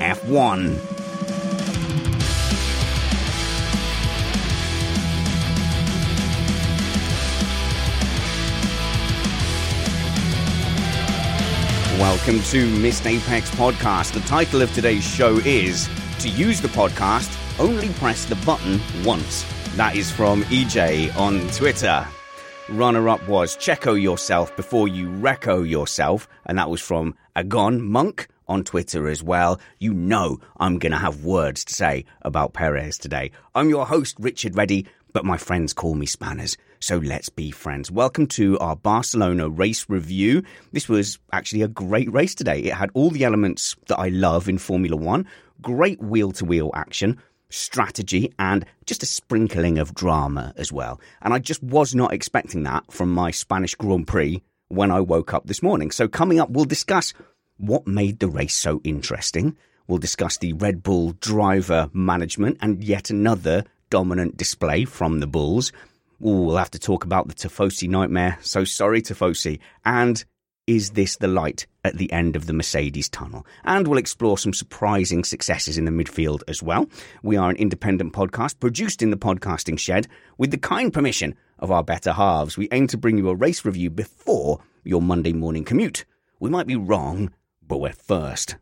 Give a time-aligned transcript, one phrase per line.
[0.00, 0.78] F1.
[11.98, 14.12] Welcome to Missed Apex Podcast.
[14.12, 15.88] The title of today's show is
[16.20, 19.44] To Use the Podcast, Only Press the Button Once.
[19.76, 22.06] That is from EJ on Twitter.
[22.68, 28.28] Runner up was Checo Yourself Before You Reco Yourself, and that was from Agon Monk
[28.48, 29.60] on Twitter as well.
[29.78, 33.30] You know I'm going to have words to say about Perez today.
[33.54, 36.56] I'm your host, Richard Ready, but my friends call me Spanners.
[36.80, 37.90] So let's be friends.
[37.90, 40.42] Welcome to our Barcelona race review.
[40.72, 42.60] This was actually a great race today.
[42.60, 45.26] It had all the elements that I love in Formula One
[45.62, 51.00] great wheel to wheel action, strategy, and just a sprinkling of drama as well.
[51.22, 55.32] And I just was not expecting that from my Spanish Grand Prix when I woke
[55.32, 55.90] up this morning.
[55.90, 57.14] So, coming up, we'll discuss
[57.58, 59.56] what made the race so interesting.
[59.86, 65.72] We'll discuss the Red Bull driver management and yet another dominant display from the Bulls.
[66.20, 68.38] Ooh, we'll have to talk about the Tifosi nightmare.
[68.40, 69.60] So sorry, Tifosi.
[69.84, 70.24] And
[70.66, 73.46] is this the light at the end of the Mercedes tunnel?
[73.64, 76.88] And we'll explore some surprising successes in the midfield as well.
[77.22, 81.70] We are an independent podcast produced in the podcasting shed with the kind permission of
[81.70, 82.56] our better halves.
[82.56, 86.04] We aim to bring you a race review before your Monday morning commute.
[86.40, 87.30] We might be wrong,
[87.68, 88.56] but we're first.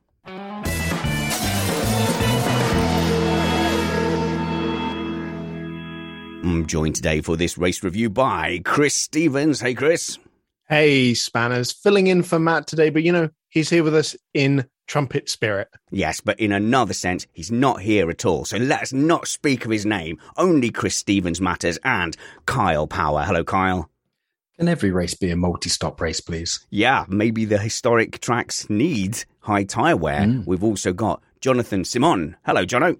[6.44, 9.60] I'm joined today for this race review by Chris Stevens.
[9.60, 10.18] Hey, Chris.
[10.68, 11.72] Hey, Spanners.
[11.72, 15.68] Filling in for Matt today, but you know, he's here with us in trumpet spirit.
[15.90, 18.44] Yes, but in another sense, he's not here at all.
[18.44, 20.18] So let's not speak of his name.
[20.36, 22.16] Only Chris Stevens matters and
[22.46, 23.22] Kyle Power.
[23.22, 23.90] Hello, Kyle.
[24.58, 26.64] Can every race be a multi stop race, please?
[26.70, 30.20] Yeah, maybe the historic tracks need high tyre wear.
[30.20, 30.46] Mm.
[30.46, 32.36] We've also got Jonathan Simon.
[32.46, 32.96] Hello, Jono.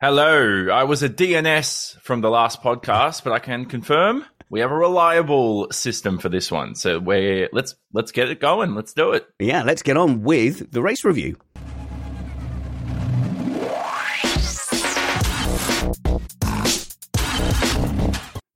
[0.00, 0.68] Hello.
[0.70, 4.76] I was a DNS from the last podcast, but I can confirm we have a
[4.76, 6.76] reliable system for this one.
[6.76, 8.76] So we're let's let's get it going.
[8.76, 9.26] Let's do it.
[9.40, 11.36] Yeah, let's get on with the race review.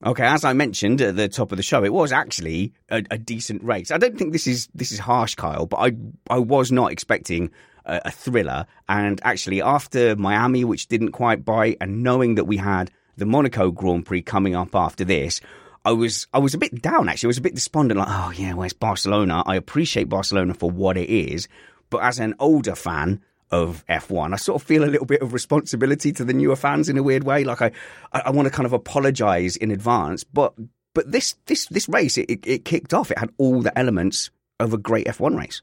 [0.04, 3.16] Okay, as I mentioned at the top of the show, it was actually a, a
[3.16, 3.91] decent race.
[3.91, 5.92] I don't think this is this is harsh, Kyle, but I
[6.28, 7.50] I was not expecting
[7.87, 8.66] a, a thriller.
[8.87, 13.70] And actually, after Miami, which didn't quite bite, and knowing that we had the Monaco
[13.70, 15.41] Grand Prix coming up after this,
[15.87, 17.09] I was I was a bit down.
[17.09, 17.98] Actually, I was a bit despondent.
[17.98, 19.42] Like, oh yeah, where's Barcelona?
[19.47, 21.48] I appreciate Barcelona for what it is,
[21.88, 23.22] but as an older fan
[23.54, 24.34] of F1.
[24.34, 27.04] I sort of feel a little bit of responsibility to the newer fans in a
[27.04, 27.44] weird way.
[27.44, 27.70] Like I,
[28.12, 30.25] I, want to kind of apologize in advance.
[30.25, 30.54] But
[30.92, 33.12] but this this this race it, it, kicked off.
[33.12, 35.62] It had all the elements of a great F1 race.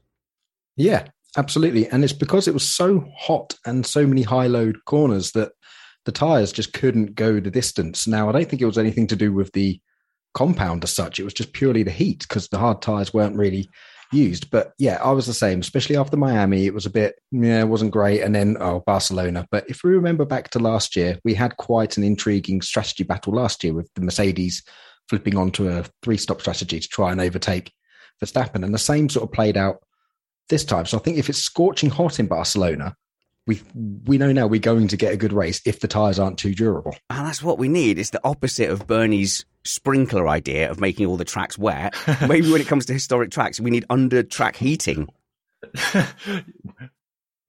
[0.74, 1.04] Yeah,
[1.36, 1.86] absolutely.
[1.86, 5.52] And it's because it was so hot and so many high load corners that
[6.06, 8.06] the tyres just couldn't go the distance.
[8.06, 9.78] Now, I don't think it was anything to do with the
[10.32, 11.20] compound as such.
[11.20, 13.68] It was just purely the heat because the hard tyres weren't really
[14.12, 14.50] used.
[14.50, 16.66] But yeah, I was the same, especially after Miami.
[16.66, 18.20] It was a bit, yeah, it wasn't great.
[18.20, 19.46] And then, oh, Barcelona.
[19.50, 23.34] But if we remember back to last year, we had quite an intriguing strategy battle
[23.34, 24.62] last year with the Mercedes
[25.08, 27.72] flipping onto a three stop strategy to try and overtake
[28.22, 28.64] Verstappen.
[28.64, 29.78] And the same sort of played out
[30.48, 30.86] this time.
[30.86, 32.94] So I think if it's scorching hot in Barcelona,
[33.46, 33.60] we
[34.04, 36.54] we know now we're going to get a good race if the tires aren't too
[36.54, 36.94] durable.
[37.10, 37.98] And that's what we need.
[37.98, 41.94] It's the opposite of Bernie's sprinkler idea of making all the tracks wet.
[42.28, 45.08] Maybe when it comes to historic tracks, we need under track heating.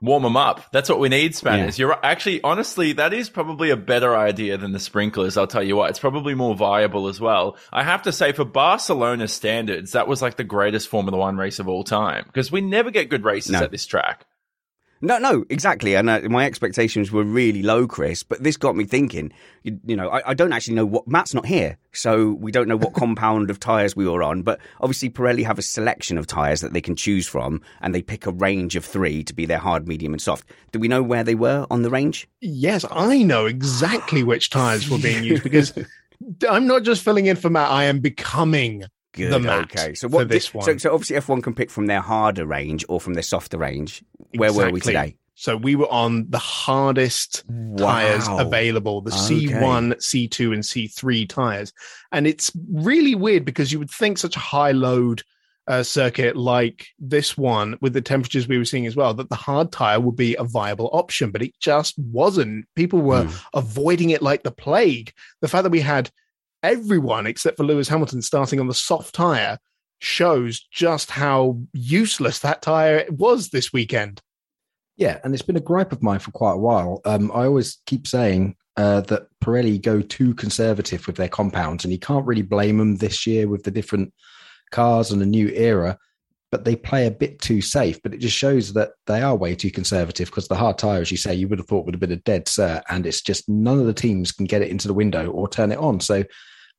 [0.01, 0.69] Warm them up.
[0.73, 1.79] That's what we need, Spanners.
[1.79, 1.85] Yeah.
[1.85, 5.37] You're actually, honestly, that is probably a better idea than the sprinklers.
[5.37, 7.55] I'll tell you what, it's probably more viable as well.
[7.71, 11.59] I have to say, for Barcelona standards, that was like the greatest Formula One race
[11.59, 13.59] of all time because we never get good races No.
[13.63, 14.25] at this track.
[15.03, 15.95] No, no, exactly.
[15.95, 18.23] And uh, my expectations were really low, Chris.
[18.23, 19.33] But this got me thinking.
[19.63, 22.69] You, you know, I, I don't actually know what Matt's not here, so we don't
[22.69, 24.43] know what compound of tires we were on.
[24.43, 28.01] But obviously, Pirelli have a selection of tires that they can choose from, and they
[28.01, 30.47] pick a range of three to be their hard, medium, and soft.
[30.71, 32.29] Do we know where they were on the range?
[32.39, 35.73] Yes, I know exactly which tires were being used because
[36.49, 37.71] I'm not just filling in for Matt.
[37.71, 39.31] I am becoming Good.
[39.31, 39.93] the Matt okay.
[39.93, 40.27] So what?
[40.27, 40.79] this so, one.
[40.79, 44.03] so obviously, F1 can pick from their harder range or from their softer range.
[44.35, 45.15] Where were we today?
[45.35, 47.43] So we were on the hardest
[47.77, 49.47] tires available, the Okay.
[49.47, 51.73] C1, C2, and C3 tires.
[52.11, 55.23] And it's really weird because you would think such a high load
[55.67, 59.35] uh, circuit like this one, with the temperatures we were seeing as well, that the
[59.35, 62.65] hard tire would be a viable option, but it just wasn't.
[62.75, 63.35] People were Hmm.
[63.53, 65.13] avoiding it like the plague.
[65.41, 66.11] The fact that we had
[66.63, 69.59] everyone except for Lewis Hamilton starting on the soft tire
[69.99, 74.21] shows just how useless that tire was this weekend.
[74.95, 77.01] Yeah, and it's been a gripe of mine for quite a while.
[77.05, 81.91] Um, I always keep saying uh, that Pirelli go too conservative with their compounds, and
[81.91, 84.13] you can't really blame them this year with the different
[84.71, 85.97] cars and a new era.
[86.51, 87.99] But they play a bit too safe.
[88.03, 91.09] But it just shows that they are way too conservative because the hard tire, as
[91.09, 93.49] you say, you would have thought would have been a dead cert, and it's just
[93.49, 95.99] none of the teams can get it into the window or turn it on.
[95.99, 96.23] So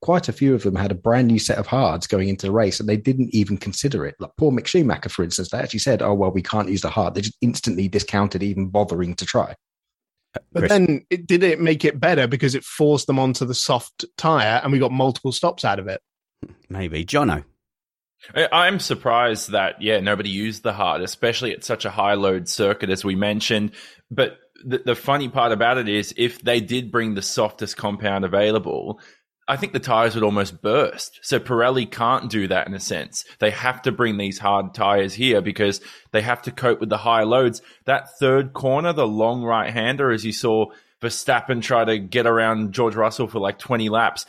[0.05, 2.51] quite a few of them had a brand new set of hards going into the
[2.51, 4.13] race and they didn't even consider it.
[4.19, 6.91] Like poor Mick Schumacher, for instance, they actually said, oh, well, we can't use the
[6.91, 7.15] hard.
[7.15, 9.55] They just instantly discounted even bothering to try.
[10.35, 10.69] Uh, but Chris?
[10.69, 14.61] then it, did it make it better because it forced them onto the soft tire
[14.63, 16.01] and we got multiple stops out of it?
[16.69, 17.43] Maybe Jono.
[18.35, 22.47] I- I'm surprised that yeah nobody used the hard, especially at such a high load
[22.47, 23.71] circuit as we mentioned.
[24.11, 28.23] But the, the funny part about it is, if they did bring the softest compound
[28.23, 28.99] available,
[29.47, 31.19] I think the tires would almost burst.
[31.21, 33.25] So Pirelli can't do that in a sense.
[33.39, 35.81] They have to bring these hard tires here because
[36.11, 37.61] they have to cope with the high loads.
[37.85, 40.67] That third corner, the long right hander, as you saw
[41.01, 44.25] Verstappen try to get around George Russell for like 20 laps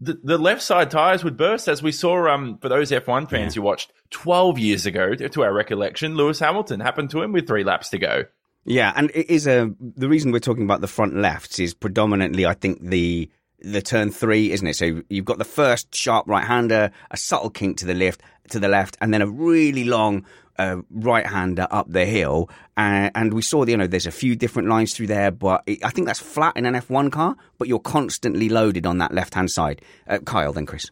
[0.00, 3.54] the, the left side tires would burst, as we saw um, for those F1 fans
[3.54, 6.14] who watched 12 years ago, to our recollection.
[6.14, 8.24] Lewis Hamilton happened to him with three laps to go.
[8.64, 12.44] Yeah, and it is a the reason we're talking about the front lefts is predominantly,
[12.44, 13.30] I think the
[13.62, 14.76] the turn three, isn't it?
[14.76, 18.58] So you've got the first sharp right hander, a subtle kink to the left, to
[18.60, 20.24] the left, and then a really long
[20.58, 22.50] uh, right hander up the hill.
[22.76, 25.62] Uh, and we saw, the, you know, there's a few different lines through there, but
[25.66, 27.36] it, I think that's flat in an F1 car.
[27.58, 29.80] But you're constantly loaded on that left hand side.
[30.06, 30.90] Uh, Kyle, then Chris.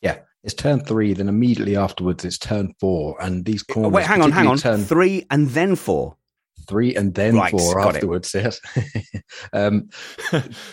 [0.00, 3.92] Yeah, it's turn three, then immediately afterwards it's turn four, and these Oh, corners.
[3.92, 4.58] wait, hang on, hang on.
[4.58, 6.16] Turn Three and then four.
[6.66, 7.96] Three and then Right, four got it.
[7.96, 8.32] afterwards.
[8.34, 8.60] Yes.
[9.52, 9.88] um,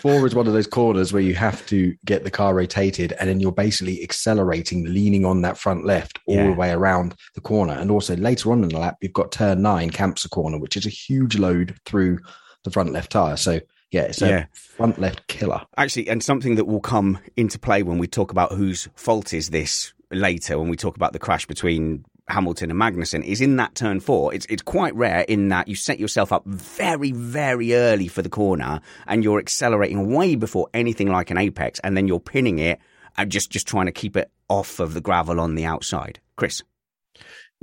[0.00, 3.28] four is one of those corners where you have to get the car rotated, and
[3.28, 6.46] then you're basically accelerating, leaning on that front left all Yeah.
[6.48, 7.74] the way around the corner.
[7.74, 10.86] And also later on in the lap, you've got turn nine, Campsa corner, which is
[10.86, 12.18] a huge load through
[12.64, 13.36] the front left tire.
[13.36, 14.44] So yeah, it's a Yeah.
[14.54, 15.60] front left killer.
[15.76, 19.50] Actually, and something that will come into play when we talk about whose fault is
[19.50, 23.74] this later, when we talk about the crash between Hamilton and Magnussen, is in that
[23.74, 24.32] turn four.
[24.34, 28.28] It's it's quite rare in that you set yourself up very very early for the
[28.28, 32.80] corner, and you're accelerating way before anything like an apex, and then you're pinning it
[33.16, 36.20] and just just trying to keep it off of the gravel on the outside.
[36.36, 36.62] Chris,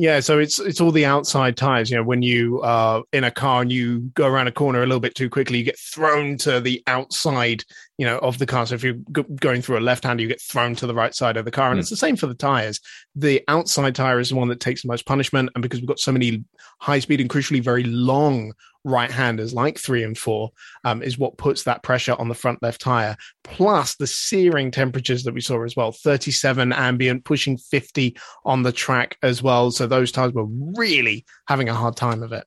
[0.02, 1.92] Yeah, so it's it's all the outside tires.
[1.92, 4.86] You know, when you are in a car and you go around a corner a
[4.86, 7.66] little bit too quickly, you get thrown to the outside,
[7.98, 8.66] you know, of the car.
[8.66, 11.14] So if you're go- going through a left hander, you get thrown to the right
[11.14, 11.80] side of the car, and Hmm.
[11.82, 12.80] it's the same for the tires.
[13.14, 16.00] The outside tire is the one that takes the most punishment, and because we've got
[16.00, 16.46] so many
[16.80, 18.54] high speed and crucially very long
[18.84, 20.52] right handers like three and four,
[20.84, 23.18] um, is what puts that pressure on the front left tire.
[23.44, 28.72] Plus the searing temperatures that we saw as well, 37 ambient, pushing 50 on the
[28.72, 29.72] track as well.
[29.72, 32.46] So those tires were really having a hard time of it.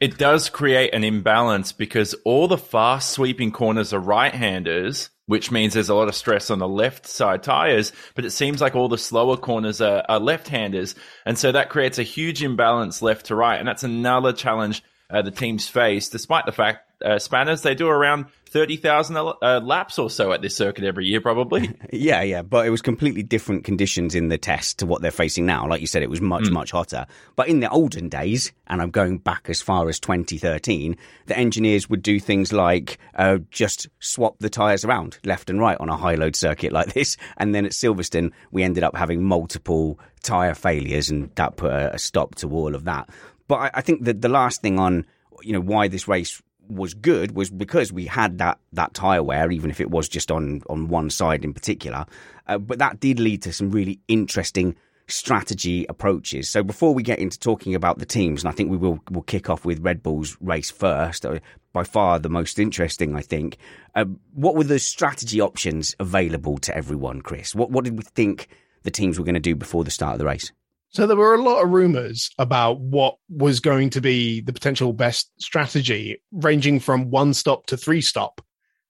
[0.00, 5.50] It does create an imbalance because all the fast sweeping corners are right handers, which
[5.50, 8.76] means there's a lot of stress on the left side tires, but it seems like
[8.76, 10.94] all the slower corners are, are left handers.
[11.26, 13.58] And so that creates a huge imbalance left to right.
[13.58, 17.88] And that's another challenge uh, the teams face, despite the fact uh, spanners, they do
[17.88, 21.70] around 30,000 uh, laps or so at this circuit every year, probably.
[21.92, 22.42] yeah, yeah.
[22.42, 25.68] But it was completely different conditions in the test to what they're facing now.
[25.68, 26.52] Like you said, it was much, mm.
[26.52, 27.06] much hotter.
[27.36, 30.96] But in the olden days, and I'm going back as far as 2013,
[31.26, 35.76] the engineers would do things like uh, just swap the tyres around left and right
[35.78, 37.16] on a high load circuit like this.
[37.36, 41.94] And then at Silverstone, we ended up having multiple tyre failures, and that put a,
[41.94, 43.08] a stop to all of that.
[43.48, 45.06] But I, I think that the last thing on
[45.42, 49.50] you know why this race was good was because we had that that tire wear,
[49.50, 52.06] even if it was just on on one side in particular.
[52.46, 54.76] Uh, but that did lead to some really interesting
[55.08, 56.50] strategy approaches.
[56.50, 59.22] So before we get into talking about the teams, and I think we will will
[59.22, 61.38] kick off with Red Bull's race first, uh,
[61.72, 63.56] by far the most interesting, I think.
[63.94, 67.54] Uh, what were the strategy options available to everyone, Chris?
[67.54, 68.48] What what did we think
[68.82, 70.52] the teams were going to do before the start of the race?
[70.90, 74.92] So there were a lot of rumors about what was going to be the potential
[74.92, 78.40] best strategy, ranging from one stop to three stop,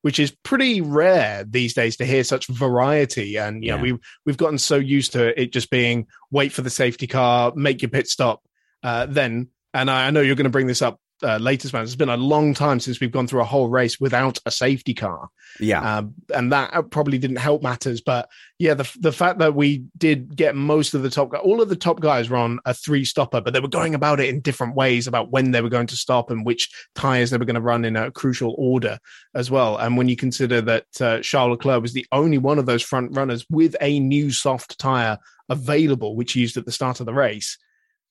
[0.02, 3.36] which is pretty rare these days to hear such variety.
[3.36, 3.76] And you yeah.
[3.76, 7.52] know, we we've gotten so used to it just being wait for the safety car,
[7.56, 8.42] make your pit stop,
[8.82, 9.48] uh, then.
[9.74, 11.82] And I, I know you're going to bring this up uh, latest man.
[11.82, 14.94] It's been a long time since we've gone through a whole race without a safety
[14.94, 15.28] car.
[15.60, 18.00] Yeah, um, and that probably didn't help matters.
[18.00, 21.68] But yeah, the the fact that we did get most of the top, all of
[21.68, 24.40] the top guys were on a three stopper, but they were going about it in
[24.40, 27.54] different ways about when they were going to stop and which tires they were going
[27.54, 28.98] to run in a crucial order
[29.34, 29.76] as well.
[29.76, 33.16] And when you consider that uh, Charles Leclerc was the only one of those front
[33.16, 37.14] runners with a new soft tire available, which he used at the start of the
[37.14, 37.58] race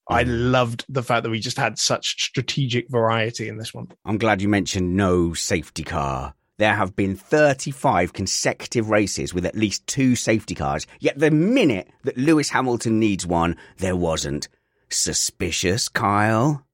[0.10, 0.52] I mm.
[0.52, 3.90] loved the fact that we just had such strategic variety in this one.
[4.06, 6.34] I'm glad you mentioned no safety car.
[6.58, 11.88] There have been 35 consecutive races with at least two safety cars, yet the minute
[12.04, 14.48] that Lewis Hamilton needs one, there wasn't.
[14.90, 16.66] Suspicious, Kyle?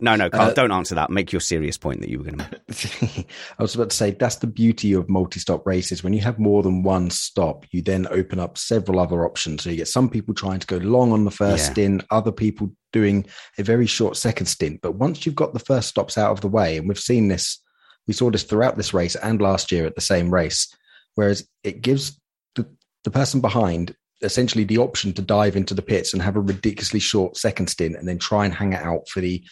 [0.00, 1.10] No, no, Carl, uh, don't answer that.
[1.10, 3.28] Make your serious point that you were going to make.
[3.58, 6.02] I was about to say that's the beauty of multi-stop races.
[6.02, 9.62] When you have more than one stop, you then open up several other options.
[9.62, 11.72] So you get some people trying to go long on the first yeah.
[11.72, 13.26] stint, other people doing
[13.58, 14.80] a very short second stint.
[14.82, 17.62] But once you've got the first stops out of the way, and we've seen this,
[18.06, 20.74] we saw this throughout this race and last year at the same race,
[21.14, 22.18] whereas it gives
[22.54, 22.66] the,
[23.04, 27.00] the person behind essentially the option to dive into the pits and have a ridiculously
[27.00, 29.44] short second stint and then try and hang it out for the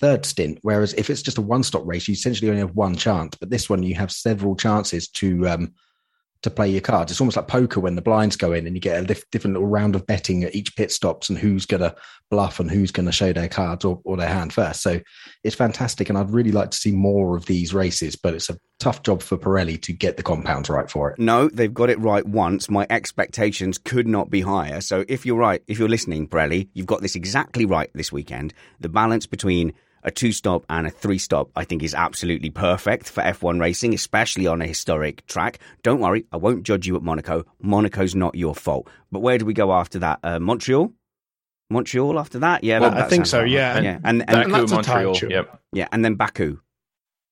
[0.00, 0.58] third stint.
[0.62, 3.36] Whereas if it's just a one stop race, you essentially only have one chance.
[3.36, 5.74] But this one, you have several chances to um,
[6.42, 7.10] to play your cards.
[7.10, 9.66] It's almost like poker when the blinds go in and you get a different little
[9.66, 11.94] round of betting at each pit stops and who's going to
[12.30, 14.82] bluff and who's going to show their cards or, or, their hand first.
[14.82, 15.00] So
[15.44, 16.08] it's fantastic.
[16.08, 19.20] And I'd really like to see more of these races, but it's a tough job
[19.20, 21.18] for Pirelli to get the compounds right for it.
[21.18, 22.70] No, they've got it right once.
[22.70, 24.80] My expectations could not be higher.
[24.80, 28.54] So if you're right, if you're listening, Pirelli, you've got this exactly right this weekend.
[28.78, 33.08] The balance between a two stop and a three stop, I think is absolutely perfect
[33.08, 35.58] for F1 racing, especially on a historic track.
[35.82, 37.44] Don't worry, I won't judge you at Monaco.
[37.60, 38.88] Monaco's not your fault.
[39.12, 40.20] But where do we go after that?
[40.22, 40.92] Uh, Montreal?
[41.70, 42.64] Montreal after that?
[42.64, 43.40] Yeah, well, that, that I think so.
[43.42, 43.50] Right.
[43.50, 45.16] Yeah, and, yeah, and, and, Baku, Montreal.
[45.16, 45.60] Yep.
[45.72, 46.58] Yeah, and then Baku.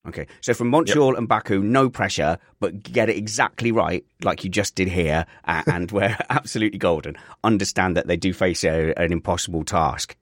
[0.06, 1.18] Okay, so from Montreal yep.
[1.18, 5.90] and Baku, no pressure, but get it exactly right, like you just did here, and
[5.92, 7.16] we're absolutely golden.
[7.44, 10.16] Understand that they do face a, an impossible task.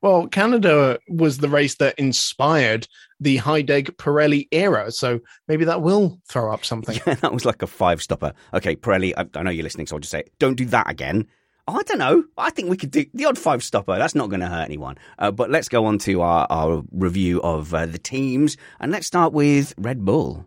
[0.00, 2.86] Well, Canada was the race that inspired
[3.18, 7.00] the high-deg Pirelli era, so maybe that will throw up something.
[7.04, 8.32] Yeah, that was like a five stopper.
[8.54, 11.26] Okay, Pirelli, I, I know you're listening, so I'll just say, don't do that again.
[11.66, 12.22] I don't know.
[12.38, 13.98] I think we could do the odd five stopper.
[13.98, 14.98] That's not going to hurt anyone.
[15.18, 19.08] Uh, but let's go on to our, our review of uh, the teams, and let's
[19.08, 20.46] start with Red Bull.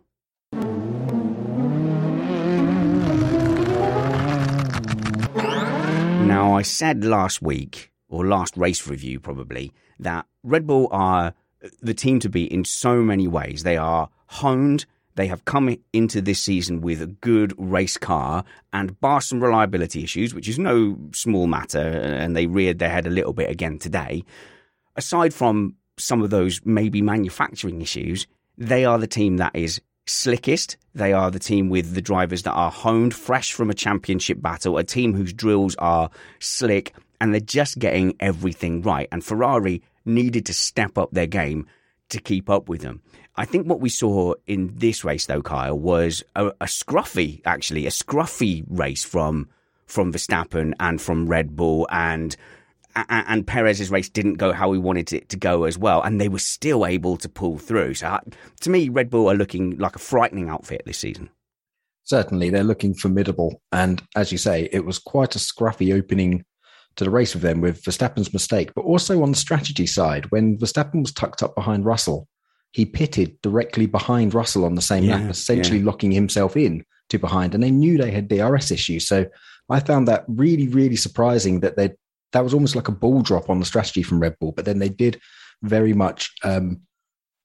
[6.24, 11.34] Now, I said last week or last race review probably that Red Bull are
[11.80, 13.62] the team to be in so many ways.
[13.62, 14.84] They are honed.
[15.14, 20.04] They have come into this season with a good race car and bar some reliability
[20.04, 23.78] issues, which is no small matter, and they reared their head a little bit again
[23.78, 24.24] today.
[24.96, 28.26] Aside from some of those maybe manufacturing issues,
[28.58, 30.76] they are the team that is slickest.
[30.94, 34.76] They are the team with the drivers that are honed, fresh from a championship battle,
[34.76, 39.06] a team whose drills are slick and they're just getting everything right.
[39.12, 41.68] And Ferrari needed to step up their game
[42.08, 43.00] to keep up with them.
[43.36, 47.86] I think what we saw in this race, though, Kyle, was a, a scruffy, actually,
[47.86, 49.48] a scruffy race from
[49.86, 52.36] from Verstappen and from Red Bull, and
[52.96, 56.28] and Perez's race didn't go how we wanted it to go as well, and they
[56.28, 57.94] were still able to pull through.
[57.94, 58.18] So,
[58.62, 61.30] to me, Red Bull are looking like a frightening outfit this season.
[62.02, 66.44] Certainly, they're looking formidable, and as you say, it was quite a scruffy opening
[66.96, 70.58] to the race with them with Verstappen's mistake, but also on the strategy side, when
[70.58, 72.28] Verstappen was tucked up behind Russell
[72.72, 75.84] he pitted directly behind Russell on the same Yeah, lap, essentially yeah.
[75.84, 77.54] locking himself in to behind.
[77.54, 79.06] And they knew they had DRS issues.
[79.06, 79.26] So
[79.68, 81.92] I found that really, really surprising that they
[82.32, 84.52] that was almost like a ball drop on the strategy from Red Bull.
[84.52, 85.20] But then they did
[85.62, 86.80] very much um,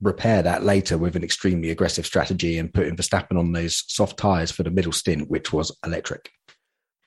[0.02, 4.50] repair that later with an extremely aggressive strategy and putting Verstappen on those soft tires
[4.50, 6.30] for the middle stint, which was electric.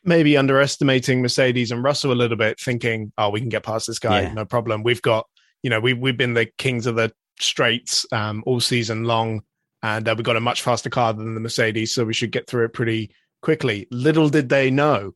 [0.05, 3.99] Maybe underestimating Mercedes and Russell a little bit, thinking, "Oh, we can get past this
[3.99, 4.33] guy, Yeah.
[4.33, 5.27] no problem." We've got,
[5.63, 9.43] you know, we've we've been the kings of the straights um, all season long,
[9.83, 12.47] and uh, we've got a much faster car than the Mercedes, so we should get
[12.47, 13.11] through it pretty
[13.43, 13.87] quickly.
[13.91, 15.13] Little did they know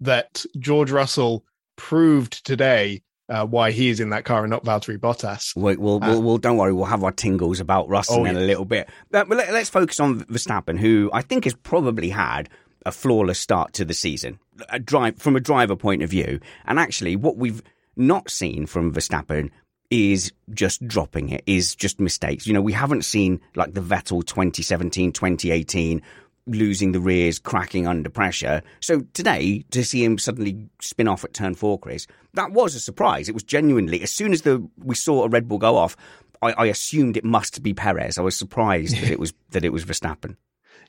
[0.00, 1.44] that George Russell
[1.76, 5.54] proved today uh, why he is in that car and not Valtteri Bottas.
[5.56, 8.36] We'll, we'll, Uh, we'll, we'll- don't worry, we'll have our tingles about Russell Oh, in
[8.36, 8.88] a little bit.
[9.10, 12.50] But let, us focus on Verstappen, who I think has probably had
[12.84, 16.40] a flawless start to the season, a drive from a driver point of view.
[16.64, 17.62] And actually, what we've
[17.96, 19.50] not seen from Verstappen
[19.90, 22.46] is just dropping it, is just mistakes.
[22.46, 26.02] You know, we haven't seen like the Vettel 2017, 2018
[26.46, 28.62] losing the rears, cracking under pressure.
[28.80, 32.80] So today, to see him suddenly spin off at turn four, Chris, that was a
[32.80, 33.28] surprise.
[33.28, 35.96] It was genuinely as soon as the we saw a Red Bull go off,
[36.40, 38.18] I, I assumed it must be Perez.
[38.18, 40.36] I was surprised that it was that it was Verstappen.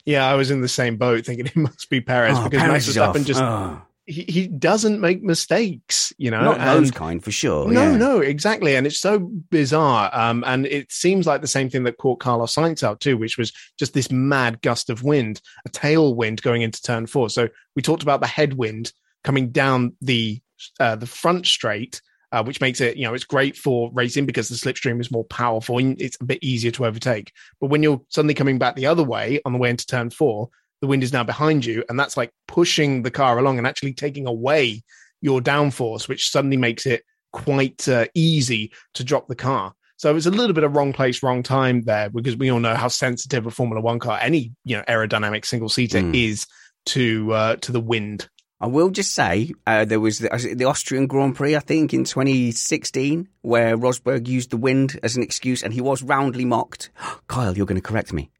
[0.06, 2.88] Yeah, I was in the same boat, thinking it must be Perez Oh, because Perez
[2.88, 3.82] Max Verstappen just Oh.
[4.06, 6.42] he, he doesn't make mistakes, you know.
[6.44, 7.72] Not those kind for sure.
[7.72, 7.96] no, yeah.
[7.96, 10.10] no, exactly, and it's so bizarre.
[10.14, 13.38] Um, and it seems like the same thing that caught Carlos Sainz out too, which
[13.38, 17.30] was just this mad gust of wind, a tailwind going into turn four.
[17.30, 18.92] So we talked about the headwind
[19.24, 20.42] coming down the
[20.80, 22.02] uh, the front straight,
[22.34, 25.24] uh, which makes it you know it's great for racing because the slipstream is more
[25.26, 27.32] powerful and it's a bit easier to overtake.
[27.62, 30.50] But when you're suddenly coming back the other way on the way into turn four,
[30.82, 33.94] the wind is now behind you, and that's like pushing the car along and actually
[33.94, 34.84] taking away
[35.22, 39.74] your downforce, which suddenly makes it quite uh, easy to drop the car.
[39.96, 42.60] So it was a little bit of wrong place, wrong time there, because we all
[42.60, 46.16] know how sensitive a Formula One car, any you know aerodynamic single seater, Mm.
[46.16, 46.46] is
[46.88, 48.28] to uh, to the wind.
[48.64, 52.06] I will just say uh, there was the, the Austrian Grand Prix, I think, in
[52.06, 56.90] 2016, where Rosberg used the wind as an excuse, and he was roundly mocked.
[57.28, 58.32] Kyle, you're going to correct me.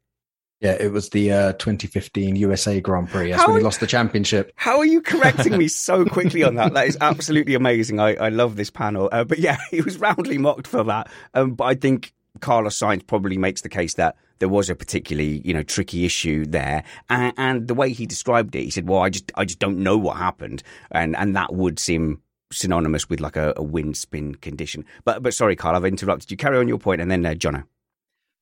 [0.60, 3.32] Yeah, it was the uh, 2015 USA Grand Prix.
[3.32, 4.50] That's How when he lost the championship.
[4.56, 6.72] How are you correcting me so quickly on that?
[6.72, 8.00] That is absolutely amazing.
[8.00, 9.10] I, I love this panel.
[9.12, 11.10] Uh, but yeah, he was roundly mocked for that.
[11.34, 15.40] Um, but I think Carlos Sainz probably makes the case that there was a particularly,
[15.44, 16.82] you know, tricky issue there.
[17.08, 19.78] And, and the way he described it, he said, well, I just, I just don't
[19.78, 20.62] know what happened.
[20.90, 22.20] And, and that would seem
[22.52, 24.84] synonymous with like a, a wind spin condition.
[25.04, 26.36] But, but sorry, Carl, I've interrupted you.
[26.36, 27.62] Carry on your point and then uh, Jono.
[27.62, 27.66] I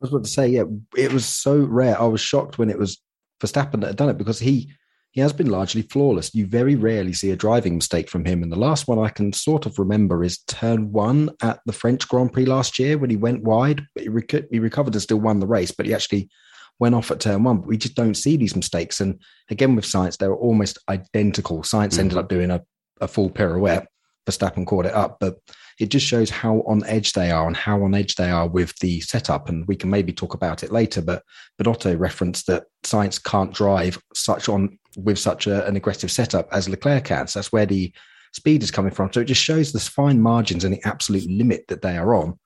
[0.01, 0.65] was about to say, yeah,
[0.97, 2.01] it was so rare.
[2.01, 3.01] I was shocked when it was
[3.41, 4.73] Verstappen that had done it because he
[5.13, 6.35] he has been largely flawless.
[6.35, 8.43] You very rarely see a driving mistake from him.
[8.43, 12.09] And the last one I can sort of remember is turn one at the French
[12.09, 15.21] Grand Prix last year when he went wide, but he, rec- he recovered and still
[15.21, 16.31] won the race, but he actually
[16.79, 17.59] went off at turn one.
[17.59, 19.03] But we just don't see these mistakes.
[19.03, 19.21] And
[19.51, 21.59] again, with Sainz, they were almost identical.
[21.61, 22.21] Sainz ended mm.
[22.21, 22.63] up doing a,
[23.03, 23.87] a full pirouette.
[24.27, 25.37] Verstappen caught it up, but
[25.81, 28.73] it just shows how on edge they are and how on edge they are with
[28.79, 29.49] the setup.
[29.49, 31.23] And we can maybe talk about it later, but
[31.59, 36.49] but Otto referenced that Sainz can't drive such on with such a, an aggressive setup
[36.53, 37.27] as Leclerc can.
[37.27, 37.93] So that's where the
[38.33, 39.13] speed is coming from.
[39.13, 42.39] So it just shows the fine margins and the absolute limit that they are on.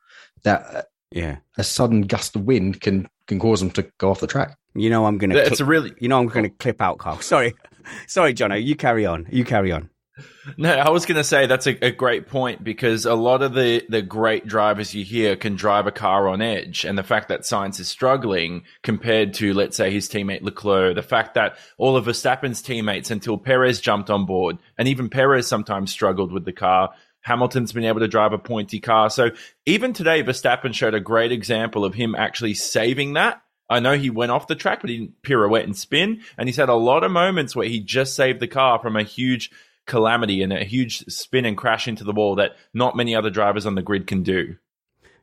[0.44, 0.82] That uh,
[1.12, 1.36] Yeah.
[1.56, 4.56] a sudden gust of wind can can cause them to go off the track.
[4.74, 6.98] You know, I'm going to, It's a really you know, I'm going to clip out
[6.98, 7.20] Carl.
[7.20, 7.54] Sorry.
[8.06, 8.62] Sorry, Jono.
[8.62, 9.26] You carry on.
[9.30, 9.90] You carry on.
[10.56, 13.52] No, I was going to say that's a, a great point because a lot of
[13.52, 16.84] the, the great drivers you hear can drive a car on edge.
[16.84, 21.02] And the fact that Sainz is struggling compared to, let's say, his teammate Leclerc, the
[21.02, 25.90] fact that all of Verstappen's teammates until Perez jumped on board, and even Perez sometimes
[25.90, 26.94] struggled with the car.
[27.20, 29.10] Hamilton's been able to drive a pointy car.
[29.10, 29.30] So
[29.66, 33.42] even today, Verstappen showed a great example of him actually saving that.
[33.68, 36.20] I know he went off the track, but he didn't pirouette and spin.
[36.38, 39.02] And he's had a lot of moments where he just saved the car from a
[39.02, 39.50] huge
[39.86, 43.66] calamity and a huge spin and crash into the wall that not many other drivers
[43.66, 44.56] on the grid can do.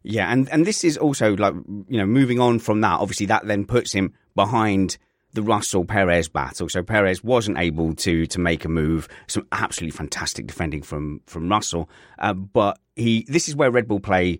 [0.04, 1.54] Yeah, and and this is also like
[1.88, 3.00] you know moving on from that.
[3.00, 4.98] Obviously, that then puts him behind
[5.34, 6.70] the Russell Perez battle.
[6.70, 9.08] So Perez wasn't able to to make a move.
[9.28, 13.26] Some absolutely fantastic defending from from Russell, uh, but he.
[13.30, 14.40] This is where Red Bull play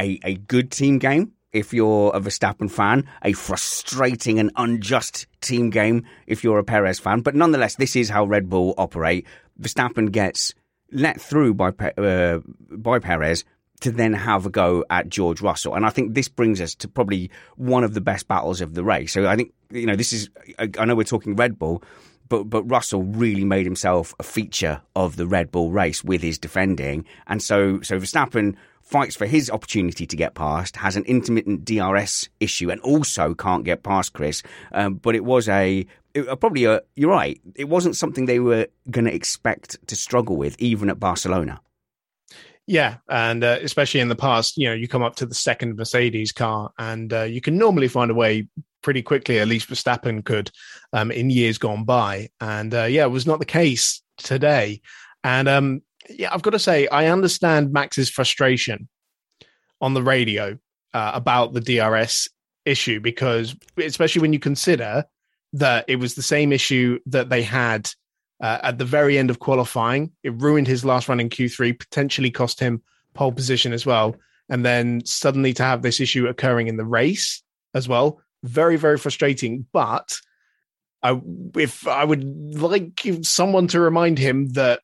[0.00, 1.32] a a good team game.
[1.52, 6.98] If you're a Verstappen fan, a frustrating and unjust team game if you're a Perez
[6.98, 7.20] fan.
[7.20, 9.24] But nonetheless, this is how Red Bull operate.
[9.60, 10.54] Verstappen gets
[10.92, 12.40] let through by uh,
[12.70, 13.44] by Perez
[13.80, 15.74] to then have a go at George Russell.
[15.74, 18.84] And I think this brings us to probably one of the best battles of the
[18.84, 19.12] race.
[19.12, 21.82] So I think, you know, this is, I know we're talking Red Bull,
[22.28, 26.38] but, but Russell really made himself a feature of the Red Bull race with his
[26.38, 27.04] defending.
[27.26, 32.28] And so, so Verstappen fights for his opportunity to get past, has an intermittent DRS
[32.40, 34.42] issue, and also can't get past Chris.
[34.72, 37.40] Um, but it was a it, uh, probably a you're right.
[37.54, 41.60] It wasn't something they were going to expect to struggle with, even at Barcelona.
[42.66, 45.76] Yeah, and uh, especially in the past, you know, you come up to the second
[45.76, 48.48] Mercedes car, and uh, you can normally find a way
[48.82, 49.38] pretty quickly.
[49.38, 50.50] At least Verstappen could
[50.92, 54.80] um, in years gone by, and uh, yeah, it was not the case today.
[55.22, 58.88] And um, yeah, I've got to say, I understand Max's frustration
[59.80, 60.58] on the radio
[60.94, 62.28] uh, about the DRS
[62.64, 65.04] issue because, especially when you consider
[65.54, 67.88] that it was the same issue that they had
[68.42, 70.10] uh, at the very end of qualifying.
[70.22, 72.82] It ruined his last run in Q3, potentially cost him
[73.14, 74.16] pole position as well.
[74.48, 78.98] And then suddenly to have this issue occurring in the race as well, very, very
[78.98, 79.64] frustrating.
[79.72, 80.16] But
[81.02, 81.20] I,
[81.56, 84.80] if I would like someone to remind him that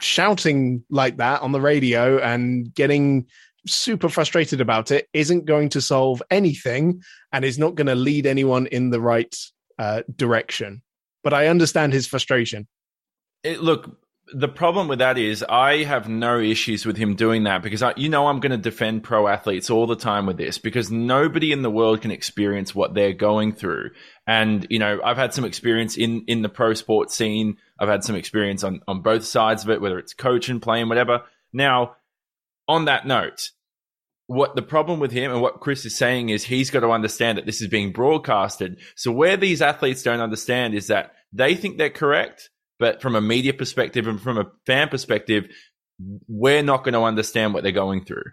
[0.00, 3.26] shouting like that on the radio and getting
[3.66, 7.02] super frustrated about it isn't going to solve anything
[7.32, 9.34] and is not going to lead anyone in the right
[9.80, 10.82] uh, direction.
[11.24, 12.68] But I understand his frustration.
[13.42, 13.98] It, look,
[14.32, 17.94] the problem with that is I have no issues with him doing that because I,
[17.96, 21.50] you know I'm going to defend pro athletes all the time with this because nobody
[21.50, 23.90] in the world can experience what they're going through.
[24.26, 27.56] And you know I've had some experience in in the pro sport scene.
[27.78, 31.22] I've had some experience on on both sides of it, whether it's coaching, playing, whatever.
[31.54, 31.96] Now,
[32.68, 33.50] on that note,
[34.30, 37.38] what the problem with him and what Chris is saying is he's got to understand
[37.38, 38.80] that this is being broadcasted.
[38.94, 43.20] So where these athletes don't understand is that they think they're correct but from a
[43.20, 45.54] media perspective and from a fan perspective,
[46.26, 48.24] we're not going to understand what they're going through.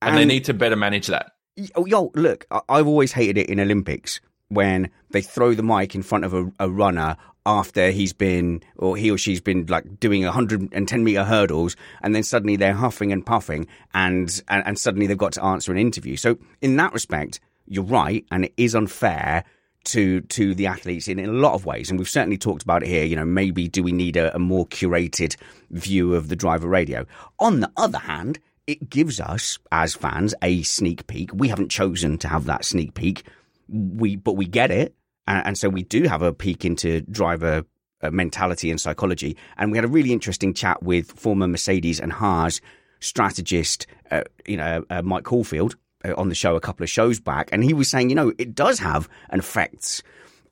[0.00, 1.32] And, and they need to better manage that.
[1.74, 6.02] Oh, yo, look, I've always hated it in Olympics when they throw the mic in
[6.02, 10.22] front of a, a runner after he's been or he or she's been like doing
[10.24, 15.16] 110 meter hurdles and then suddenly they're huffing and puffing and, and and suddenly they've
[15.16, 19.42] got to answer an interview so in that respect you're right and it is unfair
[19.84, 22.82] to to the athletes in, in a lot of ways, and we've certainly talked about
[22.82, 23.04] it here.
[23.04, 25.36] You know, maybe do we need a, a more curated
[25.70, 27.06] view of the driver radio?
[27.38, 31.30] On the other hand, it gives us as fans a sneak peek.
[31.32, 33.24] We haven't chosen to have that sneak peek,
[33.70, 34.94] we but we get it,
[35.26, 37.64] and, and so we do have a peek into driver
[38.02, 39.36] uh, mentality and psychology.
[39.56, 42.60] And we had a really interesting chat with former Mercedes and Haas
[43.00, 47.20] strategist, uh, you know, uh, Mike Caulfield, uh, on the show a couple of shows
[47.20, 50.02] back, and he was saying, you know, it does have an effect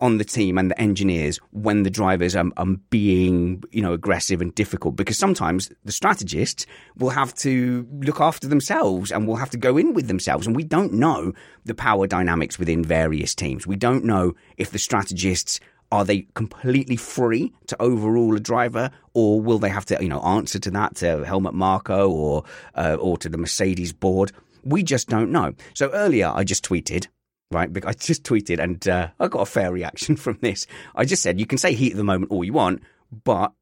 [0.00, 4.40] on the team and the engineers when the drivers are, are, being, you know, aggressive
[4.40, 9.50] and difficult because sometimes the strategists will have to look after themselves and will have
[9.50, 10.46] to go in with themselves.
[10.46, 11.32] And we don't know
[11.64, 13.66] the power dynamics within various teams.
[13.66, 15.58] We don't know if the strategists
[15.90, 20.20] are they completely free to overrule a driver, or will they have to, you know,
[20.20, 24.32] answer to that to Helmut Marko or uh, or to the Mercedes board?
[24.64, 25.54] We just don't know.
[25.72, 27.06] So earlier, I just tweeted,
[27.50, 27.70] right?
[27.84, 30.66] I just tweeted and uh, I got a fair reaction from this.
[30.94, 32.82] I just said, you can say heat at the moment all you want,
[33.24, 33.52] but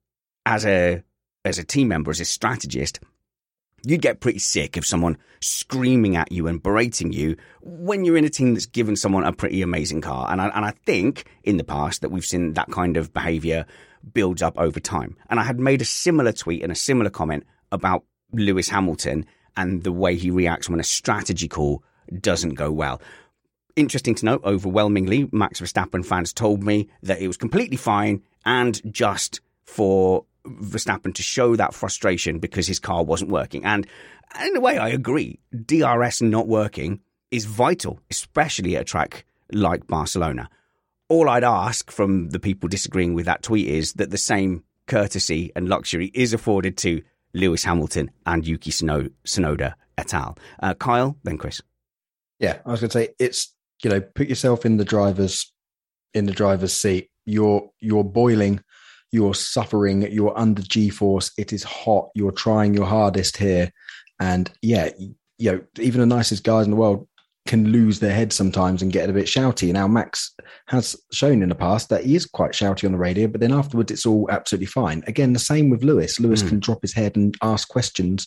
[0.44, 1.02] as a
[1.44, 2.98] as a team member, as a strategist,
[3.84, 8.24] you'd get pretty sick of someone screaming at you and berating you when you're in
[8.24, 10.28] a team that's given someone a pretty amazing car.
[10.30, 13.64] And I, and I think in the past that we've seen that kind of behavior
[14.12, 15.16] builds up over time.
[15.30, 19.84] And I had made a similar tweet and a similar comment about Lewis Hamilton and
[19.84, 21.84] the way he reacts when a strategy call
[22.20, 23.00] doesn't go well.
[23.76, 28.80] Interesting to note, overwhelmingly, Max Verstappen fans told me that it was completely fine and
[28.90, 33.64] just for Verstappen to show that frustration because his car wasn't working.
[33.66, 33.86] And
[34.42, 35.40] in a way, I agree.
[35.54, 40.48] DRS not working is vital, especially at a track like Barcelona.
[41.08, 45.52] All I'd ask from the people disagreeing with that tweet is that the same courtesy
[45.54, 47.02] and luxury is afforded to
[47.34, 50.38] Lewis Hamilton and Yuki Tsunoda et al.
[50.60, 51.60] Uh, Kyle, then Chris.
[52.38, 53.54] Yeah, I was going to say it's
[53.86, 55.52] you know put yourself in the driver's
[56.12, 57.08] in the driver's seat.
[57.24, 58.60] You're you're boiling,
[59.12, 61.30] you're suffering, you're under G force.
[61.38, 62.08] It is hot.
[62.16, 63.70] You're trying your hardest here,
[64.20, 64.90] and yeah,
[65.38, 67.06] you know even the nicest guys in the world
[67.46, 69.72] can lose their head sometimes and get a bit shouty.
[69.72, 70.34] Now, Max
[70.66, 73.52] has shown in the past that he is quite shouty on the radio, but then
[73.52, 75.04] afterwards it's all absolutely fine.
[75.06, 76.18] Again, the same with Lewis.
[76.18, 76.48] Lewis mm.
[76.48, 78.26] can drop his head and ask questions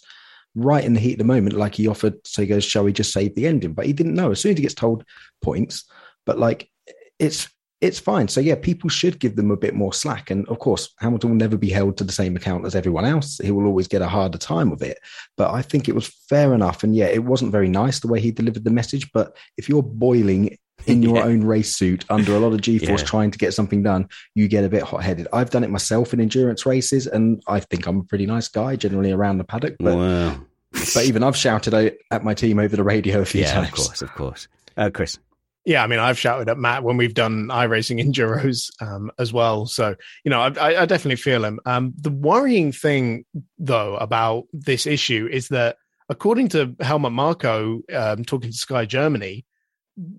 [0.56, 2.16] right in the heat of the moment, like he offered.
[2.26, 3.74] So he goes, Shall we just save the ending?
[3.74, 4.32] But he didn't know.
[4.32, 5.04] As soon as he gets told
[5.42, 5.86] points,
[6.26, 6.70] but like
[7.18, 7.48] it's
[7.82, 8.28] it's fine.
[8.28, 10.32] So yeah, people should give them a bit more slack.
[10.32, 13.38] And of course, Hamilton will never be held to the same account as everyone else.
[13.38, 15.00] He will always get a harder time of it.
[15.38, 16.84] But I think it was fair enough.
[16.84, 19.10] And yeah, it wasn't very nice the way he delivered the message.
[19.14, 21.24] But if you're boiling in your yeah.
[21.24, 23.08] own race suit under a lot of G-force yeah.
[23.08, 25.28] trying to get something done, you get a bit hot-headed.
[25.34, 28.76] I've done it myself in endurance races, and I think I'm a pretty nice guy
[28.76, 29.76] generally around the paddock.
[29.80, 30.39] But wow.
[30.72, 31.74] but even I've shouted
[32.12, 33.68] at my team over the radio a few yeah, times.
[33.68, 34.48] of course, of course.
[34.78, 35.18] Uh, Chris.
[35.65, 39.65] Yeah, I mean, I've shouted at Matt when we've done iRacing Enduros um, as well.
[39.65, 41.60] So, you know, I, I definitely feel him.
[41.65, 43.26] Um, the worrying thing,
[43.58, 45.78] though, about this issue is that
[46.10, 49.46] according to Helmut Marko, um, talking to Sky Germany,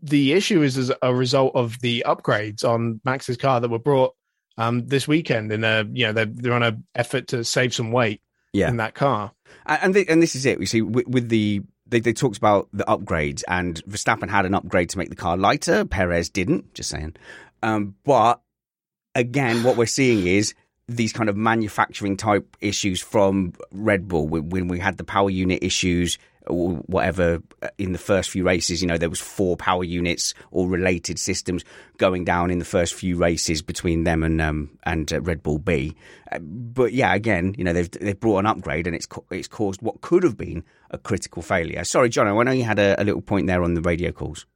[0.03, 4.15] the issue is as a result of the upgrades on Max's car that were brought
[4.59, 5.51] um, this weekend.
[5.53, 8.21] In a, you know, they're, they're on an effort to save some weight
[8.53, 8.69] Yeah.
[8.69, 9.33] in that car.
[9.67, 10.59] And th- and this is it.
[10.59, 14.55] We see, with, with the they, they talked about the upgrades, and Verstappen had an
[14.55, 15.85] upgrade to make the car lighter.
[15.85, 16.73] Perez didn't.
[16.75, 17.17] Just saying.
[17.63, 18.41] Um, but
[19.15, 20.55] again, what we're seeing is
[20.89, 25.63] these kind of manufacturing type issues from Red Bull when we had the power unit
[25.63, 29.85] issues or whatever uh, in the first few races you know there was four power
[29.85, 31.65] units or related systems
[31.99, 35.59] going down in the first few races between them and um and uh, Red Bull
[35.59, 35.95] B.
[36.33, 39.83] Uh, but yeah again you know they've they've brought an upgrade and it's it's caused
[39.83, 41.85] what could have been a critical failure.
[41.85, 44.47] Sorry John I know you had a, a little point there on the radio calls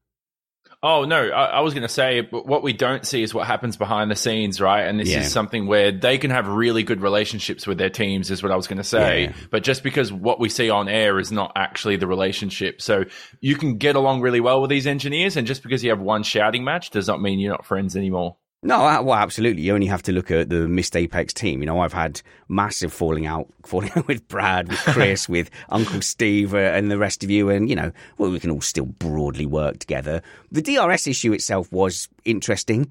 [0.86, 3.46] Oh no, I, I was going to say, but what we don't see is what
[3.46, 4.82] happens behind the scenes, right?
[4.82, 5.20] And this Yeah.
[5.20, 8.56] is something where they can have really good relationships with their teams, is what I
[8.56, 9.22] was going to say.
[9.24, 9.32] Yeah.
[9.50, 13.04] But just because what we see on air is not actually the relationship, so
[13.40, 16.22] you can get along really well with these engineers, and just because you have one
[16.22, 18.36] shouting match does not mean you're not friends anymore.
[18.64, 19.60] No, well, absolutely.
[19.60, 21.60] You only have to look at the Missed Apex team.
[21.60, 26.00] You know, I've had massive falling out, falling out with Brad, with Chris, with Uncle
[26.00, 27.50] Steve, uh, and the rest of you.
[27.50, 30.22] And you know, well, we can all still broadly work together.
[30.50, 32.90] The DRS issue itself was interesting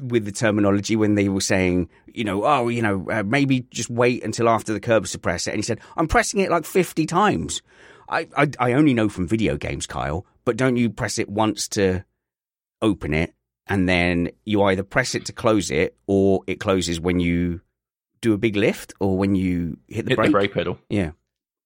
[0.00, 3.90] with the terminology when they were saying, you know, oh, you know, uh, maybe just
[3.90, 5.48] wait until after the curb suppressor.
[5.48, 7.60] And he said, I'm pressing it like 50 times.
[8.08, 11.68] I, I, I only know from video games, Kyle, but don't you press it once
[11.68, 12.04] to
[12.80, 13.34] open it
[13.70, 17.60] and then you either press it to close it or it closes when you
[18.20, 20.26] do a big lift or when you hit the Hit brake.
[20.28, 20.78] the brake pedal.
[20.90, 21.12] Yeah.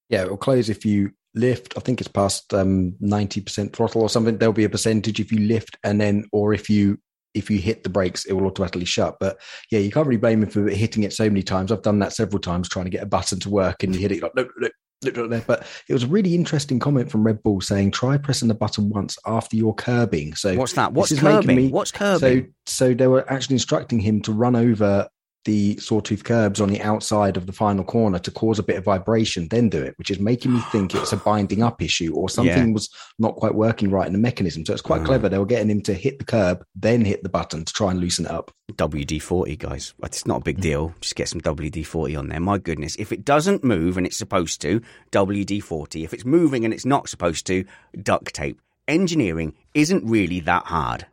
[0.09, 1.73] Yeah, it will close if you lift.
[1.75, 4.37] I think it's past um, ninety percent throttle or something.
[4.37, 6.99] There'll be a percentage if you lift, and then or if you
[7.33, 9.17] if you hit the brakes, it will automatically shut.
[9.19, 9.41] But
[9.71, 11.71] yeah, you can't really blame him for hitting it so many times.
[11.71, 14.11] I've done that several times trying to get a button to work, and you hit
[14.11, 14.71] it like look, look,
[15.03, 15.45] look.
[15.45, 18.89] But it was a really interesting comment from Red Bull saying try pressing the button
[18.89, 20.35] once after you're curbing.
[20.35, 20.93] So What's that?
[20.93, 21.55] What's curbing?
[21.55, 22.53] me- What's curbing?
[22.65, 25.07] So, so they were actually instructing him to run over
[25.45, 28.83] the sawtooth curbs on the outside of the final corner to cause a bit of
[28.83, 32.29] vibration, then do it, which is making me think it's a binding up issue or
[32.29, 32.73] something Yeah.
[32.73, 34.65] was not quite working right in the mechanism.
[34.65, 35.05] So it's quite Ah.
[35.05, 35.29] clever.
[35.29, 37.99] They were getting him to hit the curb, then hit the button to try and
[37.99, 38.51] loosen it up.
[38.75, 39.93] WD 40, guys.
[40.03, 40.43] It's not a Mm.
[40.45, 40.93] big deal.
[40.99, 42.39] Just get some WD 40 on there.
[42.39, 42.95] My goodness.
[42.97, 44.81] If it doesn't move and it's supposed to,
[45.11, 46.03] WD 40.
[46.03, 47.65] If it's moving and it's not supposed to,
[48.01, 48.59] duct tape.
[48.87, 51.05] Engineering isn't really that hard.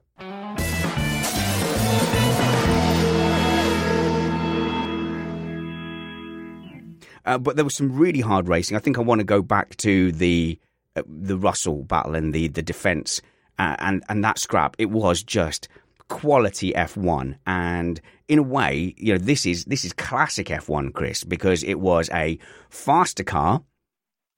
[7.25, 8.77] Uh, but there was some really hard racing.
[8.77, 10.59] I think I want to go back to the
[10.97, 13.21] uh, the Russell battle and the the defense
[13.59, 14.77] uh, and and that scrap.
[14.79, 15.69] It was just
[16.09, 21.25] quality F1, and in a way, you know, this is this is classic F1, Chris,
[21.25, 22.39] because it was a
[22.71, 23.63] faster car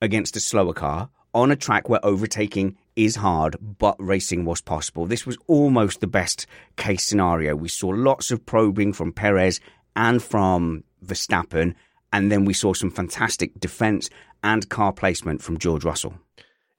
[0.00, 5.06] against a slower car on a track where overtaking is hard, but racing was possible.
[5.06, 7.56] This was almost the best case scenario.
[7.56, 9.60] We saw lots of probing from Perez
[9.96, 11.74] and from Verstappen,
[12.14, 14.08] and then we saw some fantastic defense
[14.44, 16.14] and car placement from George Russell.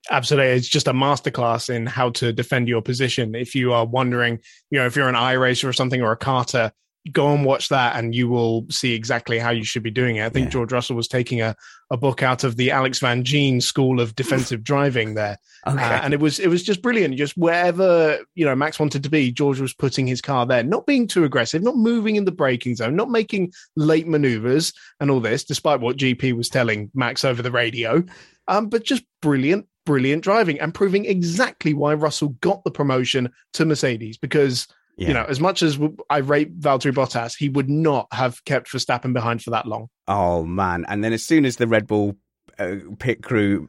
[0.10, 0.54] Absolutely.
[0.54, 3.36] It's just a masterclass in how to defend your position.
[3.36, 4.39] If you are wondering,
[4.71, 6.71] you know, if you're an iRacer or something or a carter,
[7.12, 10.26] go and watch that and you will see exactly how you should be doing it.
[10.26, 10.52] I think Yeah.
[10.52, 11.56] George Russell was taking a,
[11.91, 15.38] a book out of the Alex Van Gene School of Defensive Driving there.
[15.68, 15.84] Okay.
[15.84, 17.15] Uh, and it was it was just brilliant.
[17.18, 20.86] Just wherever you know Max wanted to be, George was putting his car there, not
[20.86, 25.20] being too aggressive, not moving in the braking zone, not making late maneuvers and all
[25.20, 28.04] this, despite what GP was telling Max over the radio.
[28.48, 33.65] Um, but just brilliant, brilliant driving and proving exactly why Russell got the promotion to
[33.65, 34.68] Mercedes because.
[34.97, 35.10] Yeah.
[35.10, 35.77] You know, as much as
[36.10, 39.89] I rate Valtteri Bottas, he would not have kept Verstappen behind for that long.
[40.08, 40.86] Oh man!
[40.88, 42.15] And then as soon as the Red Bull
[42.58, 43.67] uh, pit crew,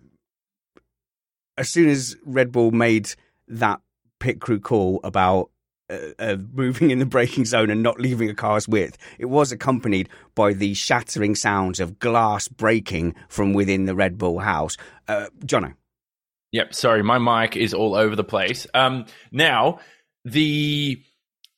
[1.58, 3.10] as soon as Red Bull made
[3.48, 3.80] that
[4.20, 5.50] pit crew call about
[5.90, 9.50] uh, uh, moving in the braking zone and not leaving a car's width, it was
[9.50, 14.76] accompanied by the shattering sounds of glass breaking from within the Red Bull house.
[15.08, 15.74] Uh, Jono,
[16.52, 16.74] Yep.
[16.74, 18.66] Sorry, my mic is all over the place.
[18.72, 19.80] Um, now
[20.24, 21.02] the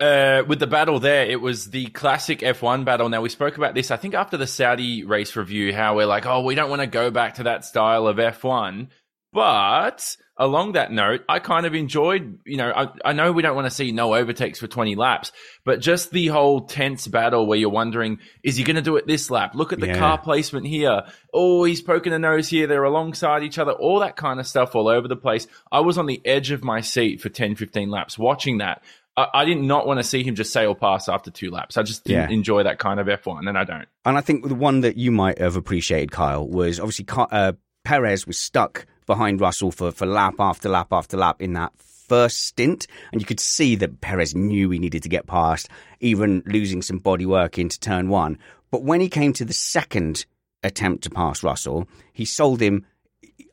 [0.01, 3.09] uh, with the battle there, it was the classic F1 battle.
[3.09, 6.27] Now we spoke about this, I think, after the Saudi race review, how we're like,
[6.27, 8.89] oh, we don't want to go back to that style of F1.
[9.33, 13.55] But along that note, I kind of enjoyed, you know, I, I know we don't
[13.57, 15.33] want to see no overtakes for 20 laps,
[15.65, 19.07] but just the whole tense battle where you're wondering, is he going to do it
[19.07, 19.55] this lap?
[19.55, 19.99] Look at the Yeah.
[19.99, 21.03] car placement here.
[21.35, 22.67] Oh, he's poking a nose here.
[22.67, 23.73] They're alongside each other.
[23.73, 25.47] All that kind of stuff all over the place.
[25.71, 28.83] I was on the edge of my seat for 10, 15 laps watching that.
[29.19, 31.77] I, I did not want to see him just sail past after two laps.
[31.77, 32.35] I just didn't Yeah.
[32.37, 33.87] enjoy that kind of F1, and I don't.
[34.05, 37.53] And I think the one that you might have appreciated, Kyle, was obviously uh,
[37.85, 42.43] Perez was stuck behind Russell for, for lap after lap after lap in that first
[42.47, 42.87] stint.
[43.13, 45.69] And you could see that Perez knew he needed to get past,
[46.01, 48.39] even losing some body work into turn one.
[48.71, 50.27] But when he came to the second
[50.63, 52.85] attempt to pass Russell, he sold him.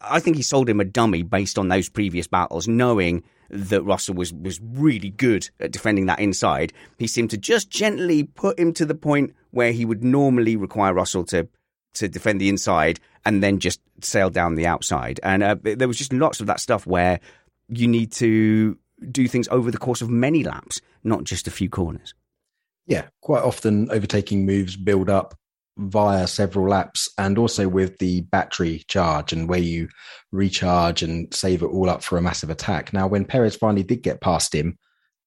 [0.08, 4.15] I think he sold him a dummy based on those previous battles, knowing that Russell
[4.15, 6.74] was was really good at defending that inside.
[6.98, 10.94] He seemed to just gently put him to the point where he would normally require
[10.94, 11.48] Russell to
[11.96, 15.20] to defend the inside and then just sail down the outside.
[15.24, 17.20] And uh, there was just lots of that stuff where
[17.70, 18.78] you need to
[19.12, 22.13] do things over the course of many laps, not just a few corners.
[22.86, 25.36] Yeah, quite often overtaking moves build up
[25.78, 29.90] via several laps and also with the battery charge and where you
[30.32, 32.94] recharge and save it all up for a massive attack.
[32.94, 34.78] Now, when Perez finally did get past him,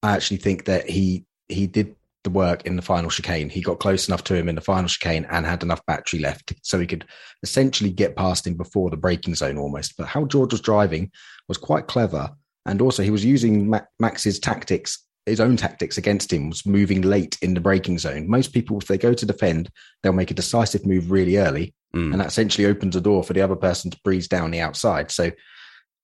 [0.01, 3.49] I actually think that he he did the work in the final chicane.
[3.49, 6.53] He got close enough to him in the final chicane and had enough battery left
[6.61, 7.05] so he could
[7.43, 9.95] essentially get past him before the braking zone almost.
[9.97, 11.11] But how George was driving
[11.47, 12.31] was quite clever.
[12.65, 17.37] And also, he was using Max's tactics, his own tactics against him, was moving late
[17.41, 18.29] in the braking zone.
[18.29, 19.69] Most people, if they go to defend,
[20.01, 21.73] they'll make a decisive move really early.
[21.95, 22.11] Mm.
[22.11, 25.11] And that essentially opens a door for the other person to breeze down the outside.
[25.11, 25.31] So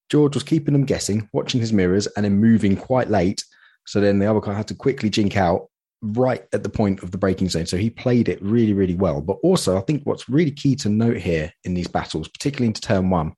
[0.10, 3.44] George was keeping them guessing, watching his mirrors, and then moving quite late.
[3.86, 5.68] So then the other car had to quickly jink out
[6.02, 7.66] right at the point of the braking zone.
[7.66, 9.22] So he played it really, really well.
[9.22, 12.82] But also, I think what's really key to note here in these battles, particularly into
[12.82, 13.34] turn one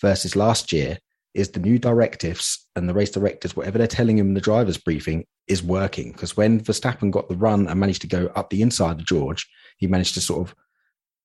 [0.00, 0.98] versus last year,
[1.34, 4.78] is the new directives and the race directors, whatever they're telling him in the driver's
[4.78, 6.12] briefing, is working.
[6.12, 9.48] Because when Verstappen got the run and managed to go up the inside of George,
[9.78, 10.54] he managed to sort of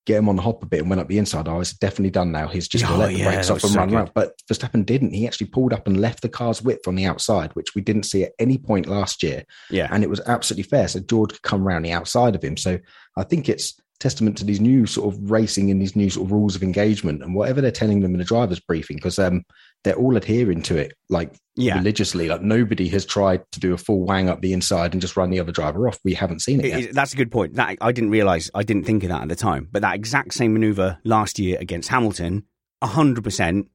[0.06, 1.50] get him on the hop a bit and went up the inside.
[1.50, 2.48] Oh, it's definitely done now.
[2.48, 3.96] He's just going Oh, to let the yeah, brakes off and so run good.
[3.96, 4.12] around.
[4.15, 5.13] But Verstappen didn't.
[5.13, 8.04] He actually pulled up and left the car's width on the outside, which we didn't
[8.04, 9.43] see at any point last year.
[9.70, 9.89] Yeah.
[9.91, 10.88] And it was absolutely fair.
[10.88, 12.56] So George could come around the outside of him.
[12.56, 12.80] So
[13.17, 16.32] I think it's testament to these new sort of racing and these new sort of
[16.32, 19.43] rules of engagement and whatever they're telling them in the driver's briefing, because um,
[19.88, 21.78] they're all adhering to it like Yeah.
[21.78, 22.28] religiously.
[22.28, 25.30] Like nobody has tried to do a full wang up the inside and just run
[25.32, 25.97] the other driver off.
[26.04, 26.80] We haven't seen it It- yet.
[26.82, 27.56] it- that's a good point.
[27.56, 28.52] That I didn't realize.
[28.54, 29.67] I didn't think of that at the time.
[29.71, 32.43] But that exact same maneuver last year against Hamilton,
[32.84, 33.69] hundred percent,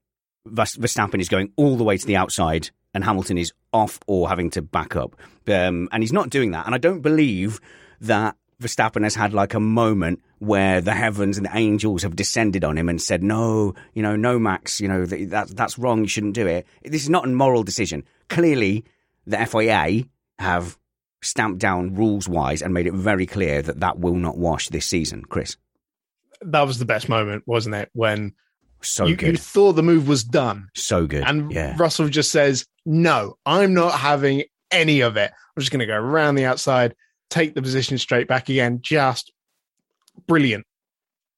[0.49, 4.51] Verstappen is going all the way to the outside, and Hamilton is off or having
[4.51, 5.17] to back up.
[5.49, 6.67] Um, and he's not doing that.
[6.67, 7.61] And I don't believe
[8.01, 12.65] that Verstappen has had like a moment where the heavens and the angels have descended
[12.65, 16.01] on him and said, "No, you know, no, Max, you know th- that that's wrong.
[16.01, 18.03] You shouldn't do it." This is not a moral decision.
[18.29, 18.85] Clearly,
[19.25, 20.05] the FIA
[20.41, 20.77] have
[21.23, 24.85] stamped down rules wise and made it very clear that that will not wash this
[24.85, 25.23] season.
[25.23, 25.57] Chris,
[26.41, 27.91] That was the best moment, wasn't it?
[27.93, 28.33] When
[28.81, 32.33] so you, good, you thought the move was done, so good, and yeah, Russell just
[32.33, 35.31] says, "No, I'm not having any of it.
[35.31, 36.97] I'm just going to go around the outside,
[37.31, 38.81] take the position straight back again.
[38.83, 39.33] Just
[40.27, 40.65] brilliant."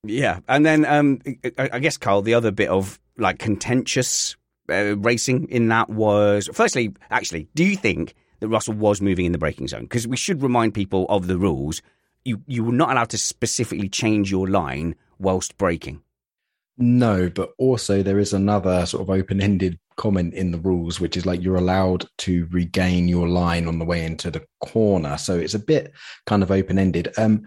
[0.07, 0.41] yeah.
[0.49, 1.21] And then um,
[1.59, 4.37] I, I guess Carl, the other bit of like contentious
[4.69, 9.33] uh, racing in that was firstly, actually, do you think that Russell was moving in
[9.33, 9.83] the braking zone?
[9.83, 11.83] Because we should remind people of the rules.
[12.25, 16.03] You you were not allowed to specifically change your line whilst braking.
[16.77, 21.17] No, but also there is another sort of open ended comment in the rules, which
[21.17, 25.17] is like you're allowed to regain your line on the way into the corner.
[25.17, 25.93] So it's a bit
[26.27, 27.13] kind of open ended.
[27.17, 27.45] Um,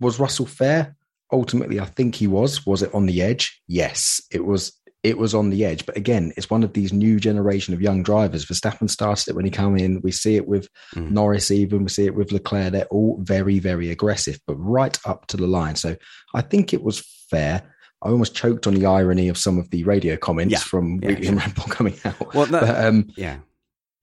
[0.00, 0.96] was Russell fair?
[1.32, 2.64] Ultimately, I think he was.
[2.66, 3.60] Was it on the edge?
[3.66, 4.72] Yes, it was.
[5.02, 5.84] It was on the edge.
[5.84, 8.46] But again, it's one of these new generation of young drivers.
[8.46, 10.00] Verstappen started it when he came in.
[10.00, 11.10] We see it with Mhm.
[11.10, 12.72] Norris, even we see it with Leclerc.
[12.72, 15.76] They're all very, very aggressive, but right up to the line.
[15.76, 15.96] So
[16.34, 17.62] I think it was fair.
[18.00, 20.58] I almost choked on the irony of some of the radio comments Yeah.
[20.60, 21.46] from Yeah, Weekly and sure.
[21.48, 22.34] Ramble coming out.
[22.34, 23.36] Well, that- but, um, Yeah,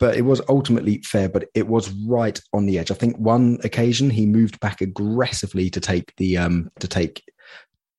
[0.02, 2.90] but it was ultimately fair, but it was right on the edge.
[2.90, 7.24] I think one occasion he moved back aggressively to take the um to take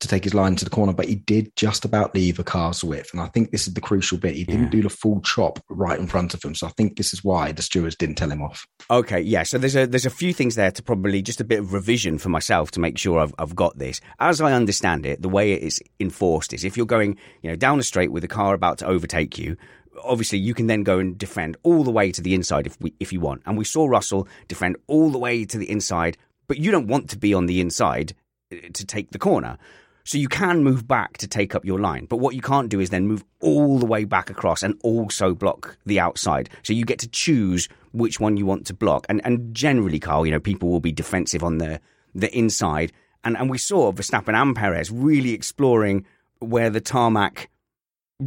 [0.01, 2.83] to take his line to the corner, but he did just about leave a car's
[2.83, 3.11] width.
[3.13, 4.35] And I think this is the crucial bit.
[4.35, 6.57] He didn't do the full chop right in front of him.
[6.57, 8.67] So I think this is why the stewards didn't tell him off.
[8.91, 9.45] Okay, yeah.
[9.45, 12.19] So there's a there's a few things there to probably just a bit of revision
[12.19, 14.01] for myself to make sure I've I've got this.
[14.19, 17.57] As I understand it, the way it is enforced is if you're going, you know,
[17.57, 19.57] down a straight with a car about to overtake you,
[20.05, 22.95] obviously you can then go and defend all the way to the inside if we
[23.01, 23.43] if you want.
[23.47, 26.17] And we saw Russell defend all the way to the inside,
[26.49, 28.15] but you don't want to be on the inside
[28.53, 29.59] uh, to take the corner.
[30.05, 32.07] So you can move back to take up your line.
[32.07, 35.33] But what you can't do is then move all the way back across and also
[35.33, 36.51] block the outside.
[36.65, 39.07] So you get to choose which one you want to block.
[39.09, 41.81] And and generally, Carl, you know, people will be defensive on the
[42.15, 42.93] the inside.
[43.25, 46.05] And and we saw Verstappen and Perez really exploring
[46.41, 47.49] where the tarmac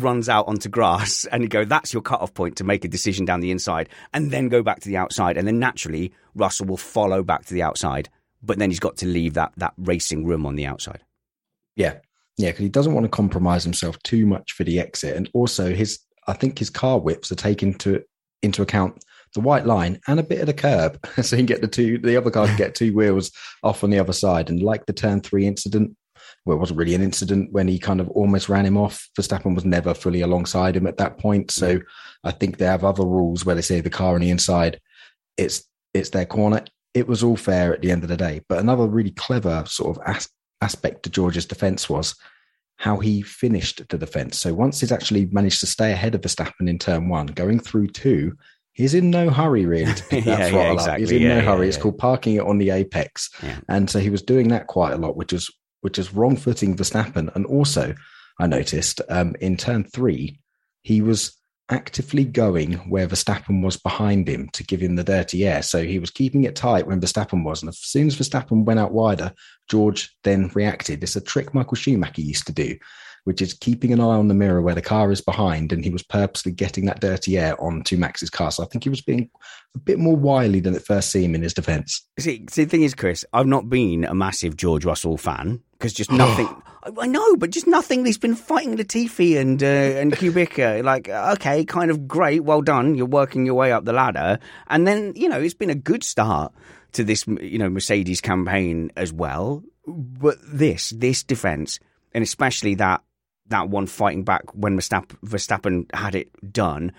[0.02, 3.26] runs out onto grass and you go, that's your cutoff point to make a decision
[3.26, 5.38] down the inside and then go back to the outside.
[5.38, 8.10] And then naturally, Russell will follow back to the outside.
[8.44, 11.04] But then he's got to leave that that racing room on the outside.
[11.76, 11.96] Yeah.
[12.38, 15.16] Yeah, because he doesn't want to compromise himself too much for the exit.
[15.16, 18.04] And also his I think his car whips are taken to
[18.42, 21.00] into account the white line and a bit of the curb.
[21.22, 23.32] so he can get the two the other car can get two wheels
[23.64, 24.50] off on the other side.
[24.50, 25.96] And like the turn three incident,
[26.46, 29.10] well, it wasn't really an incident when he kind of almost ran him off.
[29.20, 31.50] Verstappen was never fully alongside him at that point.
[31.52, 31.80] So
[32.24, 34.80] I think they have other rules where they say the car on the inside,
[35.38, 36.64] it's it's their corner.
[36.94, 38.42] It was all fair at the end of the day.
[38.48, 40.30] But another really clever sort of as-
[40.62, 42.16] aspect to George's defence was
[42.78, 44.38] how he finished the defence.
[44.38, 47.88] So once he's actually managed to stay ahead of Verstappen in turn one, going through
[47.88, 48.34] two,
[48.74, 50.94] he's in no hurry really to pick that Yeah, yeah, throttle exactly.
[50.94, 51.00] up.
[51.00, 51.68] He's in Yeah, no yeah, hurry.
[51.70, 51.84] It's yeah.
[51.84, 53.30] called parking it on the apex.
[53.42, 53.60] Yeah.
[53.70, 55.50] And so he was doing that quite a lot, which was
[55.86, 57.30] which is wrong footing Verstappen.
[57.36, 57.94] And also,
[58.40, 60.40] I noticed um, in turn three,
[60.82, 65.62] he was actively going where Verstappen was behind him to give him the dirty air.
[65.62, 67.62] So he was keeping it tight when Verstappen was.
[67.62, 69.32] And as soon as Verstappen went out wider,
[69.70, 71.04] George then reacted.
[71.04, 72.80] It's a trick Michael Schumacher used to do,
[73.26, 75.72] which is keeping an eye on the mirror where the car is behind.
[75.72, 78.52] And he was purposely getting that dirty air onto Max's car.
[78.52, 79.30] So I think he was being
[79.76, 82.08] a bit more wily than it first seemed in his defense.
[82.18, 85.94] See, see, the thing is, Chris, I've not been a massive George Russell fan because
[85.94, 86.48] just nothing.
[87.00, 88.06] I- know, but just nothing.
[88.06, 90.84] He's been fighting Latifi and uh, and Kubica.
[90.84, 92.94] Like, okay, kind of great, well done.
[92.94, 96.04] You're working your way up the ladder, and then you know it's been a good
[96.04, 96.54] start
[96.96, 99.64] to this, you know, Mercedes campaign as well.
[99.86, 101.80] But this, this defense,
[102.14, 103.02] and especially that
[103.48, 106.92] that one fighting back when Verstappen, Verstappen had it done.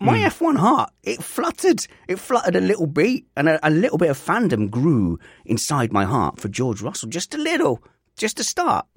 [0.00, 1.86] My F1 heart, it fluttered.
[2.06, 6.04] It fluttered a little beat, and a, a little bit of fandom grew inside my
[6.04, 7.08] heart for George Russell.
[7.08, 7.82] Just a little,
[8.16, 8.86] just to start.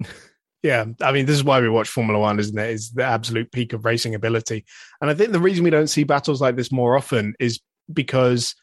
[0.62, 2.70] Yeah, I mean, this is why we watch Formula One, isn't it?
[2.70, 4.64] Is the absolute peak of racing ability.
[5.00, 7.60] And I think the reason we don't see battles like this more often is
[7.92, 8.56] because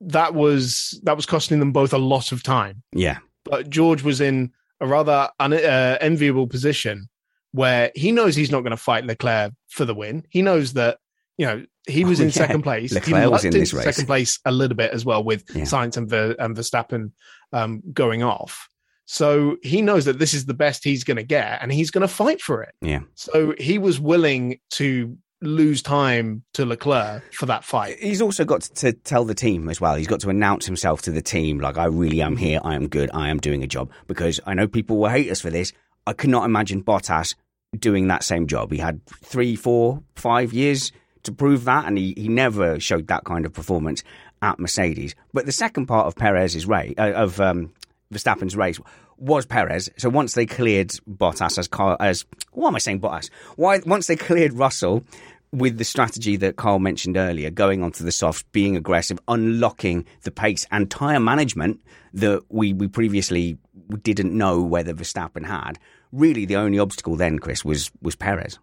[0.00, 2.84] that was that was costing them both a lot of time.
[2.92, 7.08] Yeah, But George was in a rather un, uh, enviable position
[7.52, 10.24] where he knows he's not going to fight Leclerc for the win.
[10.30, 10.98] He knows that
[11.36, 12.34] you know he was Oh, in yeah.
[12.34, 12.92] second place.
[12.92, 13.84] Leclerc he was in this race.
[13.84, 15.62] second place a little bit as well with Yeah.
[15.64, 17.12] Sainz and, Ver, and Verstappen
[17.52, 18.68] um, going off.
[19.06, 22.02] So he knows that this is the best he's going to get, and he's going
[22.02, 22.74] to fight for it.
[22.80, 23.00] yeah.
[23.16, 27.96] So he was willing to lose time to Leclerc for that fight.
[27.98, 29.94] He's also got to tell the team as well.
[29.96, 32.60] He's got to announce himself to the team, like, I really am here.
[32.62, 33.10] I am good.
[33.14, 33.90] I am doing a job.
[34.06, 35.72] Because I know people will hate us for this.
[36.10, 37.36] I could not imagine Bottas
[37.78, 38.72] doing that same job.
[38.72, 40.90] He had three, four, five years
[41.22, 44.02] to prove that, and he, he never showed that kind of performance
[44.42, 45.14] at Mercedes.
[45.32, 47.72] But the second part of Perez's race, uh, of um,
[48.12, 48.80] Verstappen's race,
[49.18, 49.88] was Perez.
[49.98, 53.30] So once they cleared Bottas as Carl, as what am I saying, Bottas?
[53.54, 55.04] Why once they cleared Russell
[55.52, 60.32] with the strategy that Carl mentioned earlier, going onto the softs, being aggressive, unlocking the
[60.32, 61.80] pace and tyre management
[62.14, 63.58] that we, we previously
[64.02, 65.78] didn't know whether Verstappen had.
[66.12, 68.58] Really, the only obstacle then, Chris, was was Perez.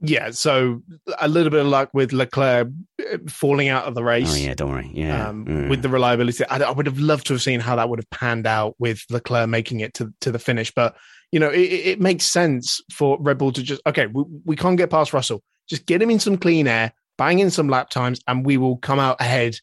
[0.00, 0.82] Yeah, so
[1.18, 2.68] a little bit of luck with Leclerc
[3.00, 4.30] uh, falling out of the race.
[4.30, 4.90] Oh yeah, don't worry.
[4.92, 5.70] Yeah, um, Mm.
[5.70, 6.44] with the reliability.
[6.44, 9.02] I, I would have loved to have seen how that would have panned out with
[9.08, 10.70] Leclerc making it to, to the finish.
[10.70, 10.94] But,
[11.32, 14.54] you know, it, it it makes sense for Red Bull to just, okay, we, we
[14.56, 15.42] can't get past Russell.
[15.66, 18.76] Just get him in some clean air, bang in some lap times, and we will
[18.76, 19.56] come out ahead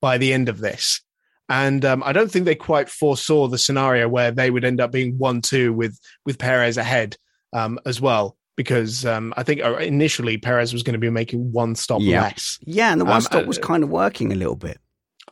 [0.00, 1.02] by the end of this.
[1.50, 4.92] And um, I don't think they quite foresaw the scenario where they would end up
[4.92, 7.16] being 1 2 with, with Perez ahead
[7.52, 8.36] um, as well.
[8.56, 12.22] Because um, I think uh, initially Perez was going to be making one stop Yeah.
[12.22, 12.58] less.
[12.64, 14.78] yeah, and the one um, stop uh, was kind of working a little bit.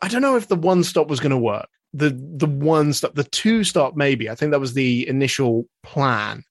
[0.03, 1.69] I don't know if the one stop was going to work.
[1.95, 4.29] The the one stop, the two stop, maybe.
[4.29, 6.43] I think that was the initial plan.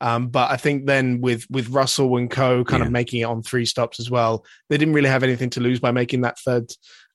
[0.00, 2.64] Um, but I think then with with Russell and Co.
[2.64, 2.86] kind Yeah.
[2.86, 5.80] of making it on three stops as well, they didn't really have anything to lose
[5.80, 6.70] by making that third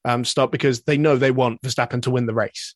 [0.07, 2.75] um, stop because they know they want Verstappen to win the race.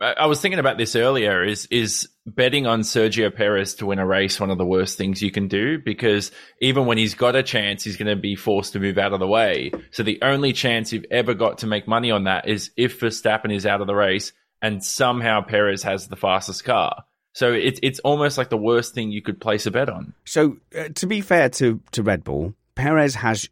[0.00, 1.42] I I was thinking about this earlier.
[1.42, 5.20] Is is betting on Sergio Perez to win a race one of the worst things
[5.20, 5.78] you can do?
[5.78, 6.30] Because
[6.60, 9.20] even when he's got a chance, he's going to be forced to move out of
[9.20, 9.72] the way.
[9.90, 13.54] So the only chance you've ever got to make money on that is if Verstappen
[13.54, 14.32] is out of the race
[14.62, 17.04] and somehow Perez has the fastest car.
[17.32, 20.14] So it's it's almost like the worst thing you could place a bet on.
[20.24, 23.48] So uh, to be fair to to Red Bull, Perez has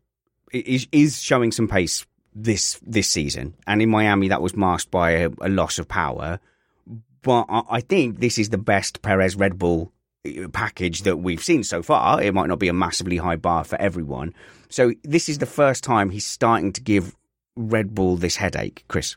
[0.52, 5.10] is is showing some pace this this season, and in Miami that was masked by
[5.12, 6.40] a, a loss of power.
[7.22, 9.92] But I, I think this is the best Perez Red Bull
[10.26, 12.22] uh, package that we've seen so far.
[12.22, 14.34] It might not be a massively high bar for everyone.
[14.68, 17.16] So this is the first time he's starting to give
[17.56, 19.16] Red Bull this headache, Chris.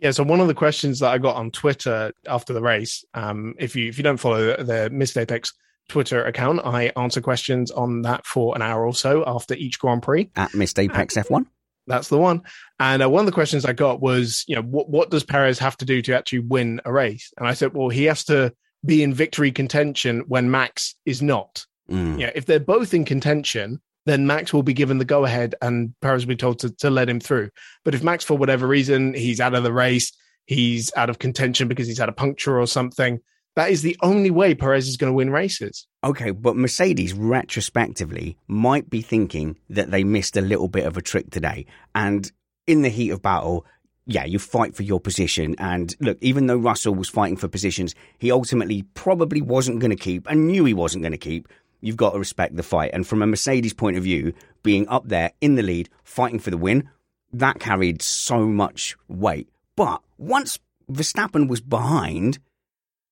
[0.00, 3.54] Yeah, so one of the questions that I got on Twitter after the race, um,
[3.58, 5.52] if you if you don't follow the, the Missed Apex
[5.88, 10.02] Twitter account, I answer questions on that for an hour or so after each Grand
[10.02, 10.30] Prix.
[10.36, 11.46] At Missed Apex F1?
[11.88, 12.42] That's the one.
[12.78, 15.58] And uh, one of the questions I got was, you know, what what does Perez
[15.58, 17.32] have to do to actually win a race?
[17.38, 18.52] And I said, well, he has to
[18.84, 21.64] be in victory contention when Max is not.
[21.90, 22.20] Mm.
[22.20, 25.94] Yeah, if they're both in contention, then Max will be given the go ahead and
[26.00, 27.50] Perez will be told to, to let him through.
[27.84, 30.12] But if Max, for whatever reason, he's out of the race,
[30.46, 33.20] he's out of contention because he's had a puncture or something,
[33.58, 35.88] that is the only way Perez is going to win races.
[36.04, 41.02] Okay, but Mercedes retrospectively might be thinking that they missed a little bit of a
[41.02, 41.66] trick today.
[41.92, 42.30] And
[42.68, 43.66] in the heat of battle,
[44.06, 45.56] yeah, you fight for your position.
[45.58, 49.96] And look, even though Russell was fighting for positions, he ultimately probably wasn't going to
[49.96, 51.48] keep and knew he wasn't going to keep.
[51.80, 52.92] You've got to respect the fight.
[52.92, 56.50] And from a Mercedes point of view, being up there in the lead, fighting for
[56.50, 56.88] the win,
[57.32, 59.48] that carried so much weight.
[59.74, 62.38] But once Verstappen was behind,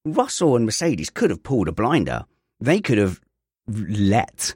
[0.06, 2.24] Russell and Mercedes could have pulled a blinder.
[2.60, 3.20] They could have
[3.66, 4.54] let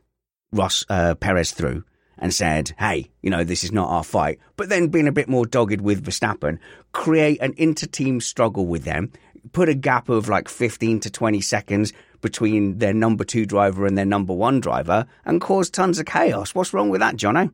[0.53, 1.85] Russ uh, Perez through
[2.19, 5.29] and said, "Hey, you know this is not our fight." But then being a bit
[5.29, 6.59] more dogged with Verstappen,
[6.93, 9.11] create an inter-team struggle with them,
[9.53, 13.99] put a gap of like fifteen to twenty seconds between their number two driver and
[13.99, 16.55] their number one driver, and cause tons of chaos.
[16.55, 17.53] What's wrong with that, Jono?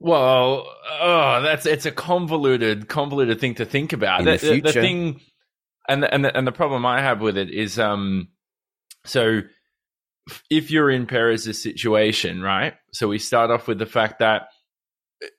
[0.00, 4.22] Well, oh, that's it's a convoluted, convoluted thing to think about.
[4.24, 5.20] The, the the thing,
[5.88, 8.28] and the, and the, and the problem I have with it is, um,
[9.04, 9.42] so
[10.50, 12.74] if you're in Perez's situation, right?
[12.92, 14.48] So we start off with the fact that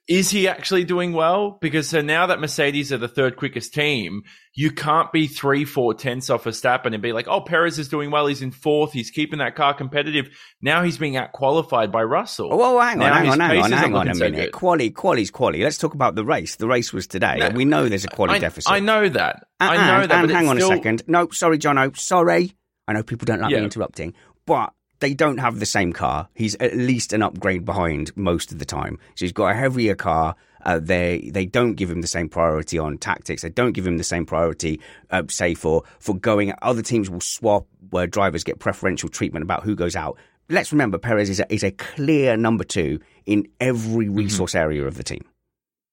[0.09, 1.57] is he actually doing well?
[1.61, 4.23] Because so now that Mercedes are the third quickest team,
[4.53, 7.87] you can't be three, four tenths off a Verstappen and be like, oh, Perez is
[7.87, 8.27] doing well.
[8.27, 8.91] He's in fourth.
[8.91, 10.29] He's keeping that car competitive.
[10.61, 12.49] Now he's being out qualified by Russell.
[12.51, 14.51] Oh, well, hang on, Now hang on, hang on, hang on a so minute.
[14.51, 14.51] good.
[14.51, 15.63] Quali, quali's quali.
[15.63, 16.57] Let's talk about the race.
[16.57, 17.37] The race was today.
[17.39, 18.71] No, we know there's a quali I, deficit.
[18.71, 19.45] I know that.
[19.61, 20.19] I And- know that.
[20.19, 21.03] And but hang on still- a second.
[21.07, 21.95] No, sorry, Jono.
[21.97, 22.53] Sorry.
[22.87, 23.59] I know people don't like Yeah.
[23.59, 24.13] me interrupting,
[24.45, 26.27] but they don't have the same car.
[26.33, 28.99] He's at least an upgrade behind most of the time.
[29.15, 30.35] So he's got a heavier car.
[30.65, 33.41] Uh, they they don't give him the same priority on tactics.
[33.43, 36.53] They don't give him the same priority, uh, say for for going.
[36.61, 40.17] Other teams will swap where drivers get preferential treatment about who goes out.
[40.49, 44.15] Let's remember Perez is a, is a clear number two in every Mm-hmm.
[44.15, 45.23] resource area of the team.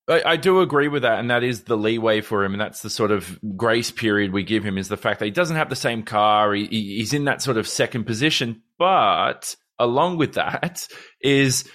[0.07, 2.81] I, I do agree with that, and that is the leeway for him, and that's
[2.81, 5.69] the sort of grace period we give him is the fact that he doesn't have
[5.69, 6.53] the same car.
[6.53, 10.87] He, he- he's in that sort of second position, but along with that
[11.21, 11.69] is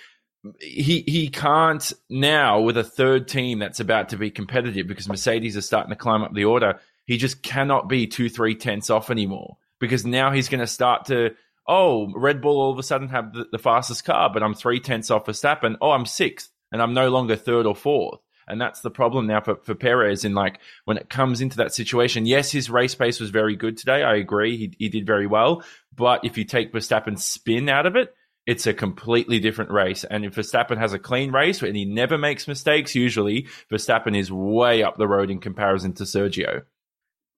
[0.61, 5.57] he he can't now with a third team that's about to be competitive because Mercedes
[5.57, 6.80] are starting to climb up the order.
[7.07, 11.07] He just cannot be two three tenths off anymore because now he's going to start
[11.07, 11.30] to.
[11.68, 14.80] Oh, Red Bull all of a sudden have the, the fastest car, but I'm three
[14.80, 15.76] tenths off Verstappen.
[15.80, 18.20] Oh, I'm sixth and I'm no longer third or fourth.
[18.49, 21.73] And that's the problem now for, for Perez in like when it comes into that
[21.73, 22.27] situation.
[22.27, 24.03] Yes, his race pace was very good today.
[24.03, 24.57] I agree.
[24.57, 25.62] He, he did very well.
[25.95, 28.12] But if you take Verstappen's spin out of it,
[28.45, 30.03] it's a completely different race.
[30.03, 34.33] And if Verstappen has a clean race and he never makes mistakes, usually Verstappen is
[34.33, 36.62] way up the road in comparison to Sergio.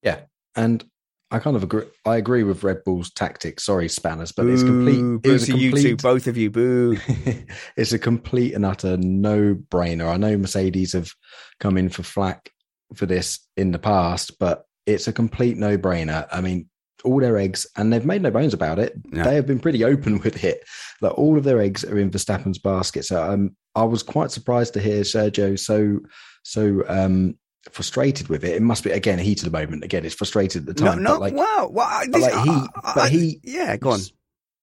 [0.02, 0.20] Yeah,
[0.56, 0.82] and
[1.30, 1.84] I kind of agree.
[2.04, 3.64] I agree with Red Bull's tactics.
[3.64, 5.00] Sorry, spanners, but it's complete.
[5.00, 6.02] Boo, It boo was a you two, complete.
[6.02, 6.50] both of you.
[6.50, 6.96] Boo.
[7.76, 10.06] it's a complete and utter no-brainer.
[10.12, 11.10] I know Mercedes have
[11.60, 12.50] come in for flack
[12.94, 16.28] for this in the past, but it's a complete no-brainer.
[16.30, 16.68] I mean,
[17.04, 18.94] all their eggs, and they've made no bones about it.
[19.12, 19.24] Yeah.
[19.24, 20.62] They have been pretty open with it.
[21.00, 23.04] That all of their eggs are in Verstappen's basket.
[23.04, 26.00] So um, I was quite surprised to hear Sergio so
[26.44, 27.38] so um,
[27.70, 28.54] frustrated with it.
[28.56, 29.84] It must be again a heat of the moment.
[29.84, 31.02] Again, it's frustrated at the time.
[31.02, 31.68] no, but like, wow.
[31.72, 34.00] Well, I- but this- like he, I- but I- he, yeah, go on.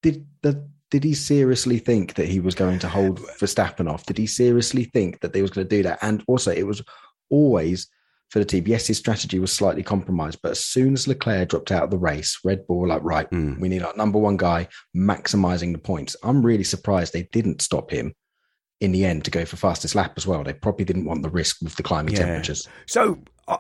[0.02, 4.06] did the did he seriously think that he was going to hold Verstappen off?
[4.06, 5.99] Did he seriously think that they was going to do that?
[6.02, 6.82] And also, it was
[7.30, 7.88] always
[8.30, 8.66] for the team.
[8.68, 11.97] Yes, his strategy was slightly compromised, but as soon as Leclerc dropped out of the
[11.97, 13.60] race, Red Bull were like, right, Mm.
[13.62, 16.16] we need our number one guy maximizing the points.
[16.24, 18.14] I'm really surprised they didn't stop him
[18.82, 20.43] in the end to go for fastest lap as well.
[20.43, 22.25] They probably didn't want the risk with the climbing Yeah.
[22.25, 22.67] temperatures.
[22.88, 23.57] So uh,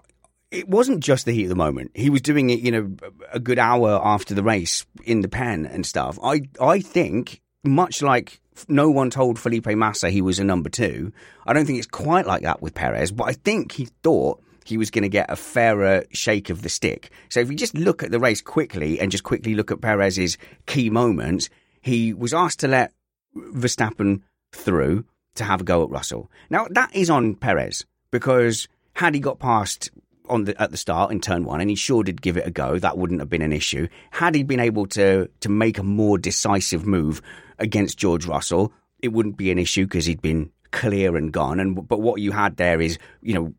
[0.51, 1.91] it wasn't just the heat of the moment.
[1.93, 2.91] He was doing it, you know,
[3.31, 6.19] a good hour after the race in the pen and stuff.
[6.23, 11.13] I I think much like no one told Felipe Massa he was a number two.
[11.45, 14.77] I don't think it's quite like that with Perez, but I think he thought he
[14.77, 17.11] was going to get a fairer shake of the stick.
[17.29, 20.37] So if you just look at the race quickly and just quickly look at Perez's
[20.65, 21.49] key moments,
[21.81, 22.91] he was asked to let
[23.35, 24.21] Verstappen
[24.51, 26.29] through to have a go at Russell.
[26.49, 29.89] Now that is on Perez because had he got past
[30.29, 32.51] on the at the start in turn one, and he sure did give it a
[32.51, 32.79] go.
[32.79, 36.17] That wouldn't have been an issue had he been able to to make a more
[36.17, 37.21] decisive move
[37.59, 38.73] against George Russell.
[39.01, 41.59] It wouldn't be an issue because he'd been clear and gone.
[41.59, 43.53] And but what you had there is, you know,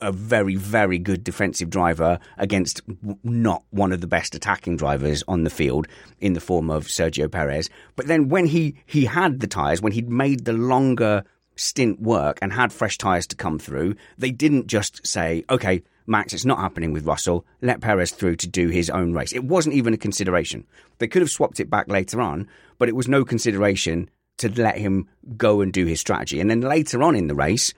[0.00, 2.82] a very, very good defensive driver against
[3.22, 5.86] not one of the best attacking drivers on the field
[6.20, 7.70] in the form of Sergio Perez.
[7.96, 11.24] But then when he, he had the tyres, when he'd made the longer
[11.56, 16.34] stint work and had fresh tyres to come through, they didn't just say, okay, Max,
[16.34, 17.46] it's not happening with Russell.
[17.62, 19.32] Let Perez through to do his own race.
[19.32, 20.66] It wasn't even a consideration.
[20.98, 24.76] They could have swapped it back later on, but it was no consideration to let
[24.76, 26.40] him go and do his strategy.
[26.40, 27.72] And then later on in the race,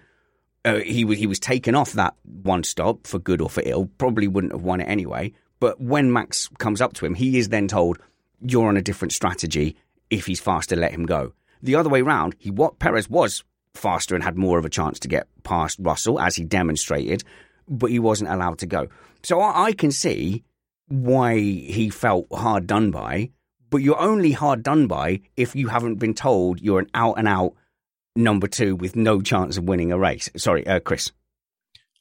[0.67, 3.89] uh, he was he was taken off that one stop for good or for ill.
[3.99, 5.33] Probably wouldn't have won it anyway.
[5.61, 7.99] But when Max comes up to him, he is then told,
[8.41, 9.77] "You're on a different strategy.
[10.11, 13.45] If he's faster, let him go." The other way round, he what Perez was
[13.75, 17.23] faster and had more of a chance to get past Russell as he demonstrated,
[17.69, 18.89] but he wasn't allowed to go.
[19.23, 20.43] So I, I can see
[20.89, 23.31] why he felt hard done by
[23.71, 27.27] but you're only hard done by if you haven't been told you're an out and
[27.29, 27.55] out
[28.17, 30.29] number two with no chance of winning a race.
[30.37, 31.12] Sorry, uh, Chris.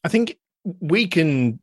[0.03, 0.37] I think
[0.79, 1.59] we can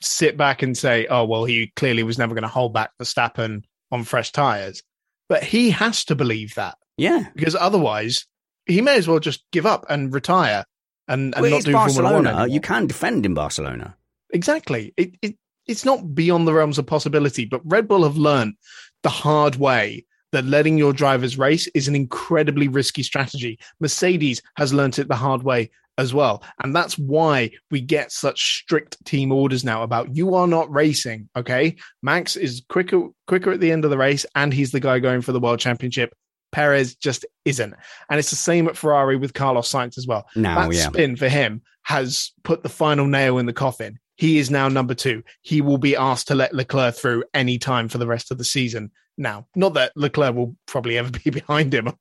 [0.00, 3.62] sit back and say, oh, well, he clearly was never going to hold back Verstappen
[3.90, 4.82] on fresh tyres.
[5.28, 6.76] But he has to believe that.
[6.96, 7.28] Yeah.
[7.34, 8.26] Because otherwise,
[8.66, 10.64] he may as well just give up and retire
[11.08, 12.14] and, and well, not do Barcelona.
[12.14, 12.50] Formula One.
[12.50, 13.96] You can defend in Barcelona.
[14.32, 14.92] Exactly.
[14.96, 15.36] It, it,
[15.66, 18.54] it's not beyond the realms of possibility, but Red Bull have learned
[19.02, 23.58] the hard way that letting your drivers race is an incredibly risky strategy.
[23.80, 26.42] Mercedes has learnt it the hard way as well.
[26.62, 31.28] And that's why we get such strict team orders now about you are not racing.
[31.36, 31.76] Okay.
[32.02, 35.20] Max is quicker, quicker at the end of the race, and he's the guy going
[35.20, 36.14] for the world championship.
[36.50, 37.74] Perez just isn't.
[38.10, 40.26] And it's the same at Ferrari with Carlos Sainz as well.
[40.36, 40.88] Now, that yeah.
[40.88, 43.98] spin for him has put the final nail in the coffin.
[44.16, 45.22] He is now number two.
[45.40, 48.44] He will be asked to let Leclerc through any time for the rest of the
[48.44, 48.90] season.
[49.18, 51.92] Now, not that Leclerc will probably ever be behind him.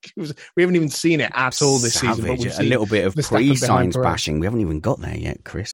[0.55, 2.17] We haven't even seen it at all this Savage.
[2.17, 2.35] season.
[2.35, 4.39] But we've a little bit of pre-Sainz bashing.
[4.39, 5.73] We haven't even got there yet, Chris.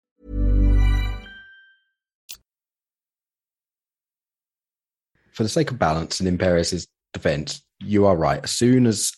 [5.33, 8.41] for the sake of balance and in Perez's defense, you are right.
[8.43, 9.11] As soon as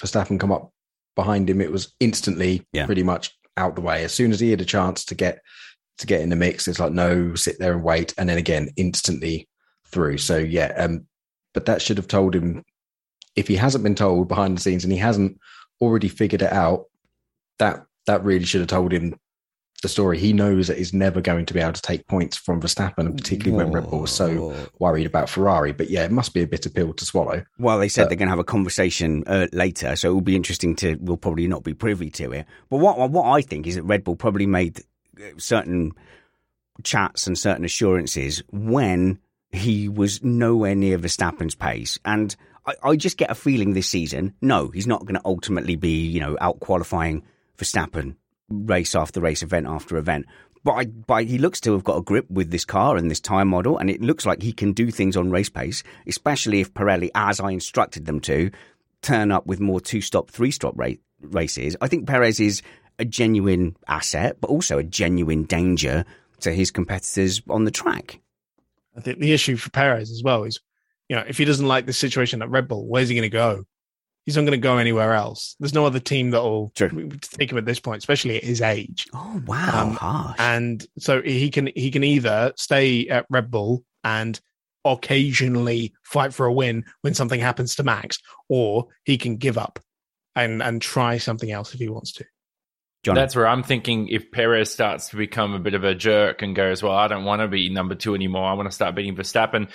[0.00, 0.72] Verstappen come up
[1.14, 2.86] behind him, it was instantly Yeah.
[2.86, 4.04] pretty much out the way.
[4.04, 5.40] As soon as he had a chance to get
[5.98, 8.68] to get in the mix, it's like no, sit there and wait, and then again
[8.76, 9.48] instantly
[9.86, 10.18] through.
[10.18, 11.06] So yeah, um,
[11.54, 12.62] but that should have told him
[13.34, 15.38] if he hasn't been told behind the scenes and he hasn't
[15.80, 16.84] already figured it out,
[17.58, 19.14] that that really should have told him
[19.82, 20.18] the story.
[20.18, 23.16] He knows that he's never going to be able to take points from Verstappen, and
[23.16, 25.72] particularly when Red Bull was so worried about Ferrari.
[25.72, 27.44] But yeah, it must be a bitter pill to swallow.
[27.58, 30.20] Well, they said But- they're going to have a conversation uh, later, so it will
[30.20, 30.96] be interesting to.
[30.96, 32.46] We'll probably not be privy to it.
[32.70, 34.80] But what what I think is that Red Bull probably made
[35.18, 35.92] uh, certain
[36.82, 39.18] chats and certain assurances when
[39.50, 42.34] he was nowhere near Verstappen's pace, and
[42.66, 46.06] I, I just get a feeling this season, no, he's not going to ultimately be,
[46.06, 47.22] you know, out qualifying
[47.58, 48.16] Verstappen
[48.48, 50.26] race after race, event after event.
[50.64, 53.20] But, I, but he looks to have got a grip with this car and this
[53.20, 56.74] tyre model, and it looks like he can do things on race pace, especially if
[56.74, 58.50] Pirelli, as I instructed them to,
[59.02, 60.90] turn up with more two stop, three stop ra-
[61.20, 61.76] races.
[61.80, 62.62] I think Perez is
[62.98, 66.04] a genuine asset, but also a genuine danger
[66.40, 68.20] to his competitors on the track.
[68.96, 70.60] I think the issue for Perez as well is,
[71.08, 73.28] you know, if he doesn't like the situation at Red Bull, where's he going to
[73.28, 73.64] go?
[74.26, 75.54] He's not going to go anywhere else.
[75.60, 79.06] There's no other team that will take him at this point, especially at his age.
[79.14, 80.36] Oh wow, Um, harsh.
[80.38, 84.38] And so he can he can either stay at Red Bull and
[84.84, 88.18] occasionally fight for a win when something happens to Max,
[88.48, 89.78] or he can give up
[90.34, 92.24] and and try something else if he wants to.
[93.04, 96.42] John, That's where I'm thinking if Perez starts to become a bit of a jerk
[96.42, 98.44] and goes, well, I don't want to be number two anymore.
[98.44, 99.68] I want to start beating Verstappen.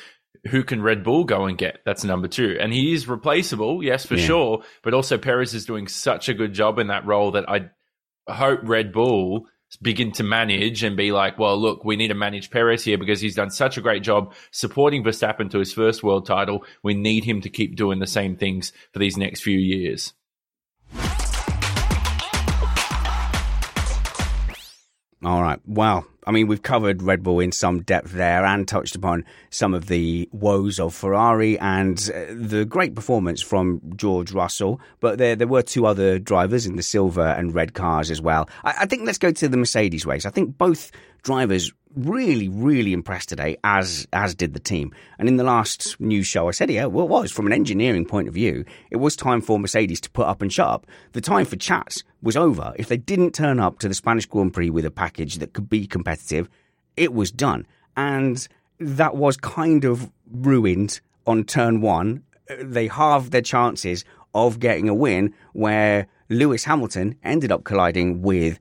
[0.49, 1.81] Who can Red Bull go and get?
[1.85, 2.57] That's number two.
[2.59, 4.25] And he is replaceable, yes, for Yeah.
[4.25, 4.63] sure.
[4.81, 7.69] But also Perez is doing such a good job in that role that I
[8.27, 9.45] hope Red Bull
[9.81, 13.21] begin to manage and be like, well, look, we need to manage Perez here because
[13.21, 16.65] he's done such a great job supporting Verstappen to his first world title.
[16.83, 20.13] We need him to keep doing the same things for these next few years.
[25.23, 25.59] All right.
[25.67, 29.73] Well, I mean, we've covered Red Bull in some depth there and touched upon some
[29.73, 34.79] of the woes of Ferrari and uh, the great performance from George Russell.
[34.99, 38.49] But there, there were two other drivers in the silver and red cars as well.
[38.63, 40.25] I, I think let's go to the Mercedes race.
[40.25, 40.91] I think both
[41.23, 44.93] drivers really, really impressed today, as as did the team.
[45.19, 48.05] And in the last news show, I said, yeah, well, it was from an engineering
[48.05, 50.87] point of view, it was time for Mercedes to put up and shut up.
[51.11, 52.73] The time for chats was over.
[52.77, 55.69] If they didn't turn up to the Spanish Grand Prix with a package that could
[55.69, 56.49] be competitive,
[56.95, 57.65] it was done.
[57.97, 58.47] And
[58.79, 62.23] that was kind of ruined on turn one.
[62.59, 68.59] They halved their chances of getting a win where Lewis Hamilton ended up colliding with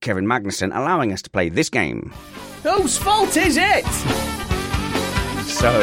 [0.00, 2.12] Kevin Magnussen, allowing us to play this game.
[2.62, 3.84] Whose fault is it?
[5.46, 5.80] So,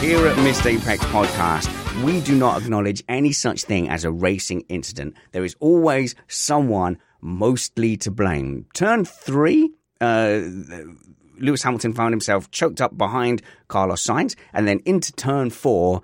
[0.00, 4.64] here at Missed Apex Podcast, we do not acknowledge any such thing as a racing
[4.68, 5.14] incident.
[5.32, 8.66] There is always someone mostly to blame.
[8.74, 9.70] Turn three,
[10.00, 10.40] uh,
[11.38, 16.02] Lewis Hamilton found himself choked up behind Carlos Sainz, and then into turn four,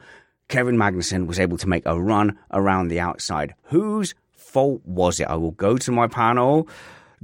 [0.49, 3.55] Kevin Magnussen was able to make a run around the outside.
[3.65, 5.29] Whose fault was it?
[5.29, 6.69] I will go to my panel.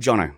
[0.01, 0.35] Jono.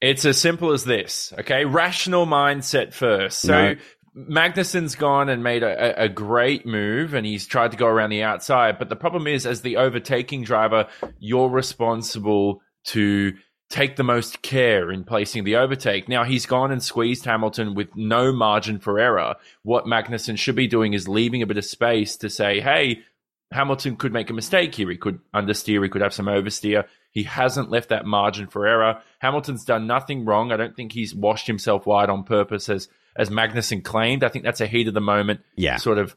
[0.00, 1.64] It's as simple as this, okay?
[1.64, 3.40] Rational mindset first.
[3.40, 3.76] So No.
[4.14, 8.22] Magnussen's gone and made a, a- great move and he's tried to go around the
[8.22, 8.78] outside.
[8.78, 10.88] But the problem is, as the overtaking driver,
[11.18, 13.32] you're responsible to
[13.70, 16.06] take the most care in placing the overtake.
[16.06, 19.36] Now, he's gone and squeezed Hamilton with no margin for error.
[19.62, 23.02] What Magnussen should be doing is leaving a bit of space to say, hey,
[23.50, 24.90] Hamilton could make a mistake here.
[24.90, 25.82] He could understeer.
[25.82, 26.84] He could have some oversteer.
[27.12, 29.00] He hasn't left that margin for error.
[29.20, 30.52] Hamilton's done nothing wrong.
[30.52, 34.24] I don't think he's washed himself wide on purpose as as Magnussen claimed.
[34.24, 35.76] I think that's a heat of the moment, Yeah.
[35.76, 36.14] sort of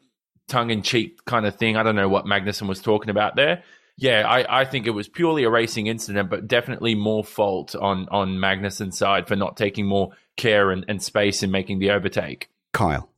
[0.47, 1.75] tongue in cheek kind of thing.
[1.77, 3.63] I don't know what Magnussen was talking about there.
[3.97, 8.09] Yeah, I, I think it was purely a racing incident, but definitely more fault on
[8.09, 12.49] on Magnussen's side for not taking more care and, and space in making the overtake.
[12.73, 13.09] Kyle.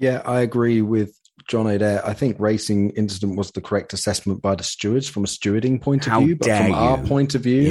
[0.00, 2.04] Yeah, I agree with John Adair.
[2.06, 6.06] I think racing incident was the correct assessment by the stewards from a stewarding point
[6.06, 7.62] of How view, but from our point of view,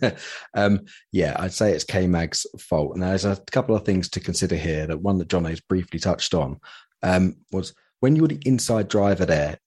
[0.00, 0.16] Yeah.
[0.54, 0.80] um,
[1.12, 2.94] yeah, I'd say it's K Mag's fault.
[2.94, 4.86] And there's a couple of things to consider here.
[4.86, 6.60] That one that John has briefly touched on
[7.02, 9.58] um, was when you're the inside driver there,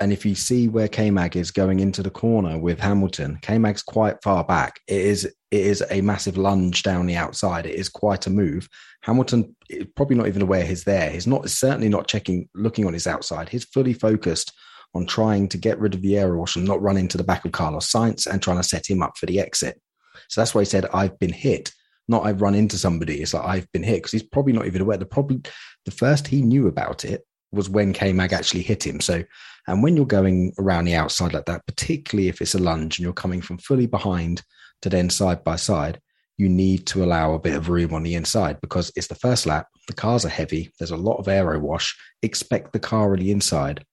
[0.00, 3.58] and if you see where K Mag is going into the corner with Hamilton, K
[3.58, 4.80] Mag's quite far back.
[4.88, 7.64] It is it is a massive lunge down the outside.
[7.64, 8.68] It is quite a move.
[9.02, 11.10] Hamilton is probably not even aware he's there.
[11.10, 13.48] He's not certainly not checking, looking on his outside.
[13.48, 14.52] He's fully focused
[14.94, 17.52] on trying to get rid of the air and not run into the back of
[17.52, 19.80] Carlos Sainz and trying to set him up for the exit.
[20.28, 21.72] So that's why he said, "I've been hit."
[22.08, 23.22] Not I've run into somebody.
[23.22, 24.98] It's like I've been hit because he's probably not even aware.
[24.98, 25.40] The probably
[25.84, 27.24] the first he knew about it
[27.54, 29.00] was when K Mag actually hit him.
[29.00, 29.24] So,
[29.66, 33.04] and when you're going around the outside like that, particularly if it's a lunge and
[33.04, 34.42] you're coming from fully behind
[34.82, 36.00] to then side by side,
[36.36, 39.46] you need to allow a bit of room on the inside because it's the first
[39.46, 39.68] lap.
[39.86, 40.72] The cars are heavy.
[40.78, 41.96] There's a lot of aero wash.
[42.22, 43.84] Expect the car on the inside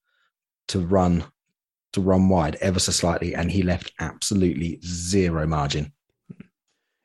[0.70, 1.24] to run
[1.93, 5.91] to run wide ever so slightly, and he left absolutely zero margin.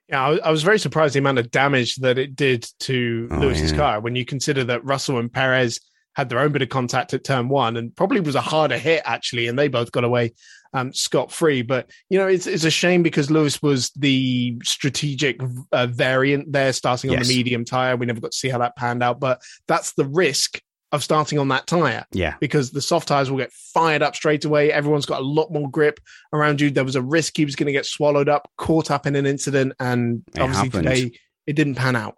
[0.09, 3.73] Yeah, I was, very surprised the amount of damage that it did to Oh, Lewis's
[3.73, 3.77] yeah.
[3.77, 5.81] car when you consider that Russell and Perez
[6.17, 9.03] had their own bit of contact at turn one and probably was a harder hit
[9.05, 10.33] actually, and they both got away
[10.73, 11.61] um, scot free.
[11.63, 15.41] But you know, it's it's a shame because Lewis was the strategic
[15.73, 17.29] uh, variant there, starting on Yes.
[17.29, 17.97] the medium tire.
[17.97, 20.61] We never got to see how that panned out, but that's the risk
[20.93, 22.37] of starting on that tire Yeah.
[22.41, 24.73] because the soft tires will get fired up straight away.
[24.73, 25.99] Everyone's got a lot more grip
[26.33, 26.71] around you.
[26.71, 29.27] There was a risk he was going to get swallowed up, caught up in an
[29.27, 30.85] incident, and It obviously happened.
[30.87, 32.17] today it didn't pan out.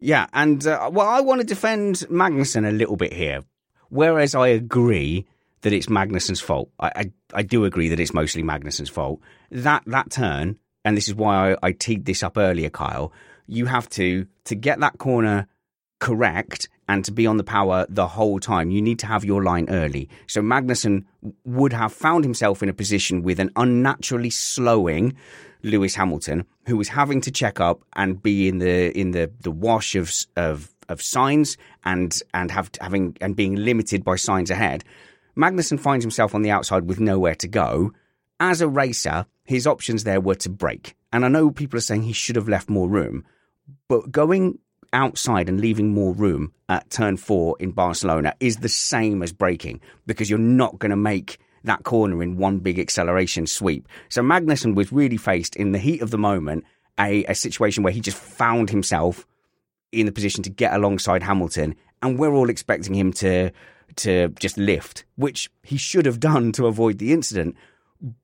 [0.00, 3.42] Yeah, and uh, well, I want to defend Magnussen a little bit here.
[3.90, 5.26] Whereas I agree
[5.60, 9.20] that it's Magnussen's fault, I, I I do agree that it's mostly Magnussen's fault.
[9.50, 13.12] That that turn, and this is why I, I teed this up earlier, Kyle.
[13.46, 15.48] You have to to get that corner
[15.98, 18.70] correct and to be on the power the whole time.
[18.70, 20.08] You need to have your line early.
[20.26, 21.04] So Magnussen
[21.44, 25.14] would have found himself in a position with an unnaturally slowing
[25.62, 29.50] Lewis Hamilton, who was having to check up and be in the in the the
[29.50, 34.84] wash of of of Sainz and and have having and being limited by Sainz ahead.
[35.36, 37.92] Magnussen finds himself on the outside with nowhere to go.
[38.40, 40.96] As a racer, his options there were to break.
[41.12, 43.24] And I know people are saying he should have left more room,
[43.88, 44.58] but going
[44.92, 49.80] outside and leaving more room at turn four in Barcelona is the same as braking
[50.06, 53.86] because you're not going to make that corner in one big acceleration sweep.
[54.08, 56.64] So Magnussen was really faced in the heat of the moment
[56.98, 59.26] a, a situation where he just found himself
[59.92, 63.50] in the position to get alongside Hamilton, and we're all expecting him to
[63.96, 67.56] to just lift, which he should have done to avoid the incident.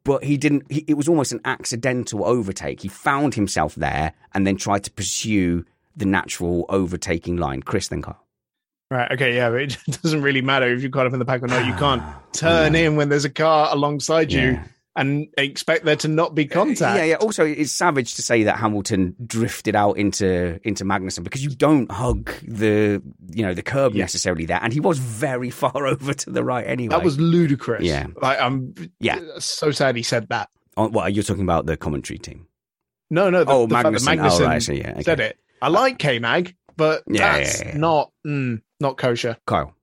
[0.05, 0.71] But he didn't.
[0.71, 2.81] He, it was almost an accidental overtake.
[2.81, 5.65] He found himself there and then tried to pursue
[5.97, 7.63] the natural overtaking line.
[7.63, 8.26] Chris, then Kyle.
[8.91, 9.11] Right.
[9.13, 9.35] Okay.
[9.35, 9.51] Yeah.
[9.53, 11.67] It doesn't really matter if you're caught up in the pack or not.
[11.67, 14.65] You can't turn in when there's a car alongside you Yeah.
[14.95, 16.97] and expect there to not be contact.
[16.99, 17.15] Yeah, yeah.
[17.17, 21.91] Also, it's savage to say that Hamilton drifted out into into Magnussen because you don't
[21.91, 26.31] hug the you know the curb necessarily there, and he was very far over to
[26.31, 26.91] the right anyway.
[26.95, 27.83] That was ludicrous.
[27.83, 28.07] Yeah.
[28.23, 29.19] Like, I'm Yeah.
[29.39, 30.49] so sad he said that.
[30.77, 32.47] What are you're talking about the commentary team?
[33.11, 33.43] No, no.
[33.45, 34.41] The, Oh, the that Magnussen.
[34.41, 35.03] Oh, right, so yeah, okay.
[35.03, 35.39] said it.
[35.63, 37.77] I like K Mag, but Yeah, that's yeah, yeah.
[37.79, 39.37] not mm, not kosher.
[39.47, 39.75] Kyle,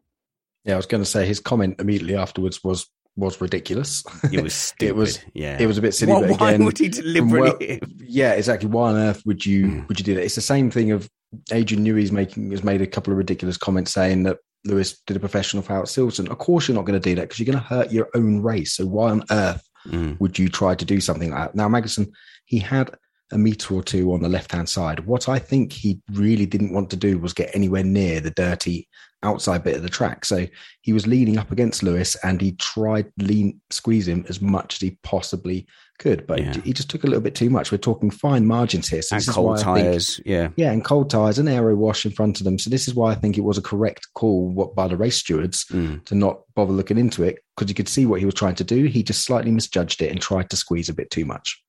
[0.65, 4.03] Yeah, I was going to say his comment immediately afterwards was was ridiculous.
[4.31, 4.87] it was stupid.
[4.89, 6.13] it was yeah, it was a bit silly.
[6.13, 7.67] Why- but why would he deliberately?
[7.67, 8.67] where- yeah, exactly.
[8.69, 9.79] Why on earth would you Hmm.
[9.87, 10.23] would you do that?
[10.23, 11.09] It's the same thing of
[11.51, 15.19] Adrian Newey's making has made a couple of ridiculous comments saying that Lewis did a
[15.19, 16.29] professional foul at Silverstone.
[16.29, 18.41] Of course, you're not going to do that because you're going to hurt your own
[18.41, 18.75] race.
[18.75, 20.17] So why on earth Mm.
[20.21, 21.55] would you try to do something like that?
[21.55, 22.07] Now, Magnussen,
[22.45, 22.89] he had
[23.33, 25.01] a meter or two on the left hand side.
[25.05, 28.87] What I think he really didn't want to do was get anywhere near the dirty
[29.23, 30.25] outside bit of the track.
[30.25, 30.45] So
[30.81, 34.79] he was leaning up against Lewis and he tried lean squeeze him as much as
[34.81, 35.65] he possibly
[35.97, 36.57] could, but Yeah.
[36.61, 37.71] he, just took a little bit too much.
[37.71, 39.01] We're talking fine margins here.
[39.01, 40.19] So and cold I think- tires.
[40.25, 42.59] Yeah, yeah, and cold tires and aero wash in front of them.
[42.59, 45.15] So this is why I think it was a correct call what by the race
[45.17, 46.03] stewards Mm.
[46.05, 48.63] to not bother looking into it because you could see what he was trying to
[48.65, 48.85] do.
[48.85, 51.62] He just slightly misjudged it and tried to squeeze a bit too much.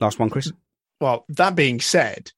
[0.00, 0.52] Last one, Chris.
[1.00, 2.32] Well, that being said,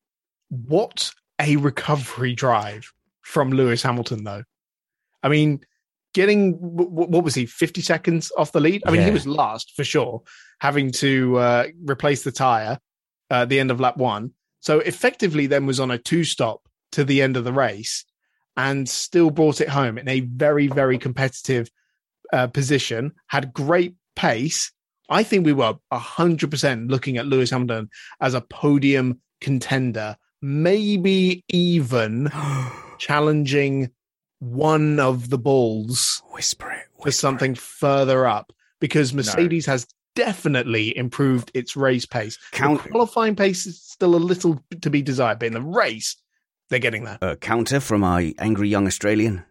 [0.48, 2.92] what a recovery drive
[3.22, 4.44] from Lewis Hamilton, though.
[5.22, 5.61] I mean,
[6.14, 8.82] getting what was he, 50 seconds off the lead?
[8.86, 10.22] I mean, he was last for sure,
[10.61, 12.78] having to uh, replace the tire
[13.30, 14.32] uh, at the end of lap one.
[14.61, 18.04] So effectively, then was on a two stop to the end of the race
[18.56, 21.70] and still brought it home in a very, very competitive
[22.32, 24.72] uh, position, had great pace.
[25.11, 27.90] I think we were 100% looking at Lewis Hamilton
[28.20, 32.30] as a podium contender, maybe even
[32.98, 33.90] challenging
[34.38, 36.86] one of the bulls Whisper it.
[37.02, 39.86] for something further up because Mercedes has
[40.16, 42.38] definitely improved its race pace.
[42.52, 46.16] Count- The qualifying pace is still a little to be desired, but in the race,
[46.70, 47.18] they're getting there.
[47.20, 49.44] A counter from our angry young Australian.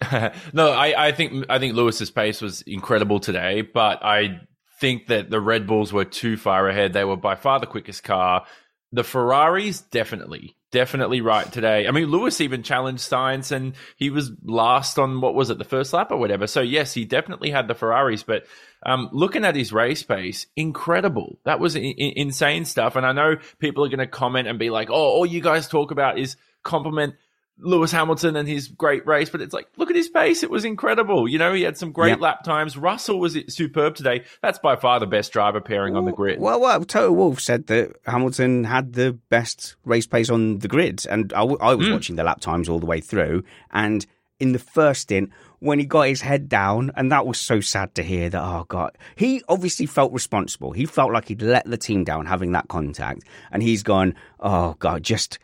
[0.52, 4.40] no, I, I think I think Lewis's pace was incredible today, but I
[4.78, 6.92] think that the Red Bulls were too far ahead.
[6.92, 8.46] They were by far the quickest car.
[8.92, 11.88] The Ferraris definitely, definitely right today.
[11.88, 15.64] I mean, Lewis even challenged Sainz, and he was last on what was it, the
[15.64, 16.46] first lap or whatever.
[16.46, 18.46] So yes, he definitely had the Ferraris, but
[18.84, 21.38] um, looking at his race pace, incredible.
[21.44, 22.96] That was insane stuff.
[22.96, 25.68] And I know people are going to comment and be like, "Oh, all you guys
[25.68, 27.16] talk about is compliment."
[27.58, 30.42] Lewis Hamilton and his great race, but it's like, look at his pace.
[30.42, 31.26] It was incredible.
[31.26, 32.20] You know, he had some great Yep.
[32.20, 32.76] lap times.
[32.76, 34.24] Russell was superb today.
[34.42, 36.38] That's by far the best driver pairing on the grid.
[36.38, 41.06] Well, well, Toto Wolff said that Hamilton had the best race pace on the grid,
[41.08, 41.92] and I was hmm.
[41.92, 43.42] watching the lap times all the way through.
[43.70, 44.04] And
[44.38, 45.30] in the first stint,
[45.60, 48.42] when he got his head down, and that was so sad to hear that.
[48.42, 50.72] Oh God, he obviously felt responsible.
[50.72, 54.14] He felt like he'd let the team down having that contact, and he's gone.
[54.40, 55.38] Oh God, just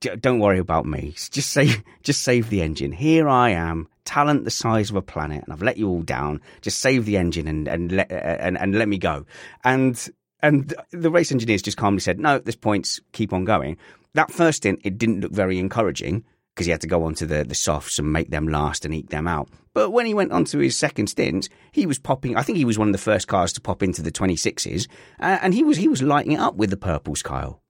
[0.00, 1.14] don't worry about me.
[1.30, 2.92] Just save, just save the engine.
[2.92, 6.40] Here I am, talent the size of a planet, and I've let you all down.
[6.60, 9.26] Just save the engine and and let and, and let me go.
[9.64, 10.08] And
[10.42, 13.00] and the race engineers just calmly said, "No, this points.
[13.12, 13.76] Keep on going."
[14.14, 16.24] That first stint, it didn't look very encouraging.
[16.56, 19.10] because he had to go onto the, the softs and make them last and eke
[19.10, 19.46] them out.
[19.74, 22.34] But when he went onto his second stint, he was popping.
[22.34, 24.88] I think he was one of the first cars to pop into the 26s,
[25.20, 27.60] uh, and he was he was lighting it up with the purples, Kyle.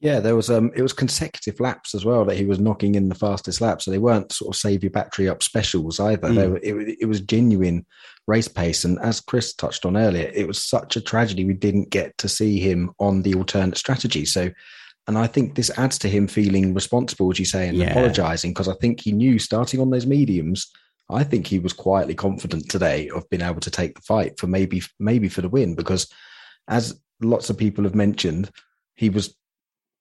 [0.00, 3.08] Yeah, there was um, it was consecutive laps as well that he was knocking in
[3.08, 6.28] the fastest lap, so they weren't sort of save your battery up specials either.
[6.28, 6.50] Mm.
[6.50, 7.86] Were, it, it was genuine
[8.26, 11.90] race pace, and as Chris touched on earlier, it was such a tragedy we didn't
[11.90, 14.24] get to see him on the alternate strategy.
[14.24, 14.50] So,
[15.06, 17.90] and I think this adds to him feeling responsible, as you say, and yeah.
[17.90, 20.70] apologising because I think he knew starting on those mediums.
[21.08, 24.48] I think he was quietly confident today of being able to take the fight for
[24.48, 26.12] maybe maybe for the win because,
[26.68, 28.50] as lots of people have mentioned,
[28.96, 29.34] he was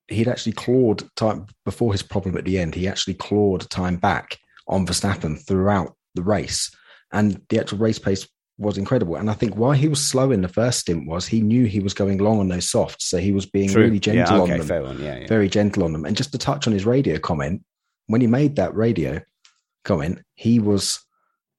[0.08, 2.76] he'd actually clawed time before his problem at the end.
[2.76, 4.38] He actually clawed time back
[4.68, 6.72] on Verstappen throughout the race,
[7.12, 8.28] and the actual race pace
[8.58, 9.16] was incredible.
[9.16, 11.80] And I think why he was slow in the first stint was he knew he
[11.80, 13.84] was going long on those softs, so he was being True.
[13.84, 15.28] really gentle yeah, okay, on them, yeah, yeah.
[15.28, 16.06] very gentle on them.
[16.06, 17.64] And just to touch on his radio comment,
[18.08, 19.22] when he made that radio
[19.84, 21.00] comment, he was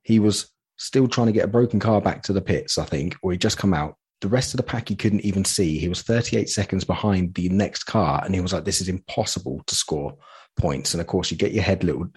[0.02, 3.16] he was still trying to get a broken car back to the pits, I think,
[3.22, 5.78] or he'd just come out the rest of the pack he couldn't even see.
[5.78, 9.62] He was 38 seconds behind the next car, and he was like, "This is impossible
[9.66, 10.16] to score
[10.56, 12.08] points." And of course, you get your head little,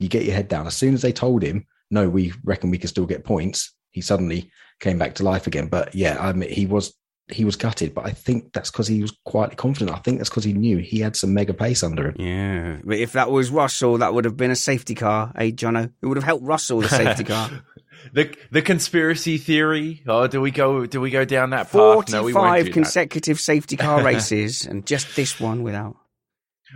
[0.00, 0.66] you get your head down.
[0.66, 4.00] As soon as they told him, "No, we reckon we can still get points," he
[4.00, 4.50] suddenly
[4.80, 5.66] came back to life again.
[5.68, 6.94] But yeah, I mean, he was
[7.30, 9.94] he was gutted, but I think that's because he was quietly confident.
[9.94, 12.14] I think that's because he knew he had some mega pace under him.
[12.18, 15.92] Yeah, but if that was Russell, that would have been a safety car, eh, Jono?
[16.00, 17.50] It would have helped Russell the safety car.
[18.12, 20.02] The the conspiracy theory.
[20.06, 20.86] Oh, do we go?
[20.86, 21.70] Do we go down that path?
[21.72, 23.42] Forty-five no, we won't consecutive that.
[23.42, 25.96] safety car races, and just this one without.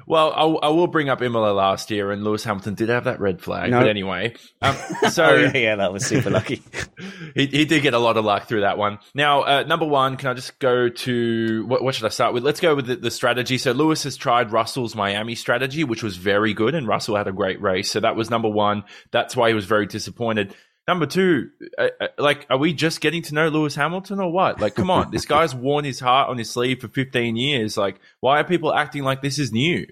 [0.07, 3.21] Well, I'll, I will bring up Imola last year, and Lewis Hamilton did have that
[3.21, 3.71] red flag.
[3.71, 3.81] No.
[3.81, 4.77] But anyway, um,
[5.11, 6.63] so oh, yeah, yeah, that was super lucky.
[7.35, 8.99] he, he did get a lot of luck through that one.
[9.15, 12.45] Now, uh, number one, can I just go to what, what should I start with?
[12.45, 13.59] Let's go with the, the, strategy.
[13.59, 17.33] So Lewis has tried Russell's Miami strategy, which was very good, and Russell had a
[17.33, 17.91] great race.
[17.91, 18.85] So that was number one.
[19.13, 20.55] That's why he was very disappointed.
[20.89, 24.61] Number two, uh, uh, like, are we just getting to know Lewis Hamilton or what?
[24.61, 27.77] Like, come on, this guy's worn his heart on his sleeve for 15 years.
[27.77, 29.87] Like, why are people acting like this is new?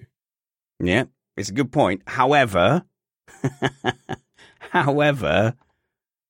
[0.79, 2.03] Yeah, it's a good point.
[2.07, 2.83] However,
[4.59, 5.55] however,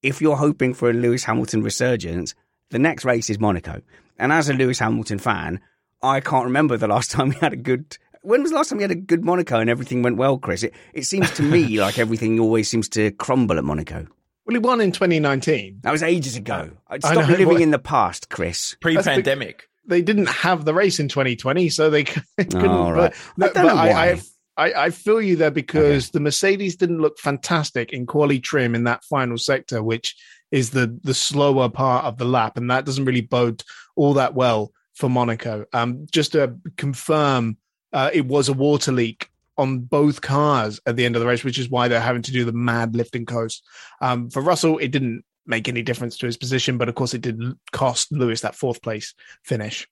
[0.01, 2.33] if you're hoping for a Lewis Hamilton resurgence,
[2.71, 3.81] the next race is Monaco.
[4.17, 5.61] And as a Lewis Hamilton fan,
[6.01, 7.97] I can't remember the last time we had a good.
[8.23, 10.63] When was the last time we had a good Monaco and everything went well, Chris?
[10.63, 14.07] It, it seems to me like everything always seems to crumble at Monaco.
[14.45, 15.79] Well, he won in 2019.
[15.81, 16.71] That was ages ago.
[16.99, 18.75] Stop know, living in the past, Chris.
[18.79, 19.67] Pre-pandemic.
[19.87, 22.03] They didn't have the race in 2020, so they,
[22.37, 22.55] couldn't.
[22.65, 23.13] Oh, right.
[23.37, 24.21] But, I but I, I,
[24.57, 26.11] I, I, feel you there because okay.
[26.13, 30.15] the Mercedes didn't look fantastic in quali trim in that final sector, which
[30.51, 33.63] is the the slower part of the lap, and that doesn't really bode
[33.95, 35.65] all that well for Monaco.
[35.73, 37.57] Um, just to confirm,
[37.93, 41.43] uh, it was a water leak on both cars at the end of the race,
[41.43, 43.63] which is why they're having to do the mad lifting coast.
[44.01, 47.21] Um, for Russell, it didn't make any difference to his position, but of course, it
[47.21, 47.39] did
[47.71, 49.87] cost Lewis that fourth place finish.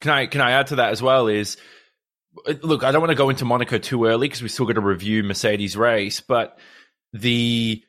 [0.00, 1.28] Can I can I add to that as well?
[1.28, 1.56] Is
[2.62, 4.80] look, I don't want to go into Monaco too early because we still got to
[4.80, 6.58] review Mercedes race, but
[7.12, 7.82] the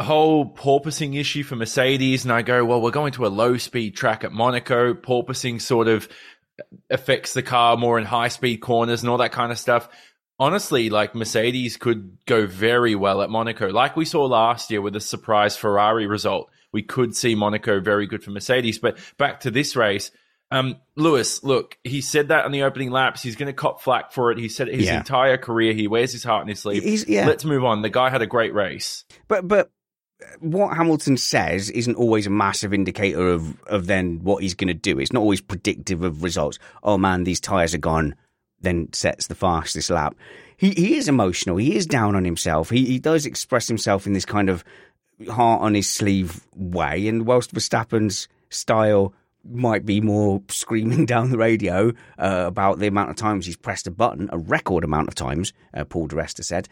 [0.00, 3.96] whole porpoising issue for Mercedes, and I go, well, we're going to a low speed
[3.96, 4.94] track at Monaco.
[4.94, 6.08] Porpoising sort of
[6.90, 9.88] affects the car more in high speed corners and all that kind of stuff
[10.38, 14.96] honestly, like Mercedes could go very well at Monaco, like we saw last year with
[14.96, 16.50] a surprise Ferrari result.
[16.72, 18.78] We could see Monaco very good for Mercedes.
[18.78, 20.10] But back to this race,
[20.50, 23.22] um, Lewis, look, he said that on the opening laps.
[23.22, 24.38] He's going to cop flack for it.
[24.38, 24.98] He said his yeah.
[24.98, 27.08] entire career he wears his heart on his sleeve.
[27.08, 27.26] Yeah.
[27.26, 27.82] Let's move on.
[27.82, 29.04] The guy had a great race.
[29.28, 29.70] But but
[30.40, 34.74] what Hamilton says isn't always a massive indicator of of then what he's going to
[34.74, 34.98] do.
[34.98, 36.58] It's not always predictive of results.
[36.82, 38.14] Oh man, these tires are gone
[38.60, 40.14] then sets the fastest lap.
[40.56, 41.56] He he is emotional.
[41.56, 42.70] He is down on himself.
[42.70, 44.64] He he does express himself in this kind of
[45.30, 47.08] heart on his sleeve way.
[47.08, 53.10] And whilst Verstappen's style might be more screaming down the radio uh, about the amount
[53.10, 56.44] of times he's pressed a button, a record amount of times, uh, Paul di Resta
[56.44, 56.68] said,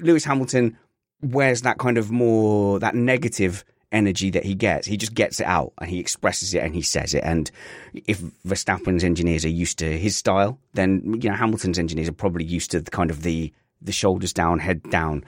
[0.00, 0.78] Lewis Hamilton
[1.22, 4.86] wears that kind of more that negative energy that he gets.
[4.86, 7.22] He just gets it out and he expresses it and he says it.
[7.24, 7.50] And
[7.94, 12.44] if Verstappen's engineers are used to his style, then you know Hamilton's engineers are probably
[12.44, 15.24] used to the kind of the the shoulders down, head down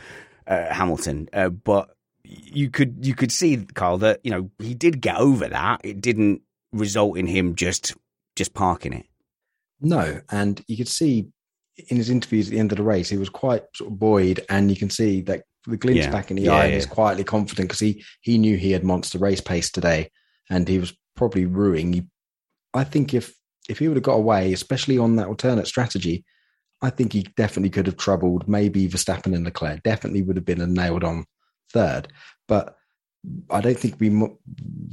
[0.47, 1.29] uh, Hamilton.
[1.33, 1.95] Uh, but
[2.25, 5.81] you could you could see Carl that you know he did get over that.
[5.85, 6.43] It didn't
[6.73, 7.95] result in him just
[8.37, 9.07] just parking it.
[9.81, 11.29] No, and you could see
[11.89, 14.45] in his interviews at the end of the race, he was quite sort of buoyed,
[14.49, 16.11] and you can see that the glint yeah.
[16.11, 16.75] back in the yeah, eye, yeah.
[16.75, 20.11] he's quietly confident because he he knew he had monster race pace today,
[20.51, 21.93] and he was probably ruining.
[21.93, 22.07] He,
[22.75, 23.35] I think if
[23.69, 26.25] if he would have got away, especially on that alternate strategy,
[26.81, 29.83] I think he definitely could have troubled maybe Verstappen and Leclerc.
[29.83, 31.27] Definitely would have been a nailed on
[31.73, 32.09] third.
[32.47, 32.77] But
[33.51, 34.11] I don't think we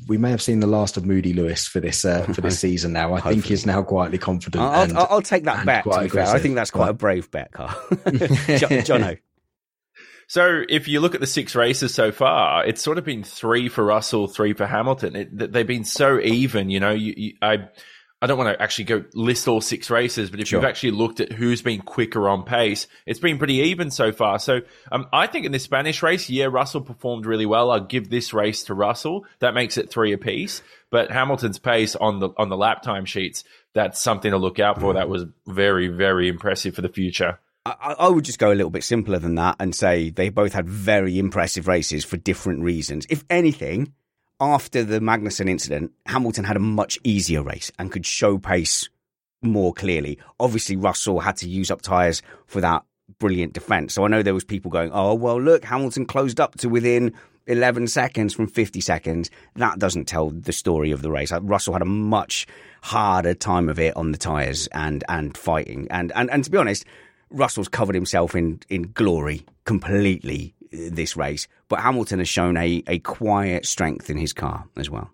[0.07, 2.93] we may have seen the last of Moody Lewis for this uh, for this season.
[2.93, 4.63] Now I think he's now quietly confident.
[4.63, 5.84] I'll, and, I'll, I'll take that bet.
[5.84, 6.28] To be fair.
[6.28, 7.76] I think that's quite a brave bet, Carl.
[8.84, 9.18] John,
[10.28, 13.69] So if you look at the six races so far, it's sort of been three
[13.69, 15.15] for Russell, three for Hamilton.
[15.15, 16.69] It, they've been so even.
[16.69, 17.69] You know, you, you, I
[18.21, 20.59] I don't want to actually go list all six races, but if sure.
[20.59, 24.39] you've actually looked at who's been quicker on pace, it's been pretty even so far.
[24.39, 24.61] So
[24.91, 27.69] um, I think in the Spanish race, yeah, Russell performed really well.
[27.69, 29.26] I'll give this race to Russell.
[29.39, 30.63] That makes it three apiece.
[30.89, 34.80] But Hamilton's pace on the on the lap time sheets, that's something to look out
[34.80, 34.93] for.
[34.93, 37.39] That was very very impressive for the future.
[37.66, 40.53] I, I, would just go a little bit simpler than that and say they both
[40.53, 43.07] had very impressive races for different reasons.
[43.09, 43.93] If anything,
[44.39, 48.88] after the Magnussen incident, Hamilton had a much easier race and could show pace
[49.41, 50.20] more clearly.
[50.39, 52.84] Obviously, Russell had to use up tyres for that
[53.20, 53.93] brilliant defence.
[53.93, 57.13] So I know there was people going, "Oh, well, look, Hamilton closed up to within
[57.47, 61.32] 11 seconds from 50 seconds." That doesn't tell the story of the race.
[61.32, 62.45] Russell had a much
[62.84, 65.88] harder time of it on the tyres and and fighting.
[65.89, 66.86] And and and to be honest,
[67.30, 72.99] Russell's covered himself in in glory completely this race, but Hamilton has shown a, a
[72.99, 75.09] quiet strength in his car as well.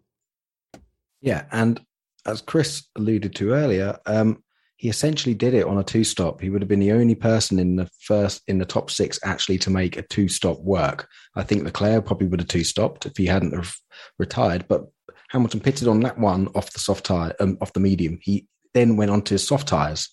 [1.21, 1.79] Yeah, and
[2.25, 4.43] as Chris alluded to earlier, um,
[4.77, 6.41] he essentially did it on a two stop.
[6.41, 9.59] He would have been the only person in the first in the top six actually
[9.59, 11.07] to make a two stop work.
[11.35, 13.75] I think Leclerc probably would have two stopped if he hadn't have
[14.17, 14.67] retired.
[14.67, 14.85] But
[15.29, 18.17] Hamilton pitted on that one off the soft tire, um, off the medium.
[18.21, 20.09] He then went on to soft tires,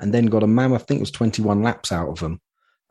[0.00, 0.82] and then got a mammoth.
[0.82, 2.40] I think it was twenty one laps out of them,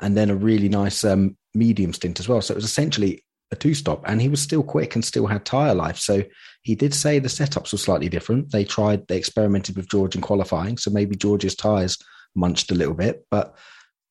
[0.02, 2.42] and then a really nice um, medium stint as well.
[2.42, 5.46] So it was essentially a two stop, and he was still quick and still had
[5.46, 5.98] tyre life.
[5.98, 6.24] So
[6.64, 8.52] he did say the setups were slightly different.
[8.52, 11.98] They tried, they experimented with George in qualifying, so maybe George's tyres
[12.36, 13.56] munched a little bit, but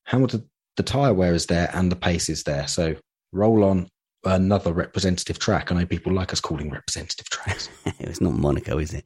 [0.05, 2.67] Hamilton, the tyre wear is there and the pace is there.
[2.67, 2.95] So
[3.31, 3.89] roll on
[4.23, 5.71] another representative track.
[5.71, 7.69] I know people like us calling representative tracks.
[7.99, 9.05] it's not Monaco, is it?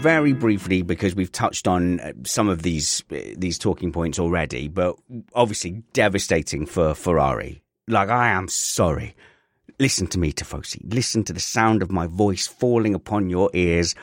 [0.00, 4.66] Very briefly because we've touched on uh, some of these uh, these talking points already,
[4.66, 4.96] but
[5.34, 7.62] obviously devastating for Ferrari.
[7.86, 9.14] Like I am sorry.
[9.78, 10.80] Listen to me, Tifosi.
[10.92, 13.94] Listen to the sound of my voice falling upon your ears.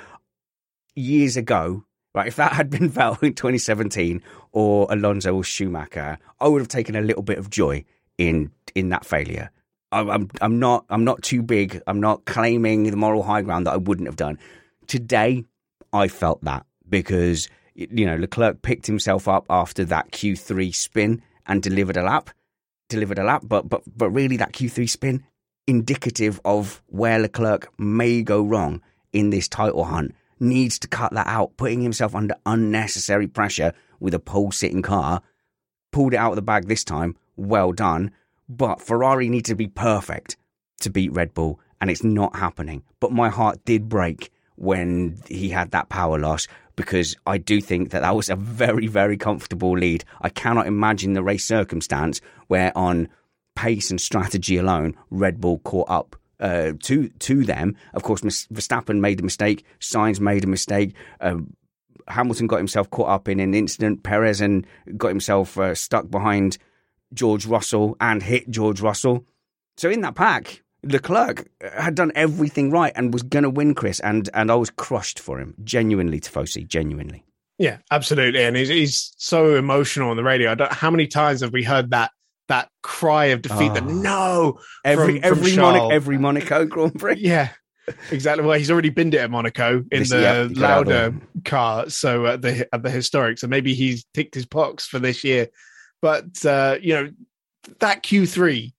[0.96, 1.84] Years ago,
[2.16, 2.28] right?
[2.28, 4.22] If that had been Vettel in 2017
[4.52, 7.86] or Alonso or Schumacher, I would have taken a little bit of joy
[8.18, 9.50] in in that failure.
[9.92, 11.82] I'm I'm not I'm not too big.
[11.88, 14.38] I'm not claiming the moral high ground that I wouldn't have done.
[14.88, 15.44] Today,
[15.98, 21.64] I felt that because you know Leclerc picked himself up after that Q3 spin and
[21.64, 22.30] delivered a lap,
[22.88, 25.24] delivered a lap, but but but really that Q3 spin
[25.66, 28.82] indicative of where Leclerc may go wrong
[29.12, 34.14] in this title hunt needs to cut that out, putting himself under unnecessary pressure with
[34.14, 35.22] a pole sitting car.
[35.92, 38.12] Pulled it out of the bag this time, well done.
[38.48, 40.38] But Ferrari need to be perfect
[40.82, 42.84] to beat Red Bull, and it's not happening.
[43.00, 47.90] But my heart did break when he had that power loss because I do think
[47.90, 50.06] that that was a very, very comfortable lead.
[50.22, 53.10] I cannot imagine the race circumstance where on
[53.56, 57.76] pace and strategy alone, Red Bull caught up uh, to to them.
[57.94, 59.66] Of course, Verstappen made a mistake.
[59.80, 60.94] Sainz made a mistake.
[61.20, 61.38] Uh,
[62.08, 64.04] Hamilton got himself caught up in an incident.
[64.04, 66.60] Perez and got himself uh, stuck behind
[67.14, 69.26] George Russell and hit George Russell.
[69.78, 74.00] So in that pack, Leclerc had done everything right and was going to win, Chris,
[74.00, 77.26] and and I was crushed for him, genuinely, Tifosi, genuinely.
[77.58, 80.52] Yeah, absolutely, and he's, he's so emotional on the radio.
[80.52, 82.12] I don't, how many times have we heard that
[82.48, 83.72] that cry of defeat?
[83.72, 83.74] Oh.
[83.74, 87.16] That no, every from, every from Monaco, every Monaco Grand Prix.
[87.18, 87.50] yeah,
[88.12, 88.46] exactly.
[88.46, 91.16] Well, he's already been it at Monaco in this, the yep, Lauda
[91.46, 93.40] car, so at the at the historic.
[93.40, 95.48] So maybe he's ticked his box for this year.
[96.00, 97.12] But uh, you know
[97.80, 98.76] that Q three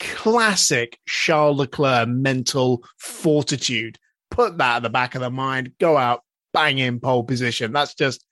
[0.00, 3.98] classic Charles Leclerc mental fortitude.
[4.30, 6.22] Put that at the back of the mind, go out,
[6.52, 7.72] bang in pole position.
[7.72, 8.24] That's just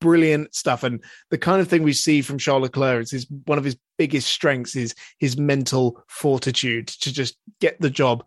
[0.00, 0.84] brilliant stuff.
[0.84, 3.76] And the kind of thing we see from Charles Leclerc is his, one of his
[3.96, 8.24] biggest strengths is his mental fortitude to just get the job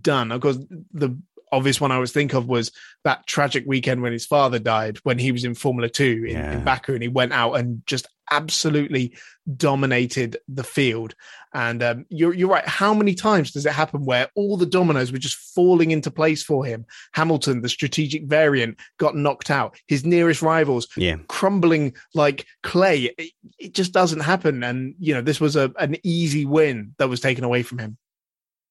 [0.00, 0.32] done.
[0.32, 0.58] Of course,
[0.92, 1.16] the
[1.52, 2.72] obvious one I always think of was
[3.04, 6.52] that tragic weekend when his father died when he was in Formula Two in, yeah.
[6.52, 9.16] in Baku, and he went out and just absolutely
[9.56, 11.14] dominated the field.
[11.52, 12.66] And um, you're you're right.
[12.66, 16.42] How many times does it happen where all the dominoes were just falling into place
[16.42, 16.84] for him?
[17.12, 19.76] Hamilton, the strategic variant, got knocked out.
[19.86, 21.16] His nearest rivals, yeah.
[21.28, 23.14] crumbling like clay.
[23.18, 24.64] It, it just doesn't happen.
[24.64, 27.98] And you know, this was a an easy win that was taken away from him.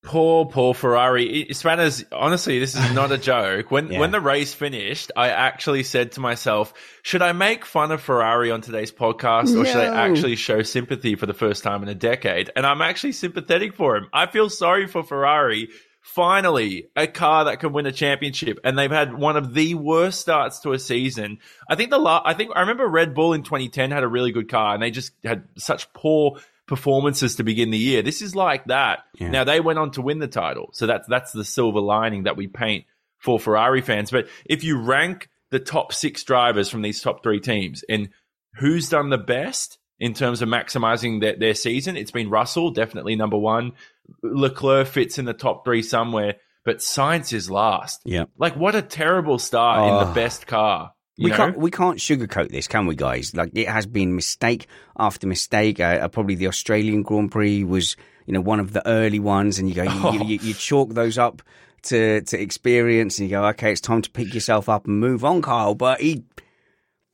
[0.03, 1.47] Poor, poor Ferrari.
[1.53, 3.71] Spanners, honestly, this is not a joke.
[3.71, 3.99] When Yeah.
[3.99, 6.73] when the race finished, I actually said to myself,
[7.03, 11.15] should I make fun of Ferrari on today's podcast or should I actually show sympathy
[11.15, 12.51] for the first time in a decade?
[12.55, 14.07] And I'm actually sympathetic for him.
[14.11, 15.69] I feel sorry for Ferrari.
[16.01, 20.19] Finally, a car that can win a championship, and they've had one of the worst
[20.19, 21.39] starts to a season.
[21.69, 24.33] I think the la- I think I remember Red Bull in 2010 had a really
[24.33, 28.01] good car, and they just had such poor performances to begin the year.
[28.01, 28.99] This is like that.
[29.19, 29.29] Yeah.
[29.29, 32.37] Now they went on to win the title, so that's that's the silver lining that
[32.37, 32.85] we paint
[33.19, 34.11] for Ferrari fans.
[34.11, 38.09] But if you rank the top six drivers from these top three teams and
[38.55, 43.15] who's done the best in terms of maximizing their, their season, it's been Russell, definitely
[43.15, 43.73] number one.
[44.21, 46.35] Leclerc fits in the top three somewhere,
[46.65, 48.01] but Sainz is last.
[48.05, 48.25] Yeah.
[48.37, 50.05] Like what a terrible start in Oh.
[50.05, 50.92] the best car.
[51.15, 51.37] You We know?
[51.37, 53.35] can't we can't sugarcoat this, can we, guys?
[53.35, 54.67] Like it has been mistake
[54.97, 55.79] after mistake.
[55.79, 57.95] Uh, uh, probably the Australian Grand Prix was,
[58.25, 60.11] you know, one of the early ones, and you go, you, Oh.
[60.13, 61.41] you, you, you chalk those up
[61.83, 65.23] to to experience, and you go, okay, it's time to pick yourself up and move
[65.23, 65.75] on, Kyle.
[65.75, 66.23] But he,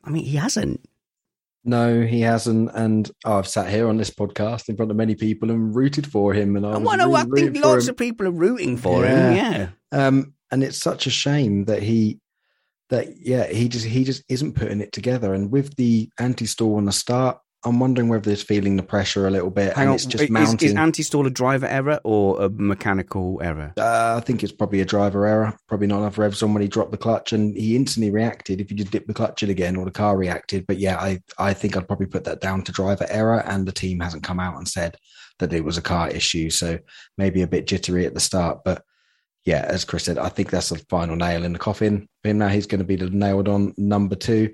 [0.04, 0.82] I mean, he hasn't.
[1.66, 2.72] No, he hasn't.
[2.74, 6.34] And I've sat here on this podcast in front of many people and rooted for
[6.34, 6.56] him.
[6.56, 9.36] And I, I, was wonder, I think lots of people are rooting for him.
[9.36, 9.68] Yeah.
[9.92, 12.20] Um, and it's such a shame that he
[12.90, 15.34] that yeah he just he just isn't putting it together.
[15.34, 19.30] And with the anti-stall on the start, I'm wondering whether he's feeling the pressure a
[19.30, 20.70] little bit, Hang and on, it's just is, mounting.
[20.70, 23.74] is anti-stall a driver error or a mechanical error?
[23.78, 25.58] uh, I think it's probably a driver error.
[25.68, 28.62] Probably not enough revs on when he dropped the clutch, and he instantly reacted.
[28.62, 30.66] If you just dip the clutch in again, or the car reacted.
[30.68, 33.74] But yeah, I I think I'd probably put that down to driver error, and the
[33.74, 34.96] team hasn't come out and said
[35.40, 36.50] that it was a car issue.
[36.50, 36.80] So
[37.18, 38.84] maybe a bit jittery at the start, but
[39.46, 42.40] yeah, as Chris said, I think that's the final nail in the coffin for him.
[42.40, 44.54] Now he's going to be the nailed on number two.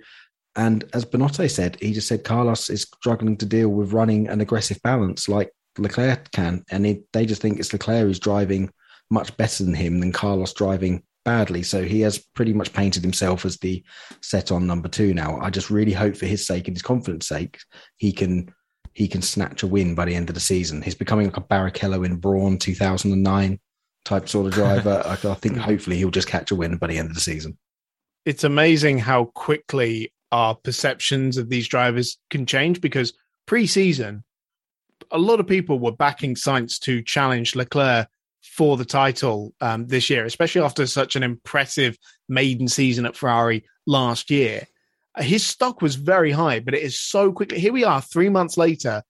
[0.55, 4.41] And as Binotto said, he just said Carlos is struggling to deal with running an
[4.41, 6.63] aggressive balance like Leclerc can.
[6.71, 8.69] And he, they just think it's Leclerc who's driving
[9.09, 11.63] much better than him than Carlos driving badly.
[11.63, 13.83] So he has pretty much painted himself as the
[14.21, 15.39] set on number two now.
[15.41, 17.59] I just really hope for his sake and his confidence sake,
[17.97, 18.53] he can
[18.93, 20.81] he can snatch a win by the end of the season.
[20.81, 23.59] He's becoming like a Barrichello in Brawn 2009
[24.05, 25.01] type sort of driver.
[25.05, 27.57] I, I think hopefully he'll just catch a win by the end of the season.
[28.25, 33.13] it's amazing how quickly our perceptions of these drivers can change because
[33.45, 34.23] pre-season
[35.11, 38.07] a lot of people were backing Sainz to challenge Leclerc
[38.41, 41.97] for the title um, this year, especially after such an impressive
[42.29, 44.63] maiden season at Ferrari last year.
[45.17, 47.59] His stock was very high, but it is so quickly.
[47.59, 49.03] Here we are, three months later,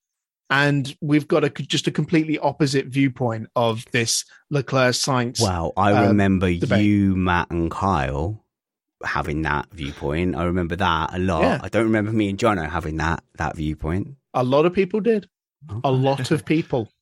[0.49, 5.41] and we've got a just a completely opposite viewpoint of this Leclerc Sainz.
[5.41, 6.85] Well, I um, remember debate.
[6.85, 8.45] you, Matt, and Kyle
[9.03, 10.35] having that viewpoint.
[10.35, 11.41] I remember that a lot.
[11.41, 11.59] Yeah.
[11.61, 14.15] I don't remember me and Jono having that that viewpoint.
[14.34, 15.27] A lot of people did.
[15.84, 16.89] A lot of people.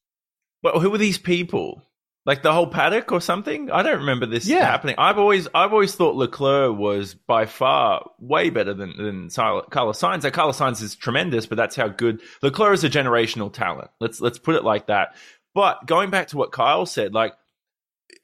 [0.64, 1.84] Well, who were these people?
[2.26, 3.70] Like the whole paddock or something?
[3.70, 4.64] I don't remember this Yeah.
[4.66, 4.96] happening.
[4.98, 10.24] I've always, I've always thought Leclerc was by far way better than than Carlos Sainz.
[10.24, 13.92] Like Carlos Sainz is tremendous, but that's how good Leclerc is a generational talent.
[14.00, 15.16] Let's let's put it like that.
[15.54, 17.34] But going back to what Kyle said, like,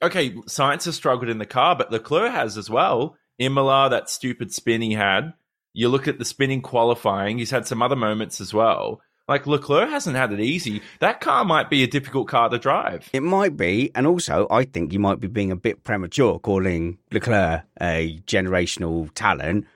[0.02, 3.16] okay, Sainz has struggled in the car, but Leclerc has as well.
[3.38, 5.34] Imola, that stupid spin he had.
[5.72, 9.02] You look at the spinning qualifying; he's had some other moments as well.
[9.30, 10.82] Like Leclerc hasn't had it easy.
[10.98, 13.08] That car might be a difficult car to drive.
[13.12, 16.98] It might be, and also I think you might be being a bit premature calling
[17.12, 19.66] Leclerc a generational talent.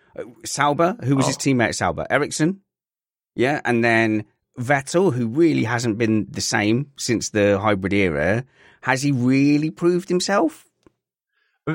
[0.44, 1.40] Sauber, who was his Oh.
[1.40, 2.60] teammate at Sauber, Ericsson,
[3.36, 4.24] yeah, and then
[4.59, 8.44] Vettel, who really hasn't been the same since the hybrid era.
[8.82, 10.66] Has he really proved himself?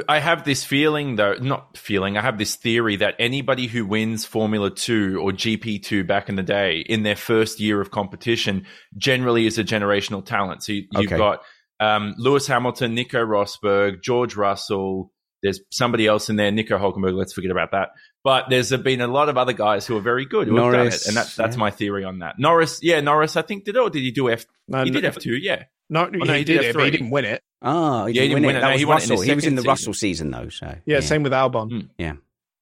[0.07, 4.23] I have this feeling, though, not feeling, I have this theory that anybody who wins
[4.23, 8.67] Formula 2 or GP2 back in the day in their first year of competition
[8.97, 10.61] generally is a generational talent.
[10.63, 11.17] So you, you've Okay.
[11.17, 11.41] got
[11.79, 15.11] um, Lewis Hamilton, Nico Rosberg, George Russell.
[15.41, 17.15] There's somebody else in there, Nico Hulkenberg.
[17.15, 17.89] Let's forget about that.
[18.23, 20.73] But there's been a lot of other guys who are very good who have done
[20.73, 21.59] Norris, it, and that's that's yeah.
[21.59, 22.37] my theory on that.
[22.37, 24.45] Norris, yeah, Norris, I think did it, or did he do F?
[24.67, 25.63] No, he did F two, yeah.
[25.89, 27.41] No, no, he, he did, did it, but he didn't win it.
[27.61, 28.59] Oh, he Yeah, he didn't win didn't win it.
[28.59, 28.61] it.
[28.61, 29.21] That No, was he it in Russell.
[29.21, 30.49] He was in the second Russell season though.
[30.49, 31.89] So Yeah, same with Albon.
[31.97, 32.13] Yeah.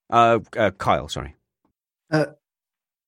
[0.10, 1.36] Uh, uh, Kyle, sorry.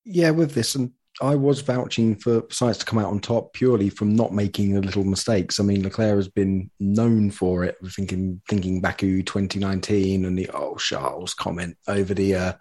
[0.04, 3.90] Yeah, with this, and I was vouching for Sainz to come out on top purely
[3.90, 5.60] from not making the little mistakes.
[5.60, 7.76] I mean, Leclerc has been known for it.
[7.90, 12.52] Thinking thinking Baku 2019 and the oh Charles comment over the uh,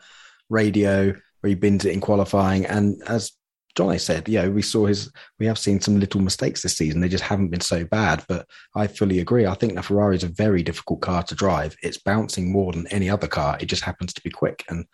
[0.49, 3.31] radio where he bins it in qualifying, and as
[3.79, 5.09] Johnny said, yeah, we saw his.
[5.39, 6.99] We have seen some little mistakes this season.
[6.99, 8.25] They just haven't been so bad.
[8.27, 8.45] But
[8.75, 9.45] I fully agree.
[9.45, 11.77] I think the Ferrari is a very difficult car to drive.
[11.81, 13.57] It's bouncing more than any other car.
[13.61, 14.85] It just happens to be quick, and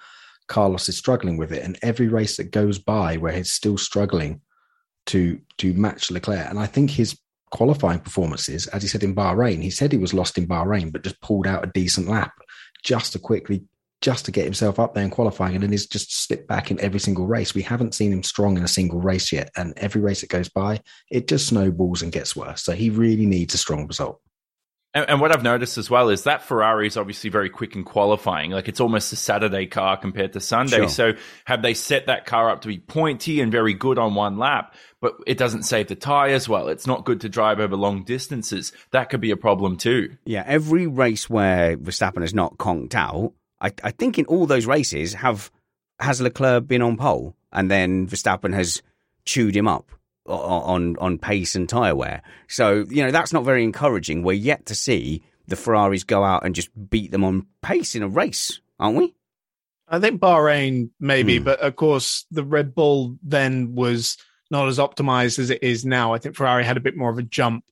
[0.50, 1.64] Carlos is struggling with it.
[1.64, 4.42] And every race that goes by where he's still struggling
[5.08, 9.64] to to match Leclerc, and I think his qualifying performances, as he said in Bahrain,
[9.64, 12.34] he said he was lost in Bahrain, but just pulled out a decent lap
[12.84, 13.64] just to quickly,
[14.02, 15.56] just to get himself up there in qualifying.
[15.56, 17.56] And then he's just slipped back in every single race.
[17.56, 19.50] We haven't seen him strong in a single race yet.
[19.56, 22.64] And every race that goes by, it just snowballs and gets worse.
[22.64, 24.22] So he really needs a strong result.
[24.96, 27.84] And, and, what I've noticed as well is that Ferrari is obviously very quick in
[27.84, 28.52] qualifying.
[28.52, 30.78] Like it's almost a Saturday car compared to Sunday.
[30.78, 30.90] Sure.
[30.90, 31.14] So
[31.44, 34.74] have they set that car up to be pointy and very good on one lap,
[35.02, 36.70] but it doesn't save the tires well.
[36.70, 38.72] It's not good to drive over long distances.
[38.92, 40.16] That could be a problem too.
[40.24, 44.66] Yeah, every race where Verstappen is not conked out, I, I think in all those
[44.66, 45.52] races have
[46.00, 48.82] has Leclerc been on pole and then Verstappen has
[49.26, 49.92] chewed him up
[50.28, 52.22] on on pace and tyre wear.
[52.48, 54.24] So you know that's not very encouraging.
[54.24, 58.04] We're yet to see the Ferraris go out and just beat them on pace in
[58.04, 59.14] a race, aren't we?
[59.88, 61.44] I think Bahrain maybe, mm.
[61.44, 64.18] but of course the Red Bull then was
[64.50, 66.14] not as optimized as it is now.
[66.14, 67.64] I think Ferrari had a bit more of a jump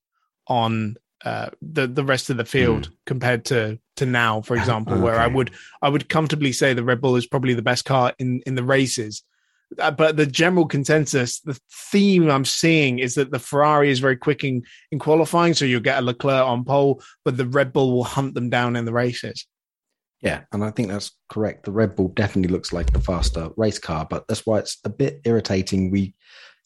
[0.48, 0.96] on
[1.26, 2.96] uh, the the rest of the field mm.
[3.06, 5.04] compared to to now, for example, okay.
[5.04, 5.52] where I would
[5.82, 8.64] I would comfortably say the Red Bull is probably the best car in in the
[8.64, 9.24] races.
[9.80, 11.60] Uh, but the general consensus, the
[11.92, 14.62] theme I'm seeing is that the Ferrari is very quick in,
[14.92, 18.36] in qualifying, so you'll get a Leclerc on pole, but the Red Bull will hunt
[18.36, 19.48] them down in the races.
[20.22, 21.66] Yeah, and I think that's correct.
[21.66, 24.90] The Red Bull definitely looks like the faster race car, but that's why it's a
[24.90, 25.92] bit irritating.
[25.92, 26.14] We,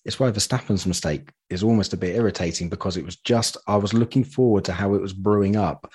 [0.07, 3.93] it's why Verstappen's mistake is almost a bit irritating because it was just I was
[3.93, 5.91] looking forward to how it was brewing up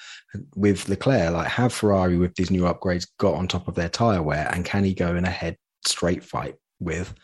[0.54, 1.32] with Leclerc.
[1.32, 4.66] Like, have Ferrari with these new upgrades got on top of their tire wear, and
[4.66, 5.56] can he go in a head
[5.86, 7.14] straight fight with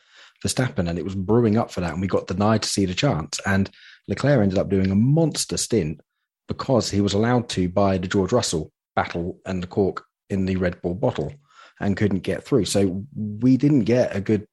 [0.42, 2.94] Verstappen, and it was brewing up for that, and we got denied to see the
[2.94, 3.38] chance.
[3.44, 3.68] And
[4.08, 6.00] Leclerc ended up doing a monster stint
[6.48, 10.56] because he was allowed to by the George Russell battle and the cork in the
[10.56, 11.34] Red Bull bottle
[11.80, 12.64] and couldn't get through.
[12.64, 14.46] So we didn't get a good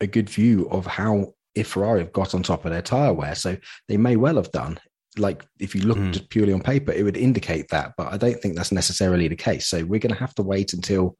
[0.00, 3.34] a good view of how if Ferrari have got on top of their tire wear.
[3.34, 3.56] So
[3.88, 4.78] they may well have done.
[5.16, 6.12] Like if you look mm.
[6.12, 9.36] just purely on paper, it would indicate that, but I don't think that's necessarily the
[9.36, 9.68] case.
[9.68, 11.16] So we're going to have to wait until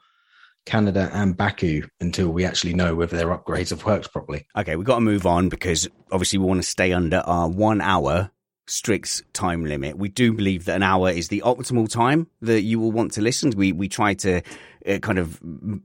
[0.66, 4.47] Canada and Baku until we actually know whether their upgrades have worked properly.
[4.56, 7.81] Okay, we've got to move on because obviously we want to stay under our one
[7.81, 8.31] hour
[8.66, 9.98] strict time limit.
[9.98, 13.20] We do believe that an hour is the optimal time that you will want to
[13.20, 13.51] listen.
[13.51, 14.40] We we try to
[14.89, 15.40] uh, kind of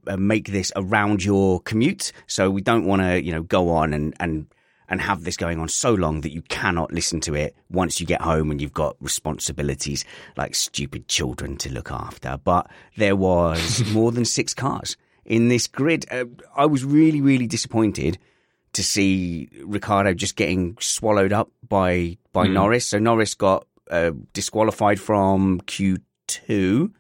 [0.08, 3.94] uh, make this around your commute, so we don't want to you know go on
[3.94, 4.48] and and
[4.90, 8.06] and have this going on so long that you cannot listen to it once you
[8.06, 10.04] get home and you've got responsibilities
[10.36, 12.38] like stupid children to look after.
[12.44, 16.06] But there was more than six cars in this grid.
[16.12, 18.18] Uh, I was really, really disappointed
[18.74, 22.54] to see Ricciardo just getting swallowed up by by mm.
[22.54, 22.88] Norris.
[22.88, 26.92] So Norris got uh, disqualified from Q2.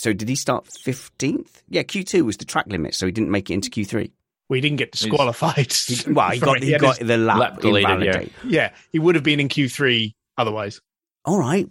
[0.00, 1.62] So did he start 15th?
[1.68, 4.10] Yeah, Q2 was the track limit, so he didn't make it into Q3
[4.50, 5.72] well, he didn't get disqualified.
[5.72, 8.24] He, well, he got, he, he got the lap, lap deleted, yeah.
[8.44, 10.80] yeah, he would have been in Q3 otherwise.
[11.24, 11.68] All right,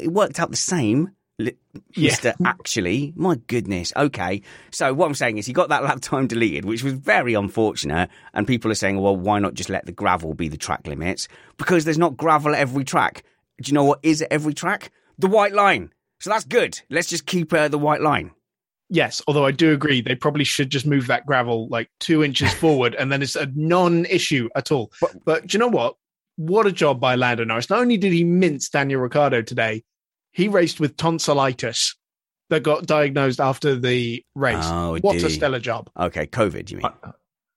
[0.00, 1.10] it worked out the same.
[1.96, 2.46] Mister, yeah.
[2.46, 3.92] actually, my goodness.
[3.96, 7.34] Okay, so what I'm saying is he got that lap time deleted, which was very
[7.34, 8.08] unfortunate.
[8.34, 11.26] And people are saying, well, why not just let the gravel be the track limits?
[11.56, 13.24] Because there's not gravel at every track.
[13.60, 14.92] Do you know what is at every track?
[15.18, 15.90] The white line.
[16.22, 16.80] So that's good.
[16.88, 18.30] Let's just keep uh, the white line.
[18.88, 22.54] Yes, although I do agree they probably should just move that gravel like two inches
[22.60, 24.92] forward, and then it's a non-issue at all.
[25.00, 25.96] But, but do you know what?
[26.36, 27.68] What a job by Lando Norris!
[27.68, 29.82] Not only did he mince Daniel Ricciardo today,
[30.30, 31.96] he raced with tonsillitis
[32.50, 34.56] that got diagnosed after the race.
[34.60, 35.90] Oh, what a stellar job!
[35.98, 36.86] Okay, COVID, you mean?
[36.86, 37.10] I,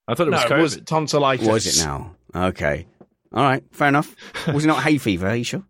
[0.07, 0.57] I thought it was no, COVID.
[0.57, 1.47] It was tonsillitis.
[1.47, 2.15] Was it now?
[2.33, 2.87] Okay,
[3.31, 4.15] all right, fair enough.
[4.51, 5.27] was it not hay fever?
[5.27, 5.63] Are you sure?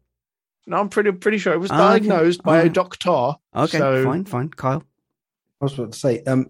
[0.68, 2.46] No, I'm pretty pretty sure it was diagnosed okay.
[2.46, 2.68] by right.
[2.68, 3.34] a doctor.
[3.56, 4.04] Okay, so...
[4.04, 4.84] fine, fine, Kyle.
[5.62, 6.50] I was about to say, um,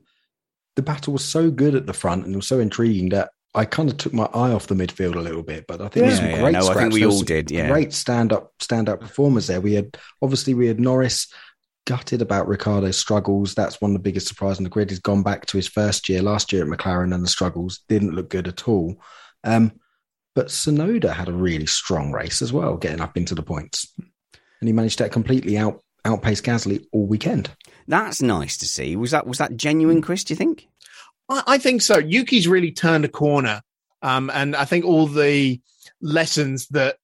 [0.76, 3.66] the battle was so good at the front and it was so intriguing that I
[3.66, 5.66] kind of took my eye off the midfield a little bit.
[5.68, 6.78] But I think yeah, some yeah, great no, scraps.
[6.78, 7.52] I think we all did.
[7.52, 9.62] Yeah, great stand up, stand up performers there.
[9.62, 11.28] We had obviously we had Norris
[11.86, 13.54] gutted about Ricciardo's struggles.
[13.54, 14.90] That's one of the biggest surprises on the grid.
[14.90, 18.16] He's gone back to his first year last year at McLaren, and the struggles didn't
[18.16, 19.02] look good at all.
[19.44, 19.72] Um,
[20.36, 24.68] but Tsunoda had a really strong race as well, getting up into the points, and
[24.68, 27.49] he managed to completely out outpace Gasly all weekend.
[27.88, 28.95] That's nice to see.
[28.95, 30.24] Was that was that genuine, Chris?
[30.24, 30.68] Do you think?
[31.30, 31.98] I, I think so.
[31.98, 33.62] Yuki's really turned a corner,
[34.02, 35.60] um, and I think all the
[36.02, 36.98] lessons that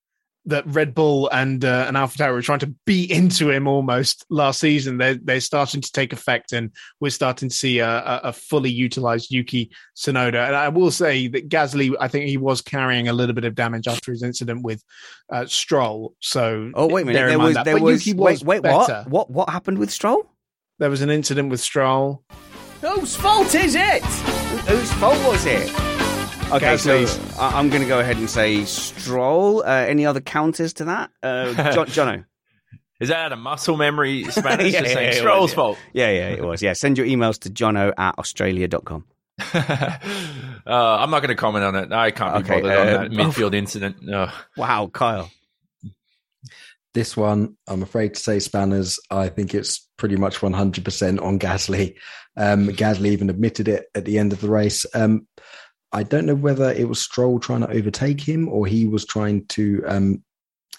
[0.45, 4.59] that Red Bull and uh, and AlphaTauri were trying to beat into him almost last
[4.59, 4.97] season.
[4.97, 9.31] They're they're starting to take effect, and we're starting to see a, a fully utilized
[9.31, 10.47] Yuki Tsunoda.
[10.47, 13.55] And I will say that Gasly, I think he was carrying a little bit of
[13.55, 14.83] damage after his incident with
[15.31, 16.15] uh, Stroll.
[16.19, 19.49] So oh wait a minute, there was there was, was, wait wait what what what
[19.49, 20.27] happened with Stroll?
[20.79, 22.23] There was an incident with Stroll.
[22.81, 24.03] Whose fault is it?
[24.65, 25.90] Whose fault was it?
[26.51, 27.07] Okay, Gasly.
[27.07, 29.63] so I- I'm going to go ahead and say Stroll.
[29.63, 31.11] Uh, any other counters to that?
[31.23, 32.25] Uh, John, Jono.
[32.99, 34.73] Is that out of muscle memory Spanish?
[34.73, 35.55] Yeah, Just yeah, saying it Stroll's was, yeah.
[35.55, 35.77] fault.
[35.93, 36.61] Yeah, yeah, it was.
[36.61, 39.05] Yeah, send your emails to jono at australia.com.
[39.53, 39.97] uh,
[40.67, 41.91] I'm not going to comment on it.
[41.91, 43.97] I can't be Okay, bothered on uh, that midfield incident.
[44.01, 44.29] No.
[44.57, 45.31] Wow, Kyle.
[46.93, 48.99] This one, I'm afraid to say, Spanners.
[49.09, 51.95] I think it's pretty much 100% on Gasly.
[52.35, 54.85] Um, Gasly even admitted it at the end of the race.
[54.93, 55.25] Um,
[55.93, 59.45] I don't know whether it was Stroll trying to overtake him, or he was trying
[59.47, 60.23] to, um,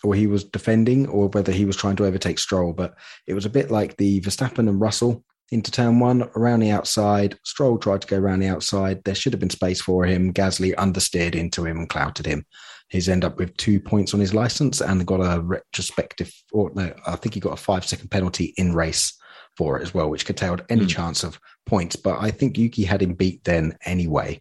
[0.03, 2.73] or he was defending, or whether he was trying to overtake Stroll.
[2.73, 2.95] But
[3.27, 7.39] it was a bit like the Verstappen and Russell into turn one around the outside.
[7.45, 9.05] Stroll tried to go around the outside.
[9.05, 10.33] There should have been space for him.
[10.33, 12.47] Gasly understeered into him and clouted him.
[12.89, 16.93] He's end up with two points on his license and got a retrospective, or no,
[17.07, 19.15] I think he got a five second penalty in race
[19.57, 21.97] for it as well, which curtailed any chance of points.
[21.97, 24.41] But I think Yuki had him beat then anyway.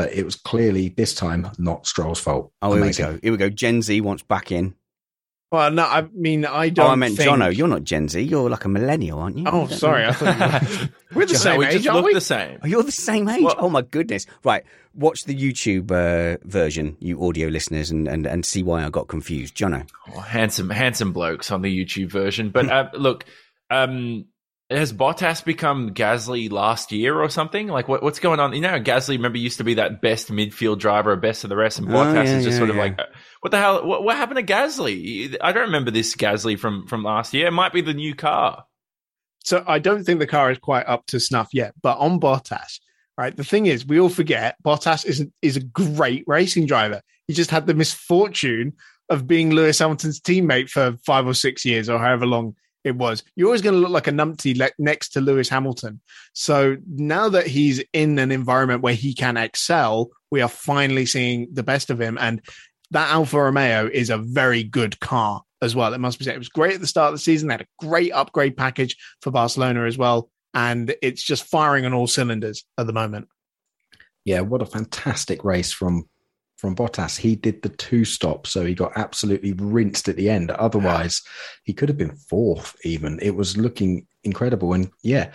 [0.00, 2.52] But it was clearly this time not Stroll's fault.
[2.62, 3.06] Oh, here Amazing.
[3.06, 3.18] we go.
[3.22, 3.48] Here we go.
[3.50, 4.74] Gen Z wants back in.
[5.52, 6.86] Well, no, I mean, I don't.
[6.86, 7.28] Oh, I meant think...
[7.28, 7.54] Jono.
[7.54, 8.20] You're not Gen Z.
[8.20, 9.44] You're like a millennial, aren't you?
[9.48, 10.06] Oh, sorry.
[10.06, 10.88] I thought you were...
[11.14, 12.14] we're the No, same we age, just aren't look we?
[12.14, 12.60] the same.
[12.62, 13.42] Oh, you're the same age.
[13.42, 14.26] Well- oh my goodness!
[14.44, 14.62] Right,
[14.94, 19.08] watch the YouTube uh, version, you audio listeners, and, and and see why I got
[19.08, 19.56] confused.
[19.56, 19.88] Jono.
[20.14, 22.50] Oh, handsome, handsome blokes on the YouTube version.
[22.50, 23.24] But uh, look,
[23.70, 24.26] um,
[24.70, 27.68] has Bottas become Gasly last year or something?
[27.68, 28.52] Like, what, what's going on?
[28.52, 31.78] You know, Gasly, remember, used to be that best midfield driver, best of the rest,
[31.78, 32.82] and Oh, Bottas yeah, is just yeah, sort of yeah.
[32.82, 33.00] like,
[33.40, 33.84] what the hell?
[33.84, 35.36] What, what happened to Gasly?
[35.40, 37.46] I don't remember this Gasly from from last year.
[37.48, 38.64] It might be the new car.
[39.42, 41.74] So I don't think the car is quite up to snuff yet.
[41.82, 42.78] But on Bottas,
[43.16, 43.36] right?
[43.36, 47.02] The thing is, we all forget Bottas is is a great racing driver.
[47.26, 48.74] He just had the misfortune
[49.08, 53.22] of being Lewis Hamilton's teammate for five or six years, or however long it was.
[53.36, 56.00] You're always going to look like a numpty le- next to Lewis Hamilton.
[56.32, 61.48] So now that he's in an environment where he can excel, we are finally seeing
[61.52, 62.18] the best of him.
[62.18, 62.40] And
[62.90, 65.94] that Alfa Romeo is a very good car as well.
[65.94, 66.34] It must be said.
[66.34, 67.48] It was great at the start of the season.
[67.48, 70.30] They had a great upgrade package for Barcelona as well.
[70.54, 73.28] And it's just firing on all cylinders at the moment.
[74.24, 76.08] Yeah, what a fantastic race from
[76.60, 77.16] from Bottas.
[77.16, 80.50] He did the two stops, so he got absolutely rinsed at the end.
[80.50, 81.22] Otherwise,
[81.64, 82.76] he could have been fourth.
[82.84, 84.74] Even it was looking incredible.
[84.74, 85.32] And yeah,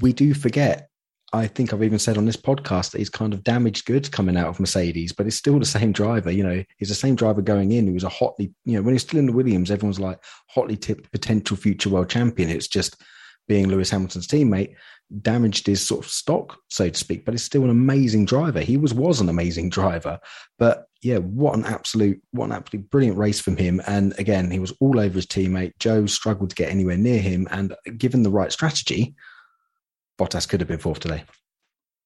[0.00, 0.88] we do forget.
[1.32, 4.36] I think I've even said on this podcast that he's kind of damaged goods coming
[4.36, 6.30] out of Mercedes, but it's still the same driver.
[6.30, 7.86] You know, he's the same driver going in.
[7.86, 10.18] He was a hotly, you know, when he's still in the Williams, everyone's like
[10.48, 12.50] hotly tipped potential future world champion.
[12.50, 13.00] It's just
[13.50, 14.76] being Lewis Hamilton's teammate
[15.22, 17.24] damaged his sort of stock, so to speak.
[17.24, 18.60] But he's still an amazing driver.
[18.60, 20.20] He was was an amazing driver.
[20.56, 23.82] But yeah, what an absolute, what an absolutely brilliant race from him.
[23.88, 25.72] And again, he was all over his teammate.
[25.80, 27.48] Zhou struggled to get anywhere near him.
[27.50, 29.16] And given the right strategy,
[30.16, 31.24] Bottas could have been fourth today.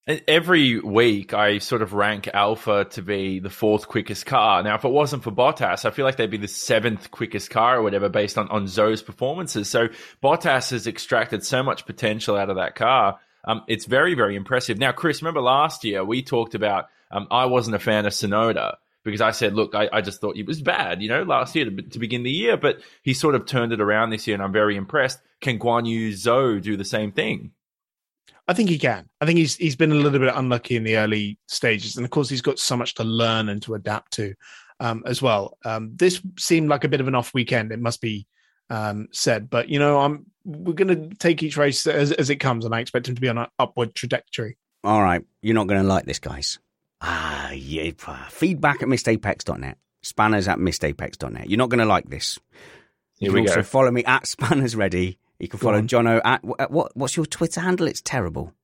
[0.06, 4.62] Every week, I sort of rank Alfa to be the fourth quickest car.
[4.62, 7.78] Now, if it wasn't for Bottas, I feel like they'd be the seventh quickest car
[7.78, 9.70] or whatever based on, on Zhou's performances.
[9.70, 9.88] So
[10.22, 13.18] Bottas has extracted so much potential out of that car.
[13.46, 14.78] Um, it's very, very impressive.
[14.78, 18.76] Now, Chris, remember last year we talked about um, I wasn't a fan of Tsunoda
[19.04, 21.64] because I said, look, I, I just thought he was bad, you know, last year
[21.64, 24.42] to, to begin the year, but he sort of turned it around this year and
[24.42, 25.18] I'm very impressed.
[25.40, 27.52] Can Guan Yu Zhou do the same thing?
[28.46, 29.08] I think he can.
[29.20, 32.10] I think he's he's been a little bit unlucky in the early stages, and of
[32.10, 34.34] course he's got so much to learn and to adapt to
[34.80, 35.56] um, as well.
[35.64, 37.72] Um, this seemed like a bit of an off weekend.
[37.72, 38.26] It must be
[38.70, 42.36] um, said, but you know, I'm we're going to take each race as, as it
[42.36, 44.58] comes, and I expect him to be on an upward trajectory.
[44.82, 46.58] All right, you're not going to like this, guys.
[47.00, 47.90] Ah, yeah.
[48.30, 49.76] Feedback at missedapex.net.
[50.02, 51.48] Spanners at missedapex.net.
[51.48, 52.38] You're not going to like this.
[53.18, 53.62] You Here can we also go.
[53.62, 55.18] follow me at Spanners Ready.
[55.44, 55.86] You can Go follow on.
[55.88, 56.96] Jono at, at what?
[56.96, 57.86] What's your Twitter handle?
[57.86, 58.54] It's terrible.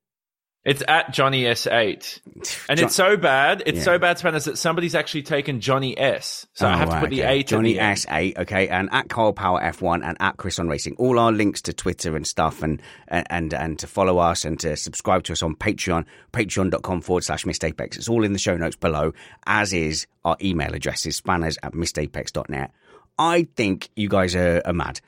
[0.64, 2.20] It's at Johnny S8.
[2.68, 3.84] And John- it's so bad, it's Yeah.
[3.84, 6.46] so bad, Spanners, that somebody's actually taken Johnny S.
[6.52, 7.32] So I Oh, have to put the okay.
[7.32, 7.78] eight Johnny the.
[7.80, 10.96] S8, okay, and at Carl Power F1 and at Chris on Racing.
[10.98, 14.58] All our links to Twitter and stuff, and and and, and to follow us and
[14.60, 16.04] to subscribe to us on Patreon,
[16.34, 17.96] patreon.com forward slash missedapex.
[17.96, 19.12] It's all in the show notes below,
[19.46, 22.70] as is our email addresses, spanners at missedapex.net.
[23.18, 25.00] I think you guys are, are mad.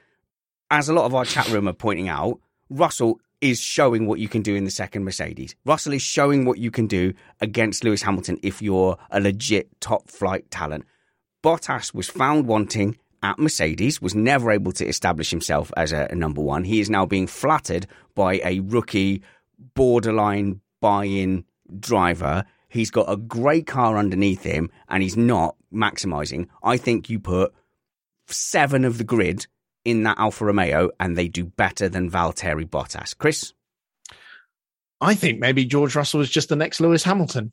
[0.72, 2.40] As a lot of our chat room are pointing out,
[2.70, 5.54] Russell is showing what you can do in the second Mercedes.
[5.66, 7.12] Russell is showing what you can do
[7.42, 10.86] against Lewis Hamilton if you're a legit top flight talent.
[11.44, 16.14] Bottas was found wanting at Mercedes, was never able to establish himself as a, a
[16.14, 16.64] number one.
[16.64, 19.20] He is now being flattered by a rookie,
[19.74, 21.44] borderline buy in
[21.80, 22.46] driver.
[22.70, 26.48] He's got a great car underneath him and he's not maximizing.
[26.62, 27.52] I think you put
[28.26, 29.46] seven of the grid
[29.84, 33.16] in that Alfa Romeo and they do better than Valtteri Bottas.
[33.16, 33.52] Chris?
[35.00, 37.52] I think maybe George Russell is just the next Lewis Hamilton.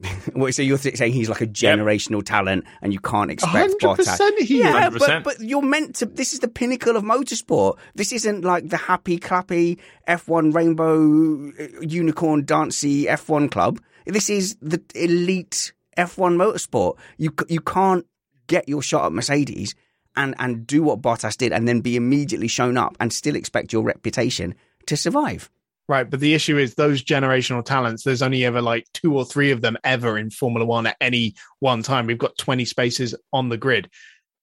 [0.34, 3.96] Well, so you're th- saying he's like a generational talent, and you can't expect 100%
[3.96, 4.38] Bottas.
[4.38, 4.98] he yeah, 100%.
[4.98, 6.06] but but you're meant to.
[6.06, 7.78] This is the pinnacle of motorsport.
[7.94, 9.78] This isn't like the happy clappy
[10.08, 13.80] F1 rainbow uh, unicorn dancey F1 club.
[14.06, 16.98] This is the elite F1 motorsport.
[17.16, 18.04] You you can't
[18.48, 19.76] get your shot at Mercedes
[20.16, 23.72] and and do what Bottas did, and then be immediately shown up and still expect
[23.72, 24.54] your reputation
[24.86, 25.50] to survive.
[25.86, 28.04] Right, but the issue is those generational talents.
[28.04, 31.34] There's only ever like two or three of them ever in Formula One at any
[31.58, 32.06] one time.
[32.06, 33.90] We've got 20 spaces on the grid.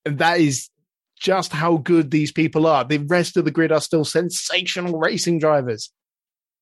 [0.05, 0.69] And that is
[1.19, 2.83] just how good these people are.
[2.83, 5.91] The rest of the grid are still sensational racing drivers.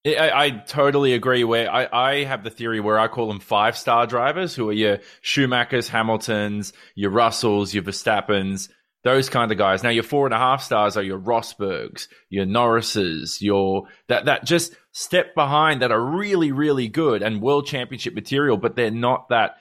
[0.06, 1.44] I, I I totally agree.
[1.44, 4.73] Where I, I have the theory where I call them five star drivers, who are
[4.73, 8.69] your Schumachers, Hamiltons, your Russells, your Verstappens,
[9.04, 9.84] those kind of guys.
[9.84, 14.46] Now your four and a half stars are your Rosbergs, your Norrises, your that that
[14.46, 19.30] just step behind that are really really good and world championship material, but they're not
[19.30, 19.58] that.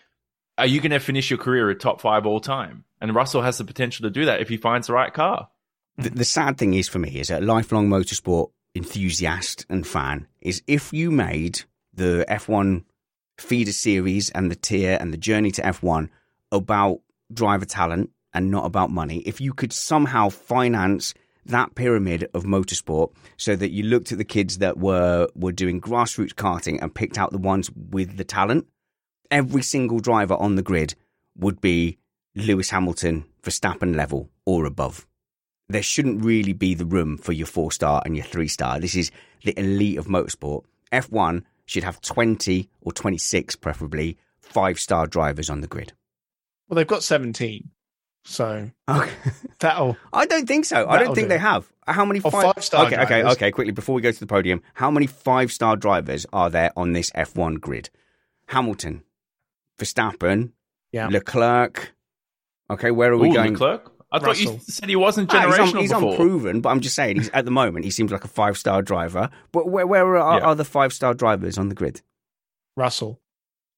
[0.56, 2.82] Are you going to finish your career at top five all time?
[3.00, 5.48] And Russell has the potential to do that if he finds the right car.
[5.98, 10.62] the, the sad thing is for me is a lifelong motorsport enthusiast and fan is
[10.66, 11.60] if you made
[11.94, 12.84] the F1
[13.38, 16.08] feeder series and the tier and the journey to F1
[16.52, 17.00] about
[17.32, 21.14] driver talent and not about money, if you could somehow finance
[21.46, 25.80] that pyramid of motorsport so that you looked at the kids that were were doing
[25.80, 28.66] grassroots karting and picked out the ones with the talent,
[29.30, 30.94] every single driver on the grid
[31.36, 31.98] would be
[32.34, 35.06] Lewis Hamilton, Verstappen level or above
[35.68, 38.80] there shouldn't really be the room for your four star and your three star.
[38.80, 39.10] This is
[39.44, 40.64] the elite of motorsport.
[40.92, 45.92] F1 should have 20 or 26, preferably, five star drivers on the grid.
[46.68, 47.70] Well, they've got 17.
[48.24, 49.10] So Okay.
[49.60, 49.96] that'll.
[50.12, 50.86] I don't think so.
[50.88, 51.28] I don't think do.
[51.30, 51.66] they have.
[51.86, 53.32] How many Oh, five, five-star Okay, okay, drivers.
[53.36, 53.50] okay.
[53.50, 56.92] Quickly before we go to the podium, how many five star drivers are there on
[56.92, 57.88] this F1 grid?
[58.48, 59.02] Hamilton,
[59.78, 60.52] Verstappen,
[60.92, 61.08] Yeah.
[61.08, 61.94] Leclerc.
[62.70, 63.52] Okay, where are we Ooh, going?
[63.52, 63.90] Leclerc?
[64.10, 66.10] I thought you said he wasn't Ah, generational he's, un- he's before.
[66.12, 68.80] unproven, but I'm just saying, he's at the moment he seems like a five star
[68.82, 69.28] driver.
[69.52, 70.46] But where where are Yeah.
[70.46, 72.00] other five star drivers on the grid?
[72.76, 73.20] Russell.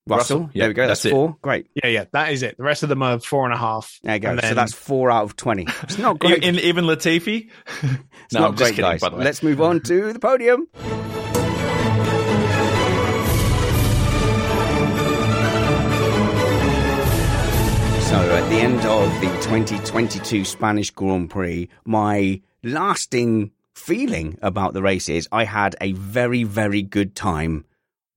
[0.06, 0.86] Russell, Russell, yeah, there we go.
[0.86, 1.10] That's, that's it.
[1.10, 1.36] four.
[1.42, 1.66] Great.
[1.82, 2.56] Yeah, yeah, that is it.
[2.56, 4.00] The rest of them are four and a half.
[4.02, 4.30] There you go.
[4.30, 5.66] And so that's four out of twenty.
[5.82, 6.42] It's not great.
[6.42, 7.50] In, even Latifi?
[7.82, 9.00] it's no, not I'm just kidding, guys.
[9.00, 9.24] by the way.
[9.24, 10.66] Let's move on to the podium.
[18.10, 24.82] So, at the end of the 2022 Spanish Grand Prix, my lasting feeling about the
[24.82, 27.66] race is I had a very, very good time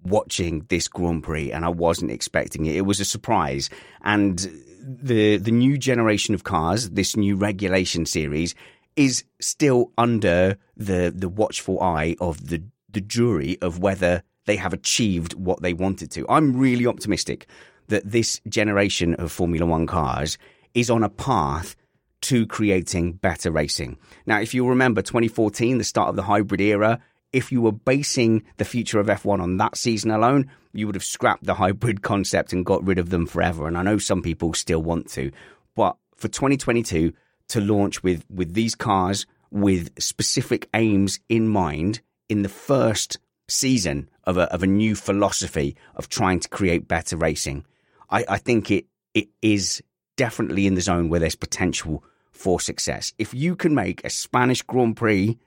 [0.03, 2.75] watching this Grand Prix, and I wasn't expecting it.
[2.75, 3.69] It was a surprise,
[4.03, 4.49] and
[4.81, 8.55] the the new generation of cars, this new regulation series,
[8.95, 14.73] is still under the the watchful eye of the the jury of whether they have
[14.73, 16.25] achieved what they wanted to.
[16.29, 17.47] I'm really optimistic
[17.87, 20.37] that this generation of Formula One cars
[20.73, 21.75] is on a path
[22.21, 23.97] to creating better racing.
[24.25, 27.01] Now, if you remember 2014, the start of the hybrid era,
[27.33, 31.03] if you were basing the future of F1 on that season alone, you would have
[31.03, 33.67] scrapped the hybrid concept and got rid of them forever.
[33.67, 35.31] And I know some people still want to,
[35.75, 37.13] but for 2022
[37.49, 43.19] to launch with with these cars with specific aims in mind in the first
[43.49, 47.65] season of a of a new philosophy of trying to create better racing,
[48.09, 49.81] I, I think it it is
[50.15, 53.13] definitely in the zone where there's potential for success.
[53.17, 55.37] If you can make a Spanish Grand Prix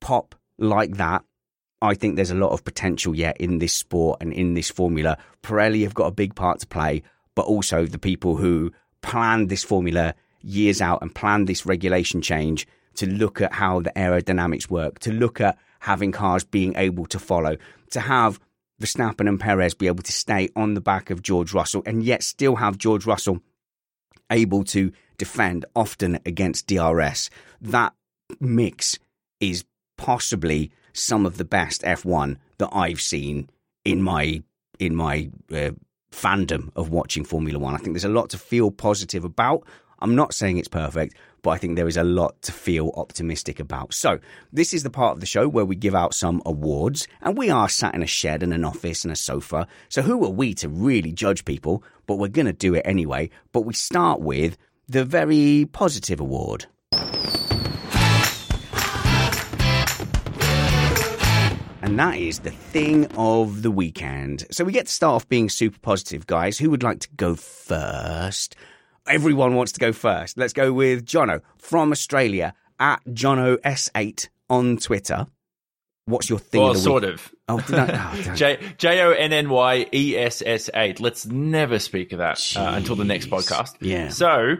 [0.00, 1.24] pop like that,
[1.82, 5.16] I think there's a lot of potential yet in this sport and in this formula.
[5.42, 7.02] Pirelli have got a big part to play,
[7.34, 8.70] but also the people who
[9.02, 13.92] planned this formula years out and planned this regulation change to look at how the
[13.96, 17.56] aerodynamics work, to look at having cars being able to follow,
[17.90, 18.38] to have
[18.80, 22.22] Verstappen and Perez be able to stay on the back of George Russell and yet
[22.22, 23.40] still have George Russell
[24.30, 27.30] able to defend often against DRS.
[27.60, 27.94] That
[28.38, 28.98] mix
[29.38, 29.64] is
[30.00, 33.50] possibly some of the best F1 that I've seen
[33.84, 34.42] in my
[34.78, 35.72] in my uh,
[36.10, 37.74] fandom of watching Formula One.
[37.74, 39.62] I think there's a lot to feel positive about.
[39.98, 43.60] I'm not saying it's perfect, but I think there is a lot to feel optimistic
[43.60, 43.92] about.
[43.92, 44.18] So,
[44.50, 47.50] this is the part of the show where we give out some awards, and we
[47.50, 49.68] are sat in a shed and an office and a sofa.
[49.90, 51.84] So, who are we to really judge people?
[52.06, 53.28] But we're going to do it anyway.
[53.52, 54.56] But we start with
[54.88, 56.64] the very positive award.
[61.90, 64.46] And that is the thing of the weekend.
[64.52, 66.56] So we get to start off being super positive, guys.
[66.56, 68.54] Who would like to go first?
[69.08, 70.38] Everyone wants to go first.
[70.38, 75.26] Let's go with Jono from Australia at Jono S8 on Twitter.
[76.04, 76.60] What's your thing?
[76.60, 77.14] Well, of the sort week?
[77.14, 77.34] of.
[77.48, 78.22] Oh, did I?
[78.30, 81.00] Oh, J J O N N Y E S S eight.
[81.00, 83.74] Let's never speak of that uh, until the next podcast.
[83.80, 84.10] Yeah.
[84.10, 84.58] So,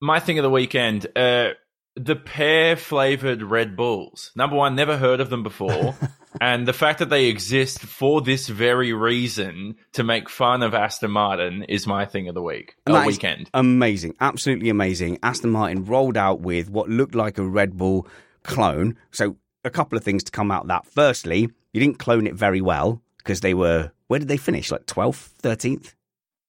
[0.00, 1.50] my thing of the weekend, uh,
[1.94, 4.32] the pear flavored Red Bulls.
[4.34, 5.94] Number one, never heard of them before.
[6.40, 11.10] and the fact that they exist for this very reason to make fun of Aston
[11.10, 12.76] Martin is my thing of the week.
[12.86, 13.50] Uh, weekend.
[13.54, 14.14] Amazing.
[14.20, 15.18] Absolutely amazing.
[15.22, 18.06] Aston Martin rolled out with what looked like a Red Bull
[18.42, 18.96] clone.
[19.10, 20.86] So, a couple of things to come out of that.
[20.86, 24.70] Firstly, you didn't clone it very well because they were, where did they finish?
[24.70, 25.94] Like 12th, 13th?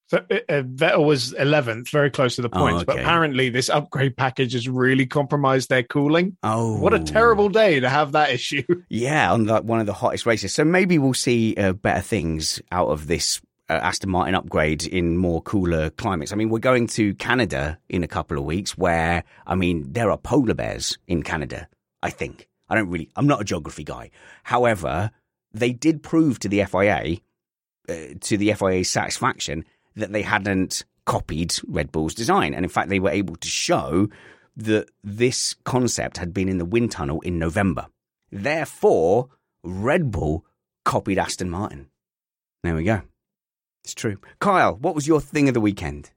[0.09, 2.83] So, uh, uh, Vettel was 11th, very close to the Oh, points.
[2.83, 6.35] But apparently, this upgrade package has really compromised their cooling.
[6.41, 6.79] Oh.
[6.79, 8.63] What a terrible day to have that issue.
[8.89, 10.53] Yeah, on the, one of the hottest races.
[10.53, 15.15] So maybe we'll see uh, better things out of this uh, Aston Martin upgrade in
[15.17, 16.31] more cooler climates.
[16.31, 20.09] I mean, we're going to Canada in a couple of weeks where, I mean, there
[20.09, 21.67] are polar bears in Canada,
[22.01, 22.47] I think.
[22.67, 24.09] I don't really, I'm not a geography guy.
[24.43, 25.11] However,
[25.53, 27.17] they did prove to the FIA,
[27.87, 29.65] uh, to the FIA's satisfaction,
[29.99, 32.53] that they hadn't copied Red Bull's design.
[32.53, 34.09] And in fact, they were able to show
[34.57, 37.87] that this concept had been in the wind tunnel in November.
[38.31, 39.29] Therefore,
[39.63, 40.45] Red Bull
[40.85, 41.87] copied Aston Martin.
[42.63, 43.01] There we go.
[43.83, 44.17] It's true.
[44.39, 46.11] Kyle, what was your thing of the weekend?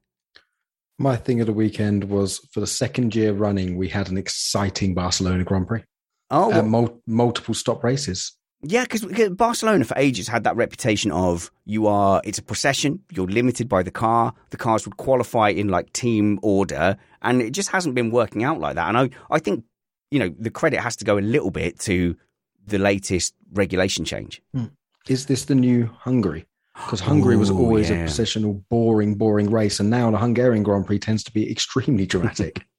[0.99, 4.95] My thing of the weekend was for the second year running, we had an exciting
[4.95, 5.85] Barcelona Grand Prix.
[6.31, 8.33] Oh, Uh, mul- multiple stop races.
[8.65, 13.27] Yeah, because Barcelona for ages had that reputation of you are, it's a procession, you're
[13.27, 17.71] limited by the car, the cars would qualify in like team order, and it just
[17.71, 18.89] hasn't been working out like that.
[18.89, 19.65] And I, I think,
[20.13, 22.17] you know, the credit has to go a little bit to
[22.65, 24.41] the latest regulation change.
[24.55, 24.67] Hmm.
[25.09, 26.47] Is this the new Hungary?
[26.75, 27.97] Because Hungary was always yeah.
[27.97, 32.07] a processional, boring, boring race, and now the Hungarian Grand Prix tends to be extremely
[32.07, 32.65] dramatic.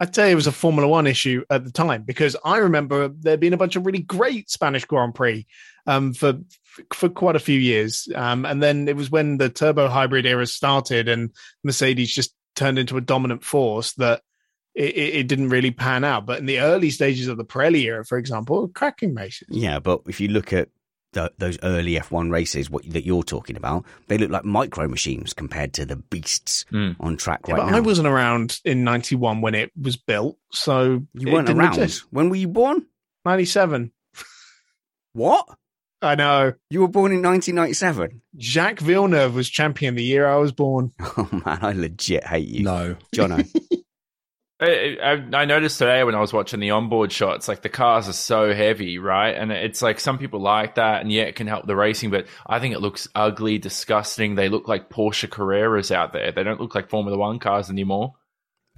[0.00, 3.36] I'd say it was a Formula One issue at the time because I remember there
[3.36, 5.46] being a bunch of really great Spanish Grand Prix
[5.86, 6.38] um, for
[6.92, 10.46] for quite a few years, um, and then it was when the turbo hybrid era
[10.46, 11.30] started and
[11.62, 14.22] Mercedes just turned into a dominant force that
[14.74, 16.26] it, it, didn't really pan out.
[16.26, 19.48] But in the early stages of the Pirelli era, for example, cracking races.
[19.50, 20.68] Yeah, but if you look at
[21.12, 25.32] the, those early F1 races what, that you're talking about, they look like micro machines
[25.32, 26.96] compared to the beasts Mm.
[27.00, 27.76] on track Yeah, right but now.
[27.76, 31.74] I wasn't around in '91 when it was built, so you weren't didn't around.
[31.78, 32.04] exist.
[32.10, 32.86] When were you born?
[33.24, 33.90] '97.
[35.12, 35.46] What?
[36.02, 36.54] I know.
[36.70, 38.22] You were born in 1997.
[38.38, 40.92] Jacques Villeneuve was champion the year I was born.
[41.16, 42.96] Oh man, I legit hate you, no.
[43.14, 43.46] Jono.
[44.60, 48.12] I, I, noticed today when I was watching the onboard shots, like the cars are
[48.12, 49.30] so heavy, right?
[49.30, 52.26] And it's like some people like that, and yeah, it can help the racing, but
[52.46, 54.34] I think it looks ugly, disgusting.
[54.34, 56.30] They look like Porsche Carreras out there.
[56.32, 58.14] They don't look like Formula One cars anymore.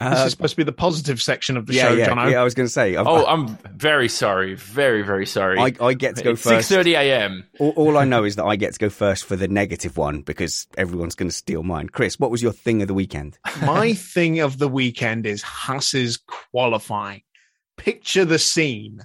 [0.01, 2.31] This Uh, is supposed to be the positive section of the yeah, show, yeah, Jono.
[2.33, 2.41] yeah.
[2.41, 2.97] I was going to say.
[2.97, 5.59] I've, Oh, I'm very sorry, very very sorry.
[5.61, 6.69] I, I get to go it's six first.
[6.71, 7.45] thirty a.m.
[7.61, 10.23] All, all I know is that I get to go first for the negative one
[10.23, 11.89] because everyone's going to steal mine.
[11.89, 13.39] Chris, what was your thing of the weekend?
[13.63, 16.19] My thing of the weekend is Haas's
[16.53, 17.23] qualifying.
[17.77, 19.01] Picture the scene.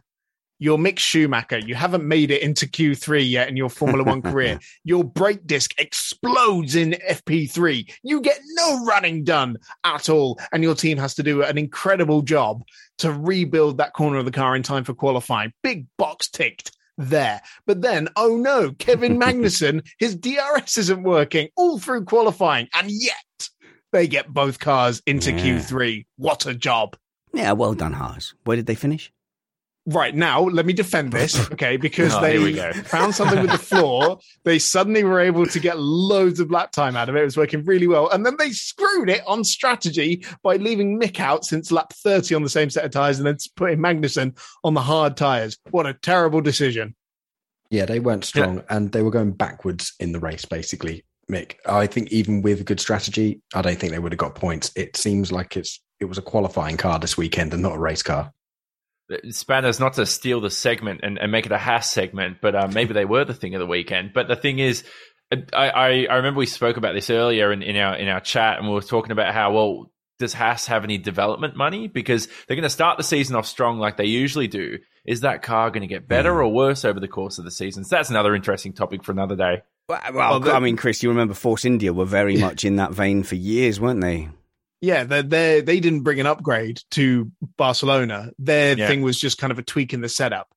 [0.60, 1.60] You're Mick Schumacher.
[1.60, 4.60] You haven't made it into Q3 yet in your Formula One career.
[4.84, 7.92] Your brake disc explodes in FP3.
[8.04, 10.40] You get no running done at all.
[10.52, 12.64] And your team has to do an incredible job
[13.00, 15.54] to rebuild that corner of the car in time for qualifying.
[15.62, 17.42] Big box ticked there.
[17.68, 22.68] But then, oh no, Kevin Magnussen, his DRS isn't working all through qualifying.
[22.74, 23.50] And yet
[23.94, 25.60] they get both cars into Yeah.
[25.60, 26.06] Q3.
[26.18, 26.98] What a job.
[27.34, 28.34] Yeah, well done, Haas.
[28.46, 29.12] Where did they finish?
[29.90, 31.78] Right now, let me defend this, okay?
[31.78, 32.74] Because Oh, here we they go.
[32.84, 34.20] found something with the floor.
[34.44, 37.22] They suddenly were able to get loads of lap time out of it.
[37.22, 38.10] It was working really well.
[38.10, 42.44] And then they screwed it on strategy by leaving Mick out since lap 30 on
[42.44, 45.58] the same set of tires and then putting Magnussen on the hard tires.
[45.72, 46.94] What a terrible decision.
[47.70, 51.56] Yeah, they weren't strong and they were going backwards in the race, basically, Mick.
[51.66, 54.72] I think even with a good strategy, I don't think they would have got points.
[54.76, 58.04] It seems like it's it was a qualifying car this weekend and not a race
[58.04, 58.32] car.
[59.30, 62.74] Spanners not to steal the segment and, and make it a Haas segment, but um,
[62.74, 64.12] maybe they were the thing of the weekend.
[64.14, 64.84] But the thing is,
[65.32, 68.58] I, I, I remember we spoke about this earlier in, in our in our chat,
[68.60, 72.56] and we were talking about how well does Haas have any development money because they're
[72.56, 74.80] going to start the season off strong like they usually do.
[75.06, 77.86] Is that car going to get better or worse over the course of the season?
[77.86, 79.62] So that's another interesting topic for another day.
[79.88, 82.92] Well, well, the- I mean, Chris, you remember Force India were very much in that
[82.92, 84.30] vein for years, weren't they?
[84.82, 88.32] Yeah, they they they didn't bring an upgrade to Barcelona.
[88.38, 88.88] Their Yeah.
[88.88, 90.48] thing was just kind of a tweak in the setup.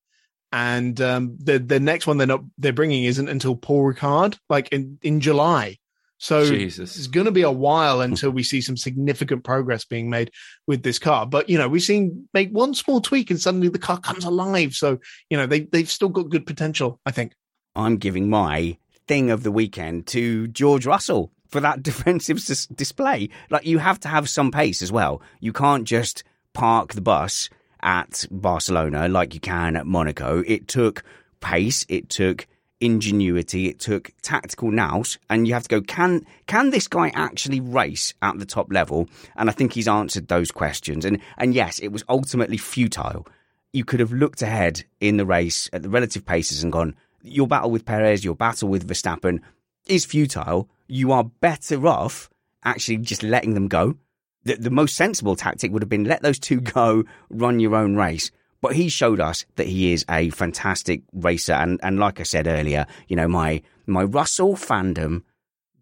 [0.52, 4.68] And um, the the next one they're not they're bringing isn't until Paul Ricard, like
[4.70, 5.78] in in July.
[6.18, 6.98] So Jesus.
[6.98, 10.30] it's going to be a while until we see some significant progress being made
[10.66, 11.24] with this car.
[11.24, 14.74] But you know, we've seen make one small tweak and suddenly the car comes alive.
[14.74, 14.98] So
[15.30, 17.01] you know, they they've still got good potential.
[17.06, 17.32] I think.
[17.74, 18.76] I'm giving my
[19.06, 22.39] thing of the weekend to George Russell for that defensive
[22.74, 23.28] display.
[23.51, 25.22] Like you have to have some pace as well.
[25.40, 27.48] You can't just park the bus
[27.82, 30.43] at Barcelona like you can at Monaco.
[30.47, 31.02] It took
[31.40, 31.85] pace.
[31.89, 32.47] It took
[32.81, 33.68] ingenuity.
[33.68, 35.81] It took tactical nous, and you have to go.
[35.82, 39.09] Can can this guy actually race at the top level?
[39.36, 41.05] And I think he's answered those questions.
[41.05, 43.27] And and yes, it was ultimately futile.
[43.72, 46.97] You could have looked ahead in the race at the relative paces and gone.
[47.22, 49.40] Your battle with Perez, your battle with Verstappen
[49.90, 50.68] is futile.
[50.88, 52.30] You are better off
[52.64, 53.96] actually just letting them go.
[54.44, 57.96] The, the most sensible tactic would have been let those two go, run your own
[57.96, 58.30] race.
[58.60, 62.46] But he showed us that he is a fantastic racer, and, and like I said
[62.46, 65.22] earlier, you know my my Russell fandom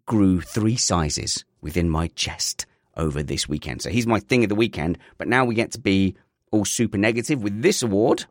[0.05, 2.65] grew three sizes within my chest
[2.95, 3.81] over this weekend.
[3.81, 4.97] So he's my thing of the weekend.
[5.17, 6.15] But now we get to be
[6.51, 8.25] all super negative with this award.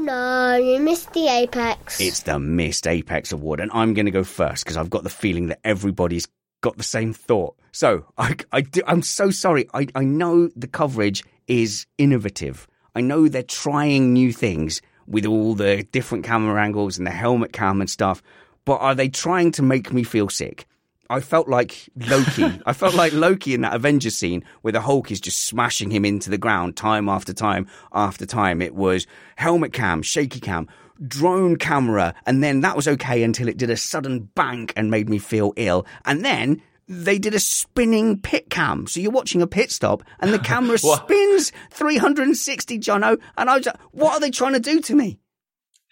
[0.00, 2.00] No, you missed the apex.
[2.00, 5.10] It's the Missed Apex Award, and I'm going to go first because I've got the
[5.10, 6.26] feeling that everybody's
[6.62, 7.54] got the same thought.
[7.72, 9.68] So I, I do, I'm so sorry.
[9.74, 12.66] I, I know the coverage is innovative.
[12.94, 17.52] I know they're trying new things with all the different camera angles and the helmet
[17.52, 18.22] cam and stuff,
[18.64, 20.66] but are they trying to make me feel sick?
[21.10, 22.60] I felt like Loki.
[22.64, 26.04] I felt like Loki in that Avengers scene where the Hulk is just smashing him
[26.04, 28.62] into the ground time after time after time.
[28.62, 30.68] It was helmet cam, shaky cam,
[31.04, 35.08] drone camera, and then that was okay until it did a sudden bank and made
[35.08, 35.84] me feel ill.
[36.04, 38.86] And then they did a spinning pit cam.
[38.86, 43.20] So you're watching a pit stop and the camera spins 360, Jono.
[43.36, 45.18] And I was like, what are they trying to do to me?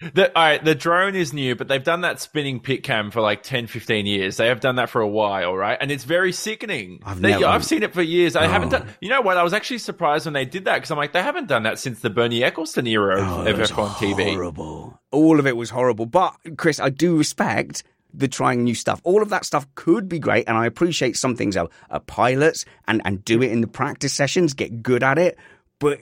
[0.01, 3.21] The, all right, the drone is new, but they've done that spinning pit cam for
[3.21, 4.37] like 10, 15 years.
[4.37, 5.77] They have done that for a while, right?
[5.81, 7.01] And it's very sickening.
[7.05, 8.37] I've They- never- I've seen it for years.
[8.37, 8.79] I haven't Oh.
[8.79, 8.89] done.
[9.01, 9.37] You know what?
[9.37, 11.81] I was actually surprised when they did that because I'm like, they haven't done that
[11.81, 14.35] since the Bernie Ecclestone era Oh, of, it of F1 TV.
[14.35, 15.01] Horrible.
[15.11, 16.07] All of it was horrible.
[16.07, 17.83] But Chris, I do respect
[18.15, 19.01] the trying new stuff.
[19.05, 22.65] All of that stuff could be great, and I appreciate some things are, are pilots
[22.87, 25.37] and and do it in the practice sessions, get good at it.
[25.81, 25.99] But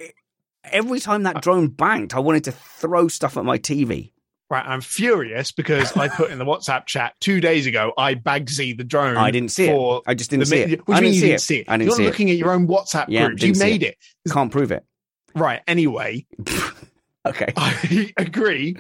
[0.73, 4.13] every time that drone banked, I wanted to throw stuff at my TV.
[4.49, 7.93] Right, I'm furious because I put in the WhatsApp chat two days ago.
[7.99, 9.17] I bagsy the drone.
[9.17, 10.03] I didn't see it.
[10.07, 10.87] I just didn't the see it.
[10.87, 11.41] What I do you mean didn't you see didn't it.
[11.41, 11.65] see it?
[11.69, 12.07] I didn't You're see it.
[12.07, 13.43] looking at your own WhatsApp Yeah, group.
[13.43, 13.97] You made it.
[14.31, 14.85] Can't prove it.
[15.35, 15.63] Right.
[15.67, 16.27] Anyway,
[17.27, 17.53] Okay.
[17.57, 18.77] I agree.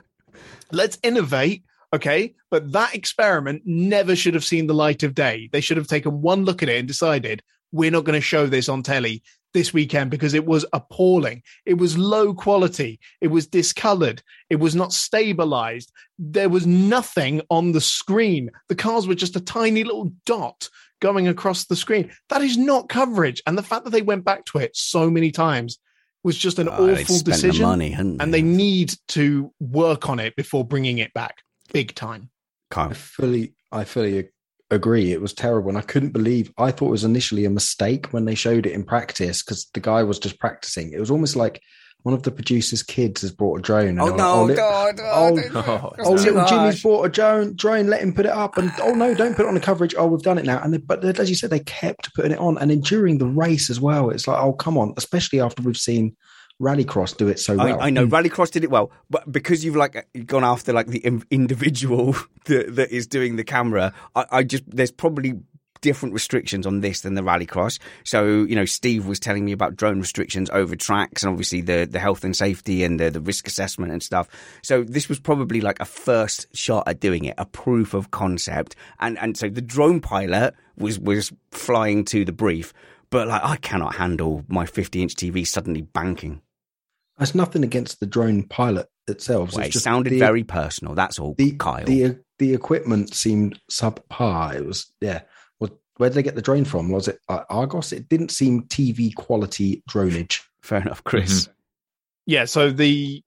[0.71, 1.65] Let's innovate.
[1.93, 2.35] Okay.
[2.51, 5.49] But that experiment never should have seen the light of day.
[5.51, 7.43] They should have taken one look at it and decided
[7.73, 9.23] we're not going to show this on telly
[9.57, 11.43] this weekend because it was appalling.
[11.65, 13.01] It was low quality.
[13.20, 14.23] It was discolored.
[14.51, 15.91] It was not stabilized.
[16.19, 18.51] There was nothing on the screen.
[18.69, 20.69] The cars were just a tiny little dot
[21.01, 22.11] going across the screen.
[22.28, 23.43] That is not coverage.
[23.47, 25.78] And the fact that they went back to it so many times
[26.23, 28.41] was just an Oh, awful spent the decision money, hadn't and they?
[28.43, 31.37] they need to work on it before bringing it back
[31.73, 32.31] big time
[32.70, 32.91] Kyle.
[32.91, 34.31] I fully, I fully ag-
[34.70, 35.12] agree.
[35.12, 36.52] It was terrible, and I couldn't believe.
[36.59, 39.80] I thought it was initially a mistake when they showed it in practice because the
[39.80, 40.93] guy was just practicing.
[40.93, 41.62] It was almost like
[42.02, 43.88] one of the producers' kids has brought a drone.
[43.98, 46.16] and Oh, were like, oh, no, li- God, oh, Oh, oh, little
[46.47, 46.82] Jimmy's harsh.
[46.84, 47.56] bought a drone.
[47.56, 48.59] Drone, let him put it up.
[48.59, 49.94] And oh no, don't put it on the coverage.
[49.98, 50.60] Oh, we've done it now.
[50.62, 53.26] And they, but as you said, they kept putting it on, and then during the
[53.26, 54.10] race as well.
[54.10, 56.16] It's like, oh come on, especially after we've seen
[56.61, 57.81] Rallycross do it so well.
[57.81, 58.11] I, I know mm.
[58.11, 62.16] Rallycross did it well, but because you've like gone after like the individual
[62.47, 65.35] that, that is doing the camera, I, I just there's probably
[65.83, 67.78] different restrictions on this than the Rallycross.
[68.05, 71.87] So you know, Steve was telling me about drone restrictions over tracks, and obviously the
[71.91, 74.27] the health and safety and the the risk assessment and stuff.
[74.62, 78.77] So this was probably like a first shot at doing it, a proof of concept,
[78.99, 82.73] and and so the drone pilot was was flying to the brief.
[83.11, 86.43] But like, I cannot handle my 50 inch TV suddenly banking.
[87.18, 89.52] There's nothing against the drone pilot itself.
[89.52, 90.94] Well, It's it just sounded the- very personal.
[90.94, 91.84] That's all, the Kyle.
[91.84, 94.55] the the equipment seemed subpar.
[94.55, 95.22] It was yeah.
[95.60, 96.90] Well, where did they get the drone from?
[96.90, 97.93] Was it uh, Argos?
[97.93, 100.43] It didn't seem TV quality dronage.
[100.62, 101.48] Fair enough, Chris.
[102.26, 103.22] yeah so the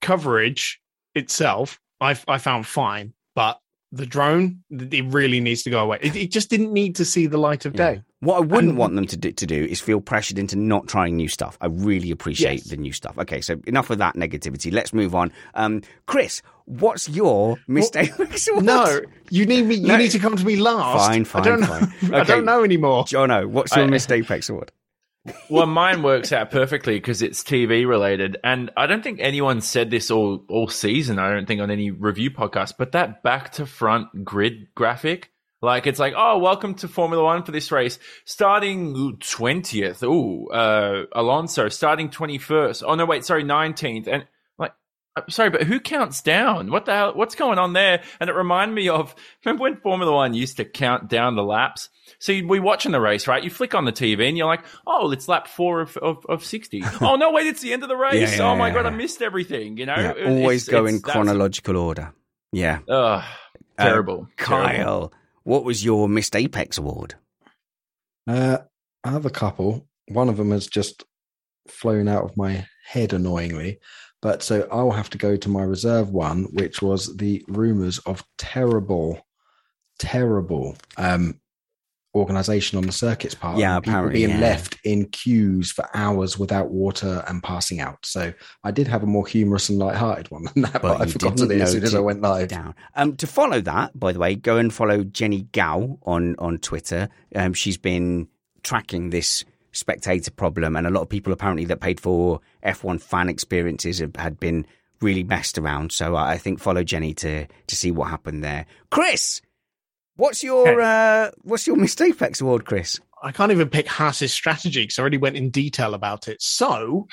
[0.00, 0.80] coverage
[1.14, 3.58] itself i, I found fine but
[3.92, 7.26] the drone it really needs to go away it, it just didn't need to see
[7.26, 7.92] the light of Yeah.
[7.94, 10.54] day What I wouldn't And- want them to do, to do is feel pressured into
[10.56, 11.56] not trying new stuff.
[11.60, 12.64] I really appreciate Yes.
[12.64, 13.16] the new stuff.
[13.18, 14.70] Okay, so enough of that negativity.
[14.70, 15.32] Let's move on.
[15.54, 18.12] Um, Chris, what's your mistake?
[18.60, 19.96] no you need me you No.
[19.96, 22.14] need to come to me last Fine, fine, i don't know fine.
[22.14, 24.70] i don't know anymore Jono, what's your I- missed Apex award?
[25.50, 29.90] well, mine works out perfectly because it's TV related, and I don't think anyone said
[29.90, 31.18] this all all season.
[31.18, 35.30] I don't think on any review podcast, but that back to front grid graphic
[35.62, 37.98] Like it's like, oh, welcome to Formula One for this race.
[38.24, 40.02] Starting twentieth.
[40.02, 42.82] Ooh, uh, Alonso starting twenty first.
[42.86, 44.08] Oh no, wait, sorry, nineteenth.
[44.08, 44.26] And
[44.58, 44.72] like,
[45.16, 46.70] I'm sorry, but who counts down?
[46.70, 47.12] What the hell?
[47.14, 48.02] What's going on there?
[48.20, 49.14] And it reminded me of
[49.44, 51.90] remember when Formula One used to count down the laps.
[52.18, 53.44] So we watching the race, right?
[53.44, 56.42] You flick on the TV and you're like, oh, it's lap four of of, of
[56.42, 56.82] sixty.
[57.02, 58.32] oh no, wait, it's the end of the race.
[58.32, 59.76] Yeah, yeah, oh my yeah, god, I missed everything.
[59.76, 62.14] You know, always it's- go in it's- that's- chronological order.
[62.50, 62.78] Yeah.
[62.88, 63.22] Ugh,
[63.78, 64.26] Uh, terrible.
[64.38, 65.12] Kyle, Terrible.
[65.42, 67.14] What was your missed Apex award?
[68.26, 68.58] Uh,
[69.04, 69.86] I have a couple.
[70.08, 71.04] One of them has just
[71.68, 73.78] flown out of my head annoyingly.
[74.22, 78.22] But so I'll have to go to my reserve one, which was the rumors of
[78.36, 79.26] terrible,
[79.98, 81.39] terrible um,
[82.14, 83.58] organization on the circuit's part.
[83.58, 84.40] Yeah, people apparently, being yeah.
[84.40, 88.04] left in queues for hours without water and passing out.
[88.04, 88.32] So
[88.64, 91.36] I did have a more humorous and light-hearted one than that, but, I you forgot
[91.36, 92.48] didn't it as soon as I went live.
[92.48, 92.74] Down.
[92.96, 97.08] Um, to follow that, by the way, go and follow Jennie Gow on on Twitter.
[97.34, 98.28] Um, she's been
[98.62, 103.28] tracking this spectator problem, and a lot of people apparently that paid for F1 fan
[103.28, 104.66] experiences have, had been
[105.00, 105.92] really messed around.
[105.92, 108.66] So I I think follow Jennie to to see what happened there.
[108.90, 109.40] Chris,
[110.20, 113.00] what's your uh, what's your missed Apex award, Chris?
[113.22, 116.40] I can't even pick Haas's strategy because I already went in detail about it.
[116.40, 117.08] So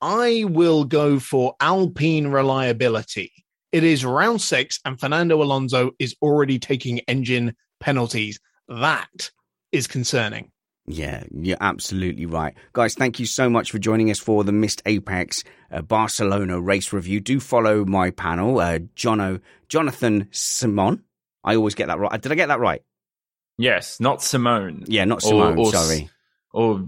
[0.00, 3.32] I will go for Alpine reliability.
[3.72, 8.38] It is round six, and Fernando Alonso is already taking engine penalties.
[8.68, 9.30] That
[9.72, 10.50] is concerning.
[10.86, 12.54] Yeah, you're absolutely right.
[12.74, 15.42] Guys, thank you so much for joining us for the Missed Apex
[15.72, 17.20] uh, Barcelona race review.
[17.20, 21.02] Do follow my panel, uh, Jono, Jonathan Simon.
[21.44, 22.20] I always get that right.
[22.20, 22.82] Did I get that right?
[23.58, 24.84] Yes, not Simone.
[24.86, 26.08] Yeah, not Simone, or, sorry.
[26.52, 26.84] Or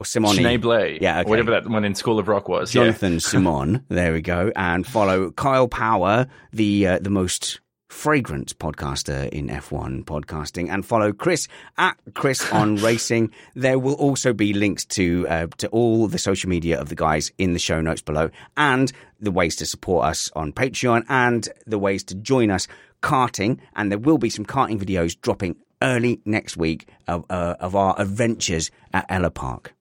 [0.00, 0.60] Or Simone.
[0.60, 0.98] Blay.
[1.00, 1.28] Yeah, okay.
[1.28, 2.74] Or whatever that one in School of Rock was.
[2.74, 2.82] yeah.
[2.84, 3.84] Jonathan Simon.
[3.88, 4.50] There we go.
[4.56, 11.12] And follow Kyle Power, the uh, the most fragrant podcaster in F1 podcasting, and follow
[11.12, 11.46] Chris
[11.76, 13.30] at Chris on Racing.
[13.54, 17.30] There will also be links to uh, to all the social media of the guys
[17.38, 18.90] in the show notes below, and
[19.20, 22.66] the ways to support us on Patreon, and the ways to join us
[23.02, 23.58] karting.
[23.76, 27.94] And there will be some karting videos dropping early next week of uh, of our
[27.98, 29.74] adventures at Ella Park.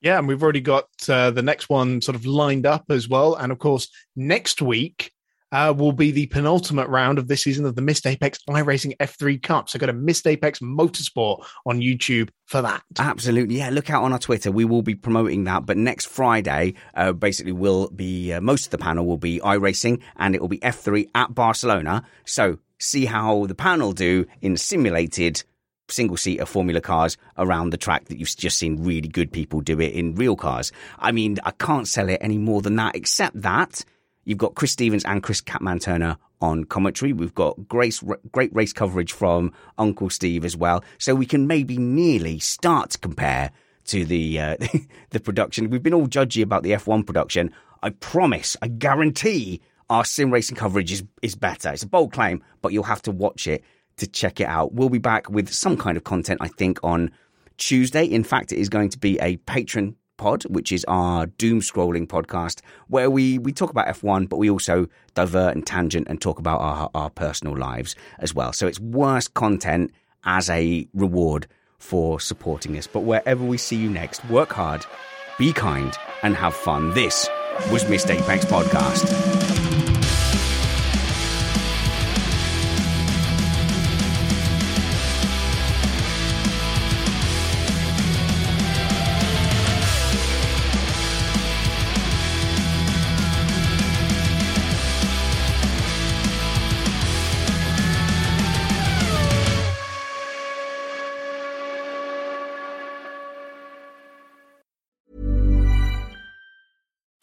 [0.00, 3.34] Yeah, and we've already got uh, the next one sort of lined up as well.
[3.34, 5.12] And of course, next week
[5.56, 9.42] uh, will be the penultimate round of this season of the Missed Apex iRacing F3
[9.42, 9.70] Cup.
[9.70, 12.82] So go to Missed Apex Motorsport on YouTube for that.
[12.98, 13.70] Absolutely, yeah.
[13.70, 14.52] Look out on our Twitter.
[14.52, 15.64] We will be promoting that.
[15.64, 20.02] But next Friday, uh, basically, will be uh, most of the panel will be iRacing,
[20.16, 22.02] and it will be F3 at Barcelona.
[22.26, 25.42] So see how the panel do in simulated
[25.88, 29.80] single seater Formula cars around the track that you've just seen really good people do
[29.80, 30.70] it in real cars.
[30.98, 33.84] I mean, I can't sell it any more than that, except that
[34.26, 37.14] you've got Chris Stevens and Chris Catman Turner on commentary.
[37.14, 37.98] We've got great,
[38.32, 40.84] great race coverage from Uncle Steve as well.
[40.98, 43.52] So we can maybe nearly start to compare
[43.86, 44.56] to the uh,
[45.10, 45.70] the production.
[45.70, 47.52] We've been all judgy about the F1 production.
[47.82, 51.70] I promise, I guarantee our sim racing coverage is, is better.
[51.70, 53.62] It's a bold claim, but you'll have to watch it
[53.98, 54.74] to check it out.
[54.74, 57.12] We'll be back with some kind of content, I think, on
[57.56, 58.04] Tuesday.
[58.04, 62.06] In fact, it is going to be a patron pod, which is our doom scrolling
[62.06, 66.38] podcast, where we, we talk about F1, but we also divert and tangent and talk
[66.38, 68.52] about our, our personal lives as well.
[68.52, 69.92] So it's worst content
[70.24, 71.46] as a reward
[71.78, 72.86] for supporting us.
[72.86, 74.84] But wherever we see you next, work hard,
[75.38, 76.94] be kind, and have fun.
[76.94, 77.28] This
[77.70, 79.35] was Missed Apex Podcast.